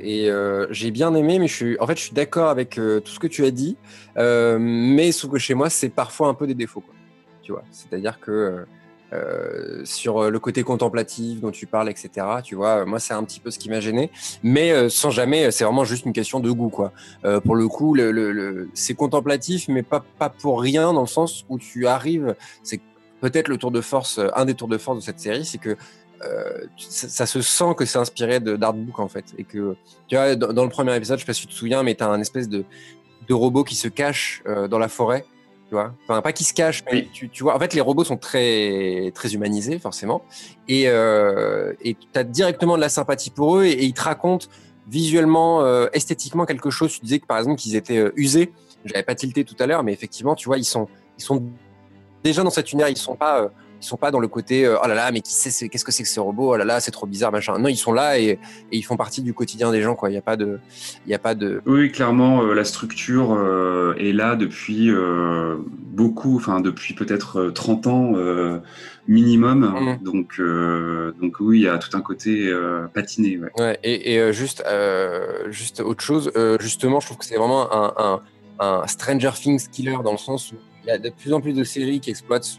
et 0.00 0.30
j'ai 0.70 0.90
bien 0.90 1.14
aimé, 1.14 1.38
mais 1.38 1.46
je 1.46 1.54
suis, 1.54 1.78
en 1.78 1.86
fait, 1.86 1.96
je 1.96 2.04
suis 2.04 2.14
d'accord 2.14 2.48
avec 2.48 2.70
tout 2.70 3.12
ce 3.12 3.18
que 3.18 3.28
tu 3.28 3.44
as 3.44 3.50
dit, 3.50 3.76
mais 4.16 5.12
sauf 5.12 5.30
que 5.30 5.38
chez 5.38 5.54
moi, 5.54 5.70
c'est 5.70 5.90
parfois 5.90 6.28
un 6.28 6.34
peu 6.34 6.46
des 6.46 6.54
défauts. 6.54 6.82
Tu 7.42 7.50
vois, 7.52 7.64
c'est-à-dire 7.72 8.20
que 8.20 8.64
euh, 9.12 9.84
sur 9.84 10.18
euh, 10.18 10.30
le 10.30 10.38
côté 10.38 10.62
contemplatif 10.62 11.40
dont 11.40 11.50
tu 11.50 11.66
parles, 11.66 11.90
etc. 11.90 12.26
Tu 12.42 12.54
vois, 12.54 12.86
moi, 12.86 12.98
c'est 12.98 13.12
un 13.12 13.22
petit 13.24 13.40
peu 13.40 13.50
ce 13.50 13.58
qui 13.58 13.68
m'a 13.68 13.80
gêné, 13.80 14.10
mais 14.42 14.70
euh, 14.70 14.88
sans 14.88 15.10
jamais, 15.10 15.50
c'est 15.50 15.64
vraiment 15.64 15.84
juste 15.84 16.06
une 16.06 16.14
question 16.14 16.40
de 16.40 16.50
goût, 16.50 16.70
quoi. 16.70 16.92
pour 17.44 17.54
le 17.54 17.68
coup, 17.68 17.96
c'est 18.74 18.94
contemplatif, 18.94 19.68
mais 19.68 19.82
pas, 19.82 20.02
pas 20.18 20.30
pour 20.30 20.60
rien, 20.60 20.92
dans 20.94 21.02
le 21.02 21.06
sens 21.06 21.44
où 21.50 21.58
tu 21.58 21.86
arrives, 21.86 22.34
c'est 22.62 22.80
peut-être 23.20 23.48
le 23.48 23.58
tour 23.58 23.70
de 23.70 23.80
force, 23.80 24.18
un 24.34 24.44
des 24.44 24.54
tours 24.54 24.68
de 24.68 24.78
force 24.78 24.98
de 24.98 25.02
cette 25.02 25.20
série, 25.20 25.44
c'est 25.44 25.58
que 25.58 25.76
ça, 26.78 27.26
se 27.26 27.42
sent 27.42 27.74
que 27.76 27.84
c'est 27.84 27.98
inspiré 27.98 28.38
d'artbook 28.38 29.00
en 29.00 29.08
fait 29.08 29.24
et 29.38 29.44
que 29.44 29.74
tu 30.06 30.14
vois 30.14 30.36
dans, 30.36 30.52
dans, 30.52 30.62
le 30.62 30.70
premier 30.70 30.94
épisode 30.94 31.18
je 31.18 31.22
sais 31.22 31.26
pas 31.26 31.32
si 31.32 31.40
tu 31.40 31.48
te 31.48 31.52
souviens 31.52 31.82
mais 31.82 31.96
tu 31.96 32.04
as 32.04 32.08
un 32.08 32.20
espèce 32.20 32.48
de, 32.48 32.64
de 33.26 33.34
robot 33.34 33.64
qui 33.64 33.74
se 33.74 33.88
cache 33.88 34.40
dans 34.70 34.78
la 34.78 34.86
forêt 34.86 35.24
Enfin, 35.74 36.22
pas 36.22 36.32
qui 36.32 36.44
se 36.44 36.54
cache, 36.54 36.82
mais 36.90 37.08
tu, 37.12 37.30
vois. 37.42 37.54
En 37.54 37.58
fait, 37.58 37.74
les 37.74 37.80
robots 37.80 38.04
sont 38.04 38.16
très, 38.16 39.10
très 39.14 39.34
humanisés, 39.34 39.78
forcément. 39.78 40.22
Et 40.68 40.84
euh, 40.88 41.72
tu 41.82 41.96
as 42.14 42.24
directement 42.24 42.76
de 42.76 42.80
la 42.80 42.88
sympathie 42.88 43.30
pour 43.30 43.58
eux 43.58 43.64
et, 43.64 43.84
ils 43.84 43.94
te 43.94 44.02
racontent 44.02 44.46
visuellement, 44.88 45.62
euh, 45.62 45.86
esthétiquement 45.92 46.44
quelque 46.44 46.70
chose. 46.70 46.92
Tu 46.92 47.00
disais 47.00 47.18
que 47.18 47.26
par 47.26 47.38
exemple 47.38 47.58
qu'ils 47.58 47.76
étaient 47.76 47.98
euh, 47.98 48.12
usés. 48.16 48.52
J'avais 48.84 49.04
pas 49.04 49.14
tilté 49.14 49.44
tout 49.44 49.56
à 49.60 49.66
l'heure, 49.66 49.84
mais 49.84 49.92
effectivement, 49.92 50.34
tu 50.34 50.48
vois, 50.48 50.58
ils 50.58 50.64
sont, 50.64 50.88
ils 51.18 51.22
sont 51.22 51.42
déjà 52.24 52.42
dans 52.42 52.50
cette 52.50 52.72
univers. 52.72 52.88
Ils 52.88 52.96
sont 52.96 53.14
pas 53.14 53.50
ils 53.82 53.86
sont 53.86 53.96
pas 53.96 54.10
dans 54.10 54.20
le 54.20 54.28
côté 54.28 54.68
oh 54.68 54.86
là 54.86 54.94
là 54.94 55.10
mais 55.12 55.20
qui 55.20 55.32
sait 55.32 55.68
qu'est-ce 55.68 55.84
que 55.84 55.92
c'est 55.92 56.02
que 56.02 56.08
ce 56.08 56.20
robot 56.20 56.54
oh 56.54 56.56
là 56.56 56.64
là 56.64 56.80
c'est 56.80 56.90
trop 56.90 57.06
bizarre 57.06 57.32
machin 57.32 57.58
non 57.58 57.68
ils 57.68 57.76
sont 57.76 57.92
là 57.92 58.18
et, 58.18 58.38
ils 58.70 58.82
font 58.82 58.96
partie 58.96 59.22
du 59.22 59.34
quotidien 59.34 59.70
des 59.70 59.82
gens 59.82 59.94
quoi 59.94 60.10
il 60.10 60.14
y 60.14 60.18
a 60.18 60.22
pas 60.22 60.36
de 60.36 60.58
il 61.06 61.10
y 61.10 61.14
a 61.14 61.18
pas 61.18 61.34
de 61.34 61.60
oui 61.66 61.90
clairement 61.92 62.42
la 62.42 62.64
structure 62.64 63.36
est 63.98 64.12
là 64.12 64.36
depuis 64.36 64.90
beaucoup, 65.92 66.36
enfin 66.36 66.60
depuis 66.60 66.94
peut-être 66.94 67.50
30 67.50 67.86
euh, 67.86 67.90
ans 67.90 68.12
euh, 68.16 68.58
minimum. 69.06 69.60
Mmh. 69.60 70.04
Donc, 70.04 70.40
euh, 70.40 71.12
donc 71.20 71.36
oui, 71.40 71.60
il 71.60 71.62
y 71.64 71.68
a 71.68 71.78
tout 71.78 71.96
un 71.96 72.00
côté 72.00 72.52
patiné. 72.94 73.38
Ouais. 73.58 73.78
et, 73.82 74.32
juste, 74.32 74.64
juste 75.50 75.80
autre 75.80 76.02
chose, 76.02 76.32
justement, 76.60 77.00
je 77.00 77.06
trouve 77.06 77.18
que 77.18 77.24
c'est 77.24 77.36
vraiment 77.36 77.72
un, 77.72 78.20
un, 78.58 78.86
Stranger 78.86 79.32
Things 79.34 79.68
killer 79.68 79.98
dans 80.04 80.12
le 80.12 80.18
sens 80.18 80.52
où 80.52 80.56
il 80.84 80.88
y 80.88 80.90
a 80.90 80.98
de 80.98 81.10
plus 81.10 81.32
en 81.32 81.40
plus 81.40 81.52
de 81.52 81.64
séries 81.64 82.00
qui 82.00 82.10
exploitent 82.10 82.44
ce, 82.44 82.58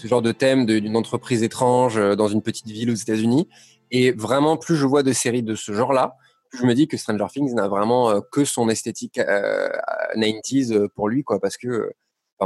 ce 0.00 0.06
genre 0.06 0.22
de 0.22 0.32
thème 0.32 0.66
d'une 0.66 0.96
entreprise 0.96 1.42
étrange 1.42 2.00
dans 2.16 2.28
une 2.28 2.42
petite 2.42 2.68
ville 2.68 2.90
aux 2.90 2.94
États-Unis. 2.94 3.48
Et 3.90 4.12
vraiment, 4.12 4.56
plus 4.56 4.76
je 4.76 4.86
vois 4.86 5.02
de 5.02 5.12
séries 5.12 5.42
de 5.42 5.54
ce 5.54 5.72
genre-là, 5.72 6.16
plus 6.48 6.60
je 6.60 6.66
me 6.66 6.74
dis 6.74 6.88
que 6.88 6.96
Stranger 6.96 7.26
Things 7.32 7.54
n'a 7.54 7.68
vraiment 7.68 8.20
que 8.32 8.44
son 8.44 8.68
esthétique 8.68 9.18
90s 9.18 10.88
pour 10.94 11.08
lui, 11.08 11.22
quoi, 11.22 11.38
parce 11.40 11.56
que 11.56 11.92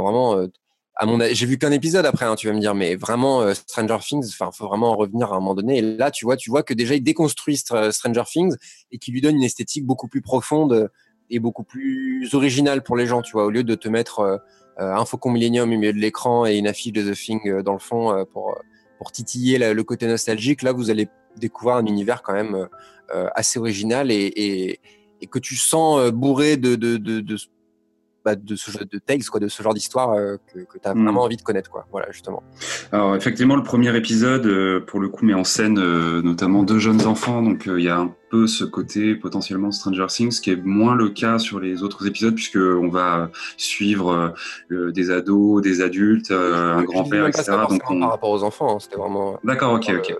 vraiment, 0.01 0.37
euh, 0.37 0.47
à 0.95 1.05
mon, 1.05 1.19
j'ai 1.19 1.45
vu 1.45 1.57
qu'un 1.57 1.71
épisode 1.71 2.05
après, 2.05 2.25
hein, 2.25 2.35
tu 2.35 2.47
vas 2.47 2.53
me 2.53 2.59
dire, 2.59 2.73
mais 2.73 2.95
vraiment 2.95 3.41
euh, 3.41 3.53
Stranger 3.53 3.97
Things, 4.01 4.27
enfin, 4.29 4.51
faut 4.51 4.67
vraiment 4.67 4.91
en 4.91 4.95
revenir 4.95 5.33
à 5.33 5.35
un 5.35 5.39
moment 5.39 5.55
donné. 5.55 5.79
Et 5.79 5.81
là, 5.81 6.11
tu 6.11 6.25
vois, 6.25 6.37
tu 6.37 6.49
vois 6.49 6.63
que 6.63 6.73
déjà 6.73 6.95
il 6.95 7.03
déconstruit 7.03 7.57
Stranger 7.57 8.23
Things 8.25 8.55
et 8.91 8.97
qui 8.97 9.11
lui 9.11 9.21
donne 9.21 9.35
une 9.35 9.43
esthétique 9.43 9.85
beaucoup 9.85 10.07
plus 10.07 10.21
profonde 10.21 10.89
et 11.29 11.39
beaucoup 11.39 11.63
plus 11.63 12.33
originale 12.33 12.83
pour 12.83 12.95
les 12.95 13.07
gens, 13.07 13.21
tu 13.21 13.33
vois, 13.33 13.45
au 13.45 13.49
lieu 13.49 13.63
de 13.63 13.75
te 13.75 13.89
mettre 13.89 14.19
euh, 14.19 14.37
un 14.77 15.05
faucon 15.05 15.31
Millennium 15.31 15.71
au 15.71 15.77
milieu 15.77 15.93
de 15.93 15.97
l'écran 15.97 16.45
et 16.45 16.57
une 16.57 16.67
affiche 16.67 16.93
de 16.93 17.09
The 17.09 17.15
Thing 17.15 17.61
dans 17.61 17.73
le 17.73 17.79
fond 17.79 18.25
pour 18.31 18.57
pour 18.97 19.11
titiller 19.11 19.57
le 19.73 19.83
côté 19.83 20.07
nostalgique. 20.07 20.61
Là, 20.61 20.71
vous 20.71 20.89
allez 20.89 21.07
découvrir 21.37 21.77
un 21.77 21.85
univers 21.85 22.21
quand 22.21 22.33
même 22.33 22.67
assez 23.35 23.59
original 23.59 24.11
et, 24.11 24.79
et, 25.21 25.27
que 25.27 25.39
tu 25.39 25.55
sens 25.55 26.11
bourré 26.11 26.55
de, 26.57 26.75
de, 26.75 26.97
de, 26.97 27.19
de 27.19 27.37
bah, 28.25 28.35
de 28.35 28.55
ce 28.55 28.71
genre 28.71 28.81
de 28.91 28.97
texte, 28.97 29.29
quoi, 29.29 29.39
de 29.39 29.47
ce 29.47 29.61
genre 29.61 29.75
d'histoire 29.75 30.13
euh, 30.13 30.37
que, 30.51 30.59
tu 30.59 30.79
as 30.83 30.95
hmm. 30.95 31.03
vraiment 31.03 31.21
envie 31.21 31.37
de 31.37 31.43
connaître, 31.43 31.69
quoi. 31.69 31.85
Voilà, 31.91 32.07
justement. 32.11 32.41
Alors, 32.91 33.15
effectivement, 33.15 33.55
le 33.55 33.61
premier 33.61 33.95
épisode, 33.95 34.47
euh, 34.47 34.79
pour 34.79 34.99
le 34.99 35.09
coup, 35.09 35.25
met 35.25 35.35
en 35.35 35.43
scène 35.43 35.77
euh, 35.77 36.23
notamment 36.23 36.63
deux 36.63 36.79
jeunes 36.79 37.05
enfants, 37.05 37.43
donc 37.43 37.67
il 37.67 37.83
y 37.83 37.87
a 37.87 37.99
un 37.99 38.11
peu 38.31 38.47
ce 38.47 38.63
côté 38.63 39.13
potentiellement 39.13 39.71
Stranger 39.71 40.07
Things, 40.07 40.41
qui 40.41 40.49
est 40.49 40.55
moins 40.55 40.95
le 40.95 41.09
cas 41.09 41.37
sur 41.37 41.59
les 41.59 41.83
autres 41.83 42.07
épisodes, 42.07 42.33
puisque 42.33 42.57
on 42.57 42.89
va 42.89 43.29
suivre 43.57 44.33
des 44.71 45.11
ados, 45.11 45.61
des 45.61 45.81
adultes, 45.81 46.31
un 46.31 46.81
grand-père, 46.81 47.27
etc. 47.27 47.53
Donc, 47.69 47.83
par 47.87 48.09
rapport 48.09 48.31
aux 48.31 48.43
enfants, 48.43 48.75
hein, 48.75 48.79
c'était 48.79 48.97
vraiment. 48.97 49.39
D'accord, 49.43 49.73
ok, 49.73 49.91
ok. 49.99 50.15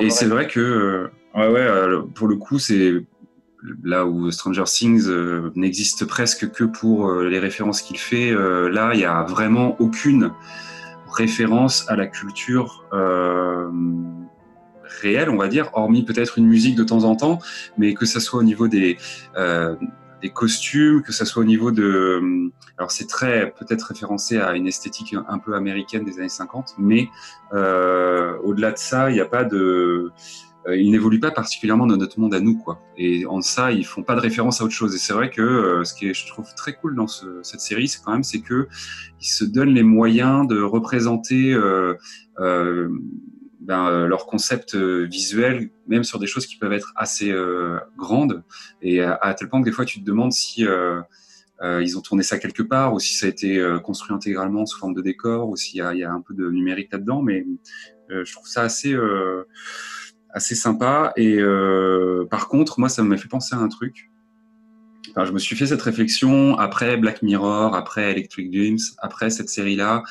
Et 0.00 0.10
c'est 0.10 0.26
vrai 0.26 0.46
que, 0.46 1.10
ouais, 1.34 1.48
ouais, 1.48 1.98
pour 2.14 2.28
le 2.28 2.36
coup, 2.36 2.60
c'est 2.60 3.02
là 3.82 4.06
où 4.06 4.30
Stranger 4.30 4.64
Things 4.64 5.06
euh, 5.08 5.50
n'existe 5.54 6.04
presque 6.04 6.50
que 6.50 6.64
pour 6.64 7.08
euh, 7.08 7.28
les 7.28 7.38
références 7.38 7.82
qu'il 7.82 7.98
fait, 7.98 8.30
euh, 8.30 8.68
là, 8.68 8.90
il 8.94 8.98
n'y 8.98 9.04
a 9.04 9.22
vraiment 9.24 9.76
aucune 9.80 10.32
référence 11.10 11.88
à 11.88 11.96
la 11.96 12.06
culture 12.06 12.84
réelle, 15.00 15.30
on 15.30 15.36
va 15.36 15.48
dire, 15.48 15.70
hormis 15.72 16.04
peut-être 16.04 16.38
une 16.38 16.46
musique 16.46 16.76
de 16.76 16.84
temps 16.84 17.04
en 17.04 17.16
temps, 17.16 17.38
mais 17.78 17.94
que 17.94 18.04
ça 18.04 18.20
soit 18.20 18.40
au 18.40 18.42
niveau 18.42 18.68
des, 18.68 18.98
des 20.22 20.30
costumes, 20.30 21.02
que 21.02 21.12
ça 21.12 21.24
soit 21.24 21.42
au 21.42 21.46
niveau 21.46 21.70
de... 21.70 22.50
Alors 22.76 22.90
c'est 22.90 23.06
très 23.06 23.52
peut-être 23.58 23.84
référencé 23.84 24.38
à 24.38 24.54
une 24.54 24.66
esthétique 24.66 25.16
un 25.28 25.38
peu 25.38 25.54
américaine 25.54 26.04
des 26.04 26.18
années 26.18 26.28
50, 26.28 26.74
mais 26.78 27.08
au-delà 27.52 28.72
de 28.72 28.78
ça, 28.78 29.10
il 29.10 29.14
n'y 29.14 29.20
a 29.20 29.26
pas 29.26 29.44
de 29.44 30.12
ils 30.76 30.90
n'évoluent 30.90 31.20
pas 31.20 31.30
particulièrement 31.30 31.86
dans 31.86 31.96
notre 31.96 32.18
monde 32.20 32.34
à 32.34 32.40
nous, 32.40 32.56
quoi. 32.56 32.82
Et 32.96 33.26
en 33.26 33.40
ça, 33.40 33.72
ils 33.72 33.86
font 33.86 34.02
pas 34.02 34.14
de 34.14 34.20
référence 34.20 34.60
à 34.60 34.64
autre 34.64 34.74
chose. 34.74 34.94
Et 34.94 34.98
c'est 34.98 35.12
vrai 35.12 35.30
que 35.30 35.40
euh, 35.40 35.84
ce 35.84 35.94
qui 35.94 36.12
je 36.12 36.26
trouve 36.26 36.52
très 36.54 36.74
cool 36.74 36.94
dans 36.94 37.06
cette 37.06 37.60
série, 37.60 37.88
c'est 37.88 38.02
quand 38.02 38.12
même, 38.12 38.24
c'est 38.24 38.40
que 38.40 38.68
ils 39.20 39.28
se 39.28 39.44
donnent 39.44 39.74
les 39.74 39.82
moyens 39.82 40.46
de 40.46 40.60
représenter 40.60 41.52
euh, 41.54 41.94
euh 42.40 42.88
ben, 43.60 44.06
leur 44.06 44.24
concept 44.24 44.74
visuel, 44.76 45.68
même 45.86 46.02
sur 46.02 46.18
des 46.18 46.26
choses 46.26 46.46
qui 46.46 46.56
peuvent 46.56 46.72
être 46.72 46.94
assez 46.96 47.34
grandes, 47.98 48.42
et 48.80 49.02
à, 49.02 49.34
tel 49.34 49.50
point 49.50 49.60
que 49.60 49.66
des 49.66 49.72
fois, 49.72 49.84
tu 49.84 50.00
te 50.00 50.06
demandes 50.06 50.32
si 50.32 50.64
ils 51.62 51.98
ont 51.98 52.00
tourné 52.00 52.22
ça 52.22 52.38
quelque 52.38 52.62
part, 52.62 52.94
ou 52.94 52.98
si 52.98 53.12
ça 53.12 53.26
a 53.26 53.28
été 53.28 53.62
construit 53.84 54.14
intégralement 54.14 54.64
sous 54.64 54.78
forme 54.78 54.94
de 54.94 55.02
décor, 55.02 55.50
ou 55.50 55.56
s'il 55.56 55.82
y, 55.82 55.98
y 55.98 56.02
a, 56.02 56.10
un 56.10 56.22
peu 56.22 56.32
de 56.32 56.48
numérique 56.48 56.90
là-dedans. 56.92 57.20
Mais 57.20 57.44
je 58.08 58.32
trouve 58.32 58.48
ça 58.48 58.62
assez 58.62 58.96
assez 60.30 60.54
sympa. 60.54 61.12
Et 61.16 61.38
euh, 61.38 62.26
par 62.30 62.48
contre, 62.48 62.80
moi, 62.80 62.88
ça 62.88 63.02
m'a 63.02 63.16
fait 63.16 63.28
penser 63.28 63.54
à 63.54 63.58
un 63.58 63.68
truc. 63.68 64.10
je 65.16 65.32
me 65.32 65.38
suis 65.38 65.56
fait 65.56 65.66
cette 65.66 65.82
réflexion 65.82 66.58
après 66.58 66.96
Black 66.96 67.22
Mirror, 67.22 67.74
après 67.74 68.10
Electric 68.12 68.50
Dreams, 68.50 68.78
après 68.98 69.30
cette 69.30 69.48
série-là. 69.48 70.02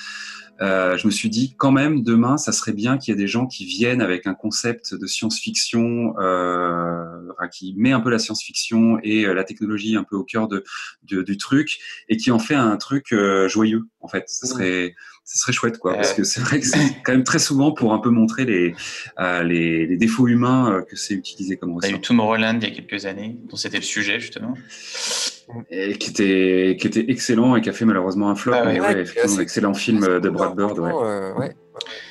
Euh, 0.59 0.97
je 0.97 1.05
me 1.05 1.11
suis 1.11 1.30
dit 1.30 1.53
quand 1.55 1.72
même 1.72 2.01
demain, 2.01 2.38
ça 2.38 2.51
serait 2.51 2.74
bien 2.74 2.97
qu'il 2.97 3.13
y 3.13 3.18
ait 3.18 3.20
des 3.20 3.28
gens 3.28 3.45
qui 3.45 3.65
viennent 3.65 4.01
avec 4.01 4.26
un 4.26 4.34
concept 4.34 4.95
de 4.95 5.05
science-fiction, 5.05 6.15
euh, 6.20 7.16
enfin, 7.32 7.47
qui 7.47 7.73
met 7.78 7.91
un 7.91 7.99
peu 7.99 8.09
la 8.09 8.19
science-fiction 8.19 8.99
et 9.03 9.25
euh, 9.25 9.34
la 9.34 9.43
technologie 9.43 9.95
un 9.95 10.03
peu 10.03 10.15
au 10.15 10.23
cœur 10.23 10.47
de, 10.47 10.63
de, 11.03 11.21
du 11.21 11.38
truc 11.38 11.80
et 12.09 12.17
qui 12.17 12.32
en 12.32 12.39
fait 12.39 12.55
un 12.55 12.78
truc 12.78 13.11
euh, 13.13 13.47
joyeux. 13.47 13.84
En 14.01 14.07
fait, 14.07 14.23
ça 14.28 14.47
serait 14.47 14.95
ce 15.28 15.38
serait 15.39 15.51
chouette 15.51 15.78
quoi 15.78 15.93
parce 15.93 16.13
que 16.13 16.23
c'est 16.23 16.39
vrai 16.39 16.61
que 16.61 16.65
c'est 16.65 17.01
quand 17.03 17.11
même 17.11 17.25
très 17.25 17.38
souvent 17.38 17.73
pour 17.73 17.93
un 17.93 17.99
peu 17.99 18.09
montrer 18.09 18.45
les 18.45 18.73
euh, 19.19 19.43
les, 19.43 19.86
les, 19.86 19.97
défauts 19.97 20.30
humains 20.30 20.71
euh, 20.71 20.82
que 20.84 20.95
c'est 20.95 21.15
utilisé 21.15 21.57
comme 21.57 21.75
ressort. 21.75 21.89
Il 21.89 21.91
y 21.91 21.95
a 21.95 21.97
eu 21.97 22.01
Tomorrowland 22.01 22.59
il 22.61 22.69
y 22.69 22.71
a 22.71 22.73
quelques 22.73 23.05
années 23.05 23.38
dont 23.49 23.57
c'était 23.57 23.78
le 23.78 23.84
sujet 23.84 24.21
justement 24.21 24.53
et 25.69 25.97
qui 25.97 26.11
était 26.11 26.78
qui 26.80 26.88
était 26.88 27.05
excellent 27.09 27.57
et 27.57 27.61
qui 27.61 27.67
a 27.67 27.73
fait 27.73 27.84
malheureusement 27.84 28.30
un 28.30 28.36
flop 28.36 28.53
ah 28.55 28.65
mais 28.65 28.80
ouais, 28.80 29.03
un 29.21 29.39
excellent 29.39 29.73
film 29.73 29.99
de 29.99 30.30
Brad 30.30 30.55
Bird 30.55 30.80
ouais. 30.80 30.91
Euh, 30.93 31.34
ouais. 31.34 31.55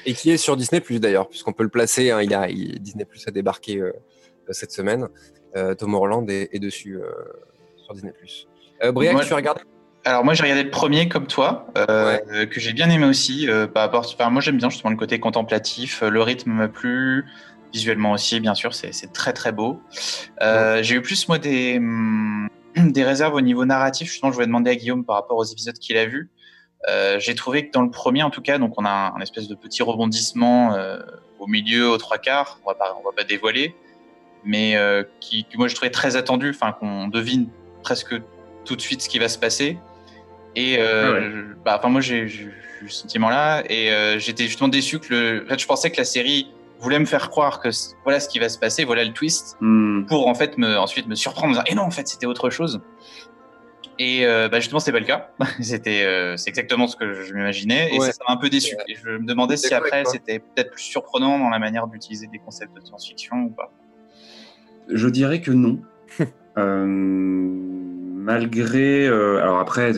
et 0.04 0.12
qui 0.12 0.30
est 0.30 0.36
sur 0.36 0.58
Disney 0.58 0.82
Plus 0.82 1.00
d'ailleurs 1.00 1.30
puisqu'on 1.30 1.54
peut 1.54 1.64
le 1.64 1.70
placer 1.70 2.10
hein, 2.10 2.20
il 2.20 2.34
a 2.34 2.50
il, 2.50 2.78
Disney 2.82 3.06
Plus 3.06 3.26
a 3.26 3.30
débarqué 3.30 3.80
euh, 3.80 3.92
cette 4.52 4.72
semaine 4.72 5.08
euh, 5.56 5.74
Tomorrowland 5.74 6.26
est, 6.28 6.48
est 6.52 6.58
dessus 6.58 6.98
sur 7.84 7.94
Disney 7.94 8.12
Briac 8.92 9.14
Moi, 9.14 9.24
tu 9.24 9.32
as 9.32 9.36
regardé? 9.36 9.62
alors 10.06 10.24
moi 10.24 10.34
j'ai 10.34 10.44
regardé 10.44 10.62
le 10.62 10.70
premier 10.70 11.08
comme 11.08 11.26
toi, 11.26 11.66
euh, 11.76 12.18
ouais. 12.30 12.48
que 12.48 12.60
j'ai 12.60 12.72
bien 12.72 12.88
aimé 12.90 13.06
aussi. 13.06 13.48
Euh, 13.48 13.66
par 13.66 13.82
rapport, 13.82 14.06
enfin, 14.06 14.30
moi 14.30 14.40
j'aime 14.40 14.56
bien 14.56 14.70
justement 14.70 14.90
le 14.90 14.96
côté 14.96 15.18
contemplatif, 15.18 16.00
le 16.02 16.22
rythme 16.22 16.52
m'a 16.52 16.68
plu, 16.68 17.26
visuellement 17.72 18.12
aussi 18.12 18.38
bien 18.38 18.54
sûr, 18.54 18.72
c'est 18.74 19.12
très 19.12 19.32
très 19.32 19.52
beau. 19.52 19.80
Euh, 20.42 20.76
ouais. 20.76 20.84
J'ai 20.84 20.94
eu 20.94 21.02
plus 21.02 21.26
moi 21.28 21.38
des, 21.38 21.78
hum, 21.78 22.48
des 22.76 23.04
réserves 23.04 23.34
au 23.34 23.40
niveau 23.40 23.64
narratif. 23.64 24.08
Justement, 24.08 24.30
je 24.30 24.36
voulais 24.36 24.46
demander 24.46 24.70
à 24.70 24.76
Guillaume 24.76 25.04
par 25.04 25.16
rapport 25.16 25.38
aux 25.38 25.44
épisodes 25.44 25.76
qu'il 25.78 25.96
a 25.96 26.06
vus. 26.06 26.30
Euh, 26.88 27.18
j'ai 27.18 27.34
trouvé 27.34 27.66
que 27.66 27.72
dans 27.72 27.82
le 27.82 27.90
premier 27.90 28.22
en 28.22 28.30
tout 28.30 28.42
cas, 28.42 28.58
donc 28.58 28.74
on 28.76 28.84
a 28.84 28.90
un, 28.90 29.14
un 29.16 29.20
espèce 29.20 29.48
de 29.48 29.56
petit 29.56 29.82
rebondissement 29.82 30.74
euh, 30.74 30.98
au 31.40 31.48
milieu, 31.48 31.90
aux 31.90 31.98
trois 31.98 32.18
quarts. 32.18 32.60
On 32.64 32.68
va 32.68 32.74
pas, 32.74 32.96
on 33.00 33.04
va 33.04 33.10
pas 33.10 33.24
dévoiler, 33.24 33.74
mais 34.46 34.76
euh, 34.76 35.02
qui, 35.20 35.44
que 35.44 35.58
moi 35.58 35.68
je 35.68 35.74
trouvais 35.74 35.90
très 35.90 36.16
attendu, 36.16 36.50
enfin 36.50 36.72
qu'on 36.72 37.08
devine 37.08 37.48
presque 37.82 38.14
tout 38.64 38.76
de 38.76 38.80
suite 38.80 39.02
ce 39.02 39.08
qui 39.08 39.18
va 39.18 39.28
se 39.28 39.38
passer. 39.38 39.78
Et 40.54 40.78
euh, 40.78 41.08
ah 41.08 41.12
ouais. 41.12 41.54
bah, 41.64 41.76
enfin 41.78 41.88
moi 41.88 42.00
j'ai 42.00 42.20
eu 42.20 42.54
ce 42.88 43.02
sentiment-là 43.02 43.62
et 43.68 43.90
euh, 43.90 44.18
j'étais 44.18 44.44
justement 44.44 44.68
déçu 44.68 44.98
que 44.98 45.12
le. 45.12 45.44
En 45.44 45.48
fait, 45.48 45.58
je 45.58 45.66
pensais 45.66 45.90
que 45.90 45.98
la 45.98 46.04
série 46.04 46.50
voulait 46.78 46.98
me 46.98 47.04
faire 47.04 47.30
croire 47.30 47.60
que 47.60 47.68
voilà 48.04 48.20
ce 48.20 48.28
qui 48.28 48.38
va 48.38 48.48
se 48.48 48.58
passer, 48.58 48.84
voilà 48.84 49.04
le 49.04 49.12
twist, 49.12 49.56
mm. 49.60 50.06
pour 50.06 50.28
en 50.28 50.34
fait 50.34 50.58
me 50.58 50.78
ensuite 50.78 51.06
me 51.06 51.14
surprendre, 51.14 51.48
en 51.48 51.50
disant, 51.50 51.64
et 51.66 51.74
non 51.74 51.82
en 51.82 51.90
fait 51.90 52.06
c'était 52.08 52.26
autre 52.26 52.50
chose. 52.50 52.80
Et 53.98 54.26
euh, 54.26 54.48
bah, 54.48 54.60
justement 54.60 54.78
c'était 54.78 54.92
pas 54.92 55.00
le 55.00 55.06
cas. 55.06 55.30
c'était 55.60 56.04
euh, 56.04 56.36
c'est 56.36 56.50
exactement 56.50 56.86
ce 56.86 56.96
que 56.96 57.22
je 57.22 57.32
m'imaginais 57.34 57.94
et 57.94 57.98
ouais. 57.98 58.12
ça 58.12 58.18
m'a 58.28 58.34
un 58.34 58.36
peu 58.36 58.50
déçu. 58.50 58.76
Et 58.88 58.94
je 58.94 59.10
me 59.10 59.26
demandais 59.26 59.56
si 59.56 59.72
après 59.74 60.04
c'était 60.04 60.38
peut-être 60.38 60.72
plus 60.72 60.82
surprenant 60.82 61.38
dans 61.38 61.48
la 61.48 61.58
manière 61.58 61.86
d'utiliser 61.86 62.26
des 62.26 62.38
concepts 62.38 62.74
de 62.74 62.84
science-fiction 62.84 63.36
ou 63.44 63.50
pas. 63.50 63.72
Je 64.88 65.08
dirais 65.08 65.40
que 65.40 65.50
non. 65.50 65.80
malgré, 68.26 69.06
euh, 69.06 69.40
alors 69.40 69.60
après, 69.60 69.92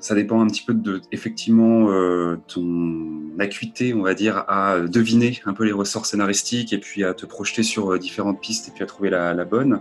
ça 0.00 0.14
dépend 0.14 0.42
un 0.42 0.48
petit 0.48 0.64
peu 0.64 0.74
de 0.74 1.00
effectivement 1.12 1.90
euh, 1.90 2.36
ton 2.48 3.38
acuité, 3.38 3.94
on 3.94 4.02
va 4.02 4.14
dire, 4.14 4.44
à 4.48 4.80
deviner 4.80 5.40
un 5.46 5.54
peu 5.54 5.64
les 5.64 5.72
ressorts 5.72 6.06
scénaristiques 6.06 6.72
et 6.72 6.78
puis 6.78 7.04
à 7.04 7.14
te 7.14 7.24
projeter 7.24 7.62
sur 7.62 7.92
euh, 7.92 7.98
différentes 7.98 8.40
pistes 8.40 8.68
et 8.68 8.72
puis 8.72 8.82
à 8.82 8.86
trouver 8.86 9.10
la, 9.10 9.32
la 9.32 9.44
bonne. 9.44 9.80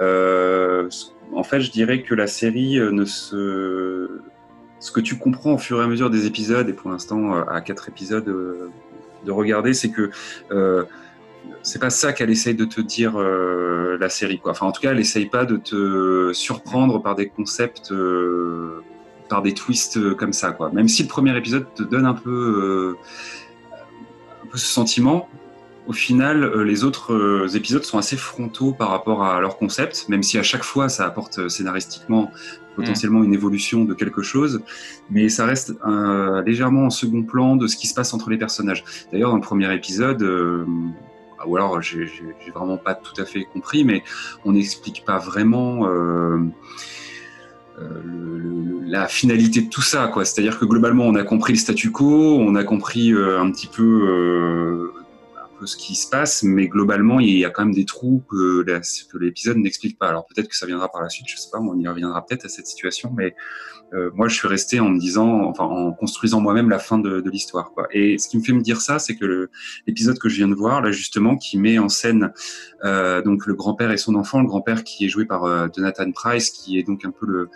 Euh, 0.00 0.88
en 1.34 1.42
fait, 1.42 1.60
je 1.60 1.72
dirais 1.72 2.02
que 2.02 2.14
la 2.14 2.28
série 2.28 2.78
ne 2.78 3.04
se, 3.04 4.20
ce 4.78 4.92
que 4.92 5.00
tu 5.00 5.18
comprends 5.18 5.54
au 5.54 5.58
fur 5.58 5.80
et 5.80 5.84
à 5.84 5.88
mesure 5.88 6.10
des 6.10 6.26
épisodes 6.26 6.68
et 6.68 6.72
pour 6.72 6.90
l'instant 6.90 7.34
à 7.34 7.60
quatre 7.60 7.88
épisodes 7.88 8.24
de 8.24 9.30
regarder, 9.30 9.74
c'est 9.74 9.90
que 9.90 10.10
c'est 11.62 11.80
pas 11.80 11.90
ça 11.90 12.12
qu'elle 12.12 12.30
essaye 12.30 12.54
de 12.54 12.64
te 12.64 12.80
dire 12.80 13.14
euh, 13.16 13.98
la 13.98 14.08
série 14.08 14.38
quoi. 14.38 14.52
Enfin 14.52 14.66
en 14.66 14.72
tout 14.72 14.80
cas 14.80 14.92
elle 14.92 15.00
essaye 15.00 15.26
pas 15.26 15.44
de 15.44 15.56
te 15.56 16.32
surprendre 16.32 17.02
par 17.02 17.14
des 17.14 17.28
concepts, 17.28 17.92
euh, 17.92 18.82
par 19.28 19.42
des 19.42 19.54
twists 19.54 19.98
euh, 19.98 20.14
comme 20.14 20.32
ça 20.32 20.52
quoi. 20.52 20.70
Même 20.72 20.88
si 20.88 21.02
le 21.02 21.08
premier 21.08 21.36
épisode 21.36 21.66
te 21.74 21.82
donne 21.82 22.06
un 22.06 22.14
peu, 22.14 22.96
ce 24.54 24.66
sentiment, 24.66 25.28
au 25.86 25.92
final 25.92 26.62
les 26.62 26.84
autres 26.84 27.54
épisodes 27.54 27.84
sont 27.84 27.98
assez 27.98 28.16
frontaux 28.16 28.72
par 28.72 28.90
rapport 28.90 29.24
à 29.24 29.40
leur 29.40 29.58
concept, 29.58 30.08
même 30.08 30.22
si 30.22 30.38
à 30.38 30.42
chaque 30.42 30.64
fois 30.64 30.88
ça 30.88 31.06
apporte 31.06 31.48
scénaristiquement 31.48 32.30
potentiellement 32.76 33.24
une 33.24 33.34
évolution 33.34 33.84
de 33.84 33.92
quelque 33.92 34.22
chose, 34.22 34.62
mais 35.10 35.28
ça 35.28 35.44
reste 35.44 35.74
légèrement 36.46 36.86
en 36.86 36.90
second 36.90 37.24
plan 37.24 37.56
de 37.56 37.66
ce 37.66 37.76
qui 37.76 37.88
se 37.88 37.94
passe 37.94 38.14
entre 38.14 38.30
les 38.30 38.38
personnages. 38.38 38.84
D'ailleurs 39.12 39.30
dans 39.30 39.36
le 39.36 39.42
premier 39.42 39.72
épisode 39.74 40.22
ou 41.46 41.56
alors 41.56 41.80
j'ai 41.82 42.08
vraiment 42.54 42.76
pas 42.76 42.94
tout 42.94 43.20
à 43.20 43.24
fait 43.24 43.44
compris, 43.44 43.84
mais 43.84 44.02
on 44.44 44.52
n'explique 44.52 45.04
pas 45.04 45.18
vraiment 45.18 45.86
euh, 45.86 46.38
euh, 47.78 48.80
la 48.86 49.06
finalité 49.08 49.62
de 49.62 49.68
tout 49.68 49.82
ça. 49.82 50.10
C'est-à-dire 50.24 50.58
que 50.58 50.64
globalement, 50.64 51.04
on 51.04 51.14
a 51.14 51.24
compris 51.24 51.52
le 51.52 51.58
statu 51.58 51.90
quo, 51.90 52.38
on 52.38 52.54
a 52.54 52.64
compris 52.64 53.12
euh, 53.12 53.40
un 53.40 53.50
petit 53.50 53.66
peu, 53.66 54.90
un 55.36 55.58
peu 55.58 55.66
ce 55.66 55.76
qui 55.76 55.94
se 55.94 56.08
passe, 56.08 56.42
mais 56.42 56.68
globalement, 56.68 57.20
il 57.20 57.38
y 57.38 57.44
a 57.44 57.50
quand 57.50 57.64
même 57.64 57.74
des 57.74 57.84
trous 57.84 58.22
que, 58.28 58.62
que 58.62 59.18
l'épisode 59.18 59.58
n'explique 59.58 59.98
pas. 59.98 60.08
Alors 60.08 60.26
peut-être 60.26 60.48
que 60.48 60.56
ça 60.56 60.66
viendra 60.66 60.90
par 60.90 61.02
la 61.02 61.08
suite, 61.08 61.26
je 61.28 61.36
sais 61.36 61.50
pas, 61.50 61.58
on 61.58 61.78
y 61.78 61.86
reviendra 61.86 62.24
peut-être 62.24 62.46
à 62.46 62.48
cette 62.48 62.66
situation, 62.66 63.12
mais 63.16 63.34
euh, 63.94 64.10
moi, 64.14 64.28
je 64.28 64.34
suis 64.34 64.48
resté 64.48 64.80
en 64.80 64.90
me 64.90 64.98
disant, 64.98 65.44
enfin, 65.44 65.64
en 65.64 65.92
construisant 65.92 66.40
moi-même 66.40 66.68
la 66.68 66.78
fin 66.78 66.98
de, 66.98 67.20
de 67.20 67.30
l'histoire. 67.30 67.72
Quoi. 67.72 67.88
Et 67.92 68.18
ce 68.18 68.28
qui 68.28 68.36
me 68.36 68.42
fait 68.42 68.52
me 68.52 68.60
dire 68.60 68.80
ça, 68.80 68.98
c'est 68.98 69.16
que 69.16 69.48
l'épisode 69.86 70.18
que 70.18 70.28
je 70.28 70.36
viens 70.36 70.48
de 70.48 70.54
voir, 70.54 70.82
là 70.82 70.92
justement, 70.92 71.36
qui 71.36 71.58
met 71.58 71.78
en 71.78 71.88
scène 71.88 72.32
euh, 72.84 73.22
donc 73.22 73.46
le 73.46 73.54
grand-père 73.54 73.90
et 73.90 73.96
son 73.96 74.14
enfant, 74.14 74.40
le 74.40 74.46
grand-père 74.46 74.84
qui 74.84 75.06
est 75.06 75.08
joué 75.08 75.24
par 75.24 75.44
euh, 75.44 75.68
Jonathan 75.74 76.10
Price, 76.12 76.50
qui 76.50 76.78
est 76.78 76.82
donc 76.82 77.04
un 77.04 77.10
peu 77.10 77.26
le, 77.26 77.48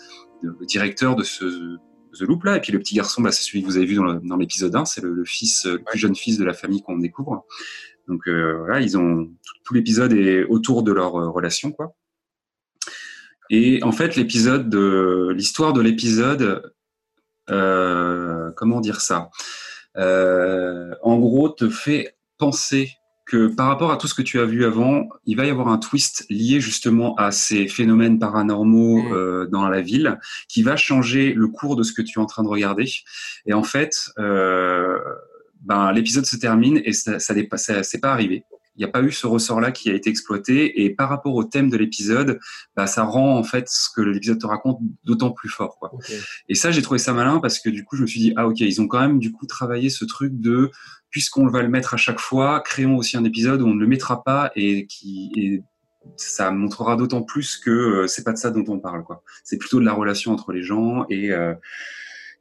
le 0.42 0.66
directeur 0.66 1.16
de 1.16 1.22
ce 1.22 1.76
The 2.18 2.22
Loop 2.22 2.44
là, 2.44 2.56
et 2.56 2.60
puis 2.60 2.72
le 2.72 2.78
petit 2.78 2.94
garçon, 2.94 3.22
bah, 3.22 3.32
c'est 3.32 3.42
celui 3.42 3.62
que 3.62 3.66
vous 3.66 3.76
avez 3.76 3.86
vu 3.86 3.96
dans 3.96 4.36
l'épisode 4.36 4.74
1, 4.74 4.84
c'est 4.84 5.00
le, 5.00 5.14
le, 5.14 5.24
fils, 5.24 5.66
le 5.66 5.78
plus 5.78 5.98
jeune 5.98 6.14
fils 6.14 6.38
de 6.38 6.44
la 6.44 6.52
famille 6.52 6.82
qu'on 6.82 6.98
découvre. 6.98 7.46
Donc 8.08 8.26
euh, 8.28 8.58
voilà, 8.58 8.80
ils 8.80 8.98
ont 8.98 9.24
tout, 9.24 9.54
tout 9.64 9.74
l'épisode 9.74 10.12
est 10.12 10.44
autour 10.44 10.82
de 10.82 10.92
leur 10.92 11.16
euh, 11.16 11.30
relation, 11.30 11.72
quoi. 11.72 11.94
Et 13.50 13.82
en 13.82 13.92
fait, 13.92 14.16
l'épisode 14.16 14.68
de 14.68 15.32
l'histoire 15.34 15.72
de 15.72 15.80
l'épisode, 15.80 16.72
euh, 17.50 18.50
comment 18.56 18.80
dire 18.80 19.00
ça? 19.00 19.30
Euh, 19.96 20.94
En 21.02 21.18
gros, 21.18 21.48
te 21.48 21.68
fait 21.68 22.16
penser 22.38 22.92
que 23.26 23.46
par 23.46 23.68
rapport 23.68 23.92
à 23.92 23.96
tout 23.96 24.08
ce 24.08 24.14
que 24.14 24.22
tu 24.22 24.40
as 24.40 24.44
vu 24.44 24.64
avant, 24.64 25.08
il 25.26 25.36
va 25.36 25.46
y 25.46 25.50
avoir 25.50 25.68
un 25.68 25.78
twist 25.78 26.26
lié 26.28 26.60
justement 26.60 27.14
à 27.16 27.30
ces 27.30 27.68
phénomènes 27.68 28.18
paranormaux 28.18 29.02
mmh. 29.02 29.12
euh, 29.12 29.46
dans 29.46 29.68
la 29.68 29.80
ville 29.80 30.18
qui 30.48 30.62
va 30.62 30.76
changer 30.76 31.32
le 31.32 31.48
cours 31.48 31.76
de 31.76 31.82
ce 31.82 31.92
que 31.92 32.02
tu 32.02 32.18
es 32.18 32.22
en 32.22 32.26
train 32.26 32.42
de 32.42 32.48
regarder. 32.48 32.90
Et 33.46 33.54
en 33.54 33.62
fait, 33.62 34.10
euh, 34.18 34.98
ben, 35.60 35.92
l'épisode 35.92 36.26
se 36.26 36.36
termine 36.36 36.80
et 36.84 36.92
ça, 36.92 37.18
ça, 37.20 37.34
ça 37.56 37.82
c'est 37.82 38.00
pas 38.00 38.12
arrivé 38.12 38.44
il 38.76 38.78
n'y 38.78 38.84
a 38.84 38.88
pas 38.88 39.02
eu 39.02 39.12
ce 39.12 39.26
ressort-là 39.26 39.70
qui 39.70 39.90
a 39.90 39.94
été 39.94 40.08
exploité. 40.08 40.82
Et 40.82 40.90
par 40.90 41.08
rapport 41.08 41.34
au 41.34 41.44
thème 41.44 41.68
de 41.68 41.76
l'épisode, 41.76 42.40
bah, 42.74 42.86
ça 42.86 43.04
rend 43.04 43.36
en 43.36 43.42
fait 43.42 43.68
ce 43.68 43.88
que 43.94 44.00
l'épisode 44.00 44.40
te 44.40 44.46
raconte 44.46 44.78
d'autant 45.04 45.30
plus 45.30 45.48
fort. 45.48 45.78
Quoi. 45.78 45.94
Okay. 45.94 46.18
Et 46.48 46.54
ça, 46.54 46.70
j'ai 46.70 46.82
trouvé 46.82 46.98
ça 46.98 47.12
malin 47.12 47.38
parce 47.40 47.58
que 47.58 47.68
du 47.68 47.84
coup, 47.84 47.96
je 47.96 48.02
me 48.02 48.06
suis 48.06 48.20
dit, 48.20 48.32
ah 48.36 48.46
ok, 48.46 48.60
ils 48.60 48.80
ont 48.80 48.88
quand 48.88 49.00
même 49.00 49.18
du 49.18 49.32
coup 49.32 49.46
travaillé 49.46 49.90
ce 49.90 50.04
truc 50.04 50.32
de, 50.40 50.70
puisqu'on 51.10 51.46
va 51.48 51.62
le 51.62 51.68
mettre 51.68 51.94
à 51.94 51.98
chaque 51.98 52.20
fois, 52.20 52.60
créons 52.60 52.96
aussi 52.96 53.16
un 53.16 53.24
épisode 53.24 53.60
où 53.62 53.66
on 53.66 53.74
ne 53.74 53.80
le 53.80 53.86
mettra 53.86 54.24
pas 54.24 54.50
et 54.56 54.86
qui 54.86 55.30
et 55.36 55.62
ça 56.16 56.50
montrera 56.50 56.96
d'autant 56.96 57.22
plus 57.22 57.56
que 57.56 57.70
euh, 57.70 58.06
c'est 58.08 58.24
pas 58.24 58.32
de 58.32 58.38
ça 58.38 58.50
dont 58.50 58.64
on 58.68 58.78
parle. 58.78 59.04
quoi. 59.04 59.22
C'est 59.44 59.58
plutôt 59.58 59.78
de 59.78 59.84
la 59.84 59.92
relation 59.92 60.32
entre 60.32 60.52
les 60.52 60.62
gens 60.62 61.06
et 61.08 61.30
euh, 61.32 61.54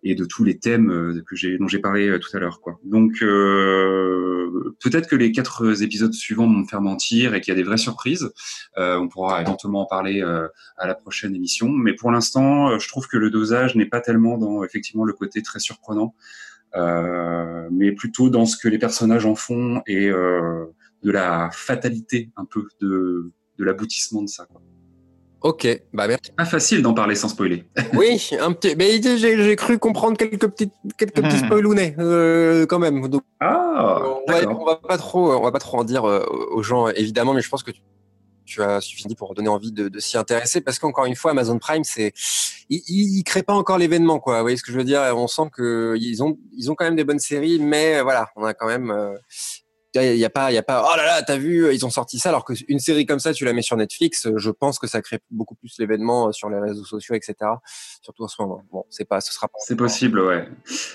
et 0.03 0.15
de 0.15 0.25
tous 0.25 0.43
les 0.43 0.57
thèmes 0.57 0.91
euh, 0.91 1.23
que 1.27 1.35
j'ai 1.35 1.57
dont 1.57 1.67
j'ai 1.67 1.79
parlé 1.79 2.07
euh, 2.07 2.19
tout 2.19 2.35
à 2.35 2.39
l'heure 2.39 2.61
quoi. 2.61 2.79
Donc 2.83 3.21
euh, 3.21 4.75
peut-être 4.83 5.07
que 5.07 5.15
les 5.15 5.31
quatre 5.31 5.81
épisodes 5.83 6.13
suivants 6.13 6.47
vont 6.47 6.59
me 6.59 6.67
faire 6.67 6.81
mentir 6.81 7.35
et 7.35 7.41
qu'il 7.41 7.51
y 7.51 7.55
a 7.55 7.55
des 7.55 7.63
vraies 7.63 7.77
surprises. 7.77 8.31
Euh, 8.77 8.97
on 8.97 9.07
pourra 9.07 9.41
éventuellement 9.41 9.81
en 9.81 9.85
parler 9.85 10.21
euh, 10.21 10.47
à 10.77 10.87
la 10.87 10.95
prochaine 10.95 11.35
émission, 11.35 11.69
mais 11.69 11.93
pour 11.93 12.11
l'instant, 12.11 12.79
je 12.79 12.87
trouve 12.87 13.07
que 13.07 13.17
le 13.17 13.29
dosage 13.29 13.75
n'est 13.75 13.85
pas 13.85 14.01
tellement 14.01 14.37
dans 14.37 14.63
effectivement 14.63 15.03
le 15.03 15.13
côté 15.13 15.41
très 15.41 15.59
surprenant, 15.59 16.15
mais 17.71 17.91
plutôt 17.91 18.29
dans 18.29 18.45
ce 18.45 18.57
que 18.57 18.67
les 18.67 18.79
personnages 18.79 19.25
en 19.25 19.35
font 19.35 19.81
et 19.87 20.09
de 20.09 21.11
la 21.11 21.49
fatalité 21.51 22.29
un 22.37 22.45
peu 22.45 22.67
de 22.79 23.31
de 23.61 23.65
l'aboutissement 23.65 24.23
de 24.23 24.27
ça. 24.27 24.45
Quoi. 24.45 24.61
Ok, 25.41 25.67
bah 25.91 26.07
merci. 26.07 26.31
Pas 26.37 26.45
facile 26.45 26.83
d'en 26.83 26.93
parler 26.93 27.15
sans 27.15 27.27
spoiler. 27.27 27.65
oui, 27.93 28.29
un 28.39 28.51
petit. 28.51 28.75
Mais 28.75 29.01
j'ai 29.01 29.55
cru 29.55 29.79
comprendre 29.79 30.15
quelques 30.15 30.47
petits 30.47 30.69
quelques 30.97 31.21
petits 31.21 31.39
spoilounets 31.39 31.95
euh, 31.97 32.67
quand 32.67 32.77
même. 32.77 33.07
Donc, 33.07 33.23
ah, 33.39 34.01
on, 34.27 34.31
va, 34.31 34.47
on 34.47 34.65
va 34.65 34.75
pas 34.75 34.99
trop 34.99 35.33
on 35.33 35.41
va 35.41 35.51
pas 35.51 35.59
trop 35.59 35.79
en 35.79 35.83
dire 35.83 36.05
euh, 36.05 36.23
aux 36.51 36.61
gens 36.61 36.89
évidemment, 36.89 37.33
mais 37.33 37.41
je 37.41 37.49
pense 37.49 37.63
que 37.63 37.71
tu, 37.71 37.81
tu 38.45 38.61
as 38.61 38.81
suffi 38.81 39.15
pour 39.15 39.33
donner 39.33 39.49
envie 39.49 39.71
de, 39.71 39.89
de 39.89 39.99
s'y 39.99 40.15
intéresser, 40.15 40.61
parce 40.61 40.77
qu'encore 40.77 41.05
une 41.05 41.15
fois, 41.15 41.31
Amazon 41.31 41.57
Prime, 41.57 41.83
c'est, 41.83 42.13
il, 42.69 42.83
il, 42.87 43.23
crée 43.23 43.41
pas 43.41 43.53
encore 43.53 43.79
l'événement, 43.79 44.19
quoi. 44.19 44.37
Vous 44.37 44.43
voyez 44.43 44.57
ce 44.57 44.63
que 44.63 44.71
je 44.71 44.77
veux 44.77 44.83
dire? 44.83 45.01
On 45.15 45.27
sent 45.27 45.49
que 45.51 45.95
ils 45.99 46.21
ont, 46.21 46.37
ils 46.55 46.69
ont 46.69 46.75
quand 46.75 46.85
même 46.85 46.95
des 46.95 47.03
bonnes 47.03 47.19
séries, 47.19 47.57
mais 47.59 48.01
voilà, 48.01 48.29
on 48.35 48.43
a 48.43 48.53
quand 48.53 48.67
même, 48.67 48.95
il 49.95 50.17
y 50.17 50.25
a 50.25 50.29
pas 50.29 50.51
il 50.51 50.55
y 50.55 50.57
a 50.57 50.63
pas 50.63 50.87
oh 50.89 50.95
là 50.95 51.05
là 51.05 51.21
t'as 51.21 51.37
vu 51.37 51.73
ils 51.73 51.85
ont 51.85 51.89
sorti 51.89 52.17
ça 52.17 52.29
alors 52.29 52.45
qu'une 52.45 52.79
série 52.79 53.05
comme 53.05 53.19
ça 53.19 53.33
tu 53.33 53.43
la 53.43 53.53
mets 53.53 53.61
sur 53.61 53.75
Netflix 53.75 54.27
je 54.35 54.49
pense 54.49 54.79
que 54.79 54.87
ça 54.87 55.01
crée 55.01 55.19
beaucoup 55.31 55.55
plus 55.55 55.75
l'événement 55.79 56.29
euh, 56.29 56.31
sur 56.31 56.49
les 56.49 56.59
réseaux 56.59 56.85
sociaux 56.85 57.15
etc 57.15 57.35
surtout 58.01 58.23
en 58.23 58.27
ce 58.27 58.41
moment. 58.41 58.63
Bon 58.71 58.85
c'est 58.89 59.07
pas 59.07 59.21
ce 59.21 59.33
sera 59.33 59.47
pas 59.47 59.57
c'est 59.59 59.75
possible 59.75 60.21
ouais. 60.21 60.47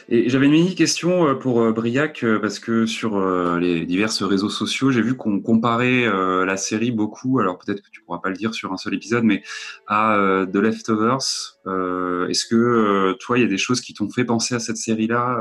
Et 0.08 0.28
j'avais 0.30 0.46
une 0.46 0.52
mini 0.52 0.74
question 0.74 1.28
euh, 1.28 1.34
pour 1.34 1.60
euh, 1.60 1.72
Briac 1.72 2.24
parce 2.40 2.58
que 2.58 2.86
sur 2.86 3.18
les 3.58 3.84
divers 3.84 4.10
réseaux 4.22 4.48
sociaux 4.48 4.90
j'ai 4.90 5.02
vu 5.02 5.16
qu'on 5.16 5.40
comparait 5.40 6.06
la 6.44 6.56
série 6.56 6.90
beaucoup. 6.90 7.38
Alors 7.40 7.58
peut-être 7.58 7.82
que 7.82 7.90
tu 7.90 8.02
pourras 8.02 8.18
pas 8.18 8.30
le 8.30 8.36
dire 8.36 8.54
sur 8.54 8.72
un 8.72 8.76
seul 8.76 8.94
épisode 8.94 9.24
mais 9.24 9.42
à 9.86 10.46
The 10.50 10.56
Leftovers 10.56 11.55
est-ce 11.66 12.46
que 12.46 13.12
toi 13.20 13.38
il 13.38 13.42
y 13.42 13.44
a 13.44 13.48
des 13.48 13.58
choses 13.58 13.80
qui 13.80 13.94
t'ont 13.94 14.08
fait 14.08 14.24
penser 14.24 14.54
à 14.54 14.60
cette 14.60 14.76
série 14.76 15.06
là 15.06 15.38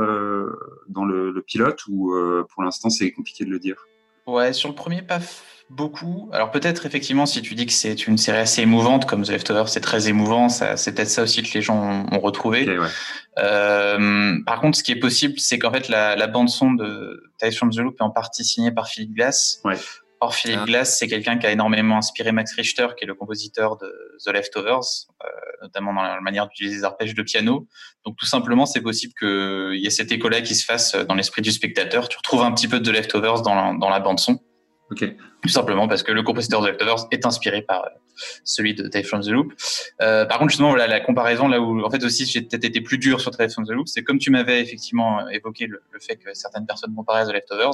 dans 0.88 1.06
le, 1.06 1.32
le 1.32 1.42
pilote 1.42 1.80
ou 1.88 2.16
pour 2.50 2.64
l'instant 2.64 2.90
c'est 2.90 3.12
compliqué 3.12 3.46
de 3.46 3.50
le 3.50 3.60
dire? 3.60 3.86
Ouais, 4.28 4.54
sur 4.54 4.70
le 4.70 4.76
premier, 4.76 5.02
pas 5.02 5.20
beaucoup. 5.70 6.30
Alors 6.32 6.52
peut-être 6.52 6.86
effectivement, 6.86 7.26
si 7.26 7.42
tu 7.42 7.56
dis 7.56 7.66
que 7.66 7.72
c'est 7.72 8.08
une 8.08 8.18
série 8.18 8.38
assez 8.38 8.62
émouvante, 8.62 9.06
comme 9.06 9.24
The 9.24 9.30
Leftovers, 9.30 9.70
c'est 9.70 9.82
très 9.82 10.08
émouvant, 10.08 10.50
c'est 10.50 10.94
peut-être 10.94 11.10
ça 11.10 11.24
aussi 11.24 11.44
que 11.44 11.54
les 11.54 11.62
gens 11.62 12.08
ont, 12.12 12.20
retrouvé. 12.20 12.68
euh, 13.40 14.38
par 14.46 14.62
contre, 14.62 14.78
ce 14.78 14.84
qui 14.84 14.92
est 14.92 15.00
possible, 15.00 15.40
c'est 15.40 15.60
qu'en 15.60 15.72
fait, 15.72 15.90
la, 15.90 16.16
la, 16.16 16.28
bande 16.28 16.50
son 16.50 16.74
de 16.74 17.24
Tales 17.40 17.54
from 17.54 17.72
the 17.72 17.78
Loop 17.78 17.96
est 18.00 18.04
en 18.04 18.10
partie 18.10 18.44
signée 18.44 18.72
par 18.72 18.88
Philip 18.88 19.14
Glass. 19.14 19.62
Ouais. 19.64 19.78
Or, 20.22 20.34
Philip 20.34 20.60
ah. 20.62 20.66
Glass, 20.66 20.98
c'est 20.98 21.08
quelqu'un 21.08 21.38
qui 21.38 21.46
a 21.46 21.52
énormément 21.52 21.98
inspiré 21.98 22.32
Max 22.32 22.54
Richter, 22.54 22.88
qui 22.98 23.04
est 23.04 23.08
le 23.08 23.16
compositeur 23.16 23.78
de 23.78 24.18
The 24.26 24.30
Leftovers, 24.32 24.80
euh, 25.24 25.28
notamment 25.62 25.94
dans 25.94 26.04
la 26.04 26.22
manière 26.22 26.48
d'utiliser 26.48 26.78
les 26.78 26.84
arpèges 26.84 27.14
de 27.14 27.22
piano. 27.22 27.68
Donc, 28.06 28.16
tout 28.18 28.26
simplement, 28.26 28.66
c'est 28.66 28.82
possible 28.82 29.14
qu'il 29.20 29.80
y 29.80 29.86
ait 29.86 29.92
cet 29.92 30.12
écho-là 30.12 30.42
qui 30.42 30.56
se 30.56 30.66
fasse 30.66 30.96
dans 30.96 31.16
l'esprit 31.16 31.42
du 31.42 31.52
spectateur. 31.52 32.08
Tu 32.08 32.18
retrouves 32.18 32.44
un 32.44 32.52
petit 32.54 32.68
peu 32.68 32.80
de 32.80 32.90
The 32.90 32.94
Leftovers 32.94 33.42
dans 33.42 33.56
la, 33.56 33.74
dans 33.78 33.90
la 33.90 34.00
bande-son. 34.00 34.40
Okay. 34.92 35.18
Tout 35.42 35.50
simplement 35.50 35.88
parce 35.88 36.04
que 36.04 36.12
le 36.12 36.22
compositeur 36.22 36.62
de 36.62 36.68
Leftovers 36.68 37.08
est 37.12 37.26
inspiré 37.26 37.64
par 37.64 37.86
euh, 37.86 37.90
celui 38.44 38.76
de 38.76 38.88
Tales 38.88 39.04
from 39.04 39.22
the 39.22 39.30
Loop. 39.30 39.54
Euh, 40.02 40.26
par 40.26 40.38
contre, 40.38 40.52
justement, 40.52 40.70
voilà, 40.70 40.86
la 40.86 41.00
comparaison, 41.00 41.48
là 41.48 41.60
où 41.60 41.84
en 41.84 41.90
fait 41.90 42.04
aussi 42.04 42.26
j'ai 42.26 42.42
peut-être 42.42 42.66
été 42.66 42.82
plus 42.82 42.98
dur 42.98 43.20
sur 43.20 43.32
Tales 43.32 43.50
from 43.50 43.66
the 43.66 43.72
Loop, 43.72 43.88
c'est 43.88 44.04
comme 44.04 44.20
tu 44.20 44.30
m'avais 44.30 44.62
effectivement 44.62 45.28
évoqué 45.30 45.66
le, 45.66 45.82
le, 45.92 46.00
fait 46.00 46.18
que 46.18 46.34
certaines 46.34 46.68
personnes 46.68 46.94
comparaient 46.94 47.22
à 47.22 47.26
The 47.26 47.34
Leftovers. 47.34 47.74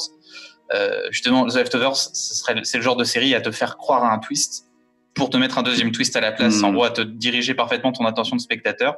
Euh, 0.74 1.08
justement, 1.12 1.46
The 1.48 1.56
Leftovers, 1.56 1.96
c'est 1.96 2.78
le 2.78 2.84
genre 2.84 2.96
de 2.96 3.04
série 3.04 3.36
à 3.36 3.42
te 3.42 3.52
faire 3.52 3.78
croire 3.78 4.06
à 4.06 4.14
un 4.14 4.20
twist 4.20 4.68
pour 5.14 5.30
te 5.30 5.36
mettre 5.36 5.58
un 5.58 5.64
deuxième 5.64 5.92
twist 5.92 6.16
à 6.16 6.22
la 6.22 6.32
place, 6.32 6.62
mmh. 6.62 6.66
en 6.66 6.72
gros 6.72 6.84
à 6.86 6.92
te 6.92 7.02
diriger 7.02 7.54
parfaitement 7.54 7.92
ton 7.92 8.06
attention 8.06 8.38
de 8.38 8.42
spectateur. 8.42 8.96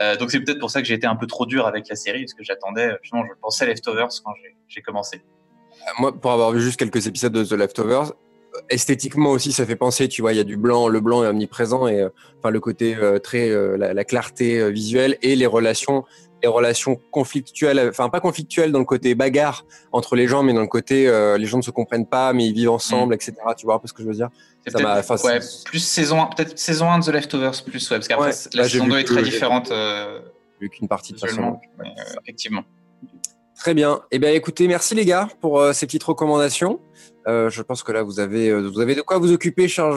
Euh, 0.00 0.16
donc 0.16 0.32
c'est 0.32 0.40
peut-être 0.40 0.58
pour 0.58 0.70
ça 0.70 0.82
que 0.82 0.88
j'ai 0.88 0.94
été 0.94 1.06
un 1.06 1.14
peu 1.14 1.28
trop 1.28 1.46
dur 1.46 1.68
avec 1.68 1.88
la 1.88 1.94
série, 1.94 2.22
parce 2.24 2.34
que 2.34 2.42
j'attendais, 2.42 2.96
justement, 3.02 3.24
je 3.24 3.32
pensais 3.40 3.64
à 3.64 3.68
Leftovers 3.68 4.08
quand 4.24 4.32
j'ai 4.66 4.82
commencé. 4.82 5.22
Moi, 5.98 6.12
pour 6.12 6.32
avoir 6.32 6.52
vu 6.52 6.60
juste 6.60 6.78
quelques 6.78 7.06
épisodes 7.06 7.32
de 7.32 7.44
The 7.44 7.52
Leftovers, 7.52 8.12
esthétiquement 8.70 9.30
aussi, 9.30 9.52
ça 9.52 9.66
fait 9.66 9.76
penser, 9.76 10.08
tu 10.08 10.22
vois, 10.22 10.32
il 10.32 10.36
y 10.36 10.40
a 10.40 10.44
du 10.44 10.56
blanc, 10.56 10.88
le 10.88 11.00
blanc 11.00 11.24
est 11.24 11.28
omniprésent 11.28 11.86
et 11.86 12.00
euh, 12.00 12.08
enfin 12.38 12.50
le 12.50 12.60
côté 12.60 12.94
euh, 12.96 13.18
très, 13.18 13.50
euh, 13.50 13.76
la, 13.76 13.94
la, 13.94 14.04
clarté 14.04 14.70
visuelle 14.70 15.18
et 15.22 15.36
les 15.36 15.46
relations, 15.46 16.04
les 16.42 16.48
relations 16.48 17.00
conflictuelles, 17.10 17.88
enfin 17.88 18.08
pas 18.08 18.20
conflictuelles 18.20 18.72
dans 18.72 18.78
le 18.78 18.84
côté 18.84 19.14
bagarre 19.14 19.64
entre 19.92 20.16
les 20.16 20.26
gens, 20.26 20.42
mais 20.42 20.52
dans 20.52 20.60
le 20.60 20.66
côté 20.66 21.04
les 21.38 21.46
gens 21.46 21.58
ne 21.58 21.62
se 21.62 21.70
comprennent 21.70 22.06
pas, 22.06 22.32
mais 22.32 22.46
ils 22.46 22.54
vivent 22.54 22.70
ensemble, 22.70 23.12
mm. 23.12 23.14
etc. 23.14 23.34
Tu 23.56 23.66
vois 23.66 23.76
un 23.76 23.78
peu 23.78 23.88
ce 23.88 23.92
que 23.92 24.02
je 24.02 24.08
veux 24.08 24.14
dire? 24.14 24.28
Ça 24.66 25.24
ouais, 25.24 25.38
plus 25.64 25.78
saison 25.78 26.22
1, 26.22 26.26
peut-être 26.26 26.58
saison 26.58 26.90
1 26.90 26.98
de 26.98 27.04
The 27.04 27.08
Leftovers, 27.08 27.62
plus 27.64 27.90
ouais, 27.90 27.96
parce 27.98 28.08
qu'après 28.08 28.30
ouais, 28.30 28.50
la 28.54 28.68
saison 28.68 28.86
2 28.86 28.98
est 28.98 29.04
très 29.04 29.22
différente. 29.22 29.72
vu 30.60 30.68
qu'une 30.70 30.88
partie 30.88 31.12
de 31.12 31.18
façon. 31.18 31.58
effectivement. 32.22 32.64
Très 33.56 33.72
bien. 33.72 34.02
Eh 34.10 34.18
bien, 34.18 34.32
écoutez, 34.32 34.68
merci 34.68 34.94
les 34.94 35.06
gars 35.06 35.28
pour 35.40 35.58
euh, 35.58 35.72
ces 35.72 35.86
petites 35.86 36.02
recommandations. 36.02 36.78
Euh, 37.26 37.48
je 37.48 37.62
pense 37.62 37.82
que 37.82 37.90
là, 37.90 38.02
vous 38.02 38.20
avez, 38.20 38.50
euh, 38.50 38.68
vous 38.68 38.80
avez 38.80 38.94
de 38.94 39.00
quoi 39.00 39.18
vous 39.18 39.32
occuper, 39.32 39.66
chers 39.66 39.88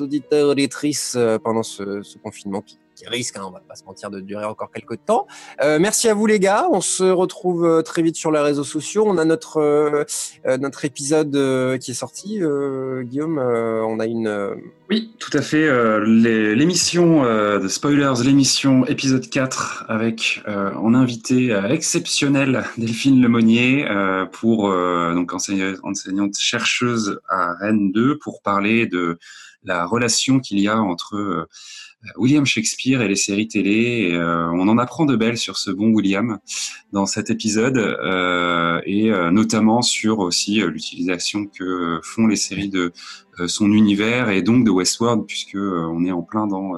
auditeurs 0.00 0.48
et 0.48 0.50
auditrices, 0.50 1.16
pendant 1.42 1.62
ce, 1.62 2.02
confinement 2.18 2.62
qui 2.94 3.06
risque, 3.08 3.36
hein, 3.36 3.42
on 3.46 3.50
va 3.50 3.60
pas 3.60 3.74
se 3.74 3.84
mentir, 3.84 4.10
de 4.10 4.20
durer 4.20 4.44
encore 4.44 4.70
quelques 4.70 5.04
temps. 5.04 5.26
Euh, 5.62 5.78
merci 5.78 6.08
à 6.08 6.14
vous 6.14 6.26
les 6.26 6.38
gars, 6.38 6.68
on 6.70 6.80
se 6.80 7.04
retrouve 7.04 7.64
euh, 7.64 7.82
très 7.82 8.02
vite 8.02 8.16
sur 8.16 8.30
les 8.30 8.40
réseaux 8.40 8.64
sociaux. 8.64 9.04
On 9.06 9.18
a 9.18 9.24
notre 9.24 9.58
euh, 9.58 10.04
notre 10.58 10.84
épisode 10.84 11.32
qui 11.78 11.90
est 11.90 11.94
sorti, 11.94 12.40
Guillaume. 13.02 13.38
on 13.38 13.98
a 13.98 14.06
une. 14.06 14.56
Oui, 14.90 15.14
tout 15.18 15.36
à 15.36 15.42
fait. 15.42 15.68
l'émission 16.04 17.22
de 17.24 17.68
spoilers, 17.68 18.22
l'émission 18.24 18.86
épisode 18.86 19.28
4 19.28 19.86
avec 19.88 20.42
en 20.46 20.94
invité 20.94 21.50
exceptionnel 21.68 22.64
Delphine 22.76 23.20
Lemonnier 23.20 23.86
pour 24.32 24.70
donc 24.70 25.32
enseignante 25.32 26.36
chercheuse 26.38 27.20
à 27.28 27.54
Rennes 27.54 27.92
2 27.92 28.18
pour 28.18 28.42
parler 28.42 28.86
de 28.86 29.18
la 29.64 29.86
relation 29.86 30.40
qu'il 30.40 30.60
y 30.60 30.68
a 30.68 30.78
entre 30.78 31.48
William 32.16 32.44
Shakespeare 32.44 33.02
et 33.02 33.08
les 33.08 33.16
séries 33.16 33.48
télé. 33.48 34.12
Euh, 34.12 34.50
on 34.52 34.68
en 34.68 34.78
apprend 34.78 35.04
de 35.04 35.16
belles 35.16 35.38
sur 35.38 35.56
ce 35.56 35.70
bon 35.70 35.88
William 35.92 36.38
dans 36.92 37.06
cet 37.06 37.30
épisode 37.30 37.78
euh, 37.78 38.80
et 38.84 39.10
euh, 39.10 39.30
notamment 39.30 39.82
sur 39.82 40.18
aussi 40.20 40.60
l'utilisation 40.60 41.46
que 41.46 42.00
font 42.02 42.26
les 42.26 42.36
séries 42.36 42.68
de 42.68 42.92
son 43.46 43.72
univers 43.72 44.28
et 44.28 44.42
donc 44.42 44.64
de 44.64 44.70
Westworld 44.70 45.26
puisque 45.26 45.56
on 45.56 46.04
est 46.04 46.12
en 46.12 46.22
plein 46.22 46.46
dans 46.46 46.72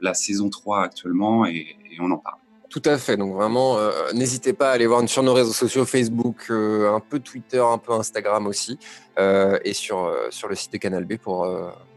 la 0.00 0.14
saison 0.14 0.48
3 0.48 0.82
actuellement 0.82 1.44
et, 1.44 1.76
et 1.90 2.00
on 2.00 2.10
en 2.10 2.18
parle. 2.18 2.38
Tout 2.70 2.82
à 2.84 2.98
fait. 2.98 3.16
Donc 3.16 3.34
vraiment, 3.34 3.78
euh, 3.78 3.90
n'hésitez 4.12 4.52
pas 4.52 4.70
à 4.70 4.72
aller 4.72 4.86
voir 4.86 5.06
sur 5.08 5.22
nos 5.22 5.32
réseaux 5.32 5.54
sociaux, 5.54 5.86
Facebook, 5.86 6.46
euh, 6.50 6.92
un 6.92 7.00
peu 7.00 7.18
Twitter, 7.18 7.60
un 7.60 7.78
peu 7.78 7.92
Instagram 7.94 8.46
aussi, 8.46 8.78
euh, 9.18 9.58
et 9.64 9.72
sur, 9.72 10.14
sur 10.28 10.48
le 10.48 10.54
site 10.54 10.74
de 10.74 10.76
Canal 10.76 11.06
B 11.06 11.16
pour, 11.16 11.48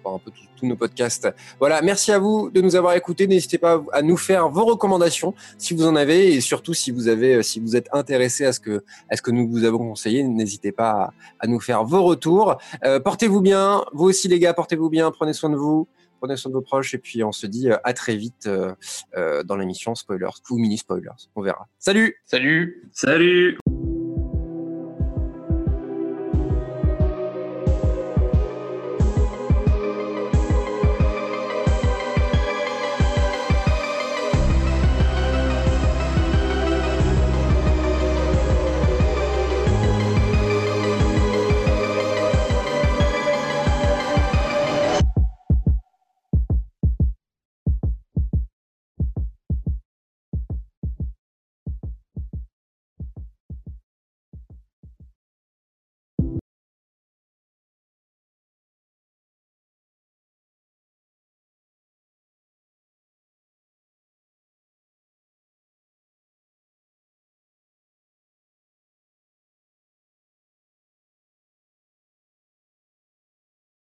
pour 0.01 0.13
un 0.13 0.19
peu 0.19 0.31
tous 0.55 0.65
nos 0.65 0.77
podcasts. 0.77 1.27
Voilà, 1.59 1.81
merci 1.81 2.13
à 2.13 2.19
vous 2.19 2.49
de 2.49 2.61
nous 2.61 2.77
avoir 2.77 2.93
écoutés. 2.93 3.27
N'hésitez 3.27 3.57
pas 3.57 3.83
à 3.91 4.01
nous 4.01 4.15
faire 4.15 4.47
vos 4.47 4.63
recommandations 4.63 5.33
si 5.57 5.73
vous 5.73 5.85
en 5.85 5.97
avez, 5.97 6.35
et 6.35 6.39
surtout 6.39 6.73
si 6.73 6.91
vous 6.91 7.09
avez, 7.09 7.43
si 7.43 7.59
vous 7.59 7.75
êtes 7.75 7.89
intéressé 7.91 8.45
à 8.45 8.53
ce 8.53 8.61
que, 8.61 8.85
à 9.09 9.17
ce 9.17 9.21
que 9.21 9.31
nous 9.31 9.49
vous 9.49 9.65
avons 9.65 9.79
conseillé, 9.79 10.23
n'hésitez 10.23 10.71
pas 10.71 10.91
à, 10.91 11.13
à, 11.41 11.47
nous 11.47 11.59
faire 11.59 11.83
vos 11.83 12.03
retours. 12.03 12.55
portez-vous 13.03 13.41
bien, 13.41 13.83
vous 13.91 14.05
aussi 14.05 14.29
les 14.29 14.39
gars, 14.39 14.53
portez-vous 14.53 14.89
bien, 14.89 15.11
prenez 15.11 15.33
soin 15.33 15.49
de 15.49 15.57
vous 15.57 15.89
prenez 16.21 16.37
soin 16.37 16.49
de 16.49 16.55
vos 16.55 16.61
proches 16.61 16.93
et 16.93 16.99
puis 16.99 17.23
on 17.23 17.31
se 17.31 17.47
dit 17.47 17.69
euh, 17.69 17.77
à 17.83 17.93
très 17.93 18.15
vite 18.15 18.45
euh, 18.45 18.73
euh, 19.17 19.43
dans 19.43 19.57
l'émission 19.57 19.95
Spoilers 19.95 20.29
ou 20.49 20.57
mini 20.57 20.77
spoilers. 20.77 21.09
On 21.35 21.41
verra. 21.41 21.67
Salut 21.79 22.15
Salut 22.25 22.87
Salut 22.93 23.57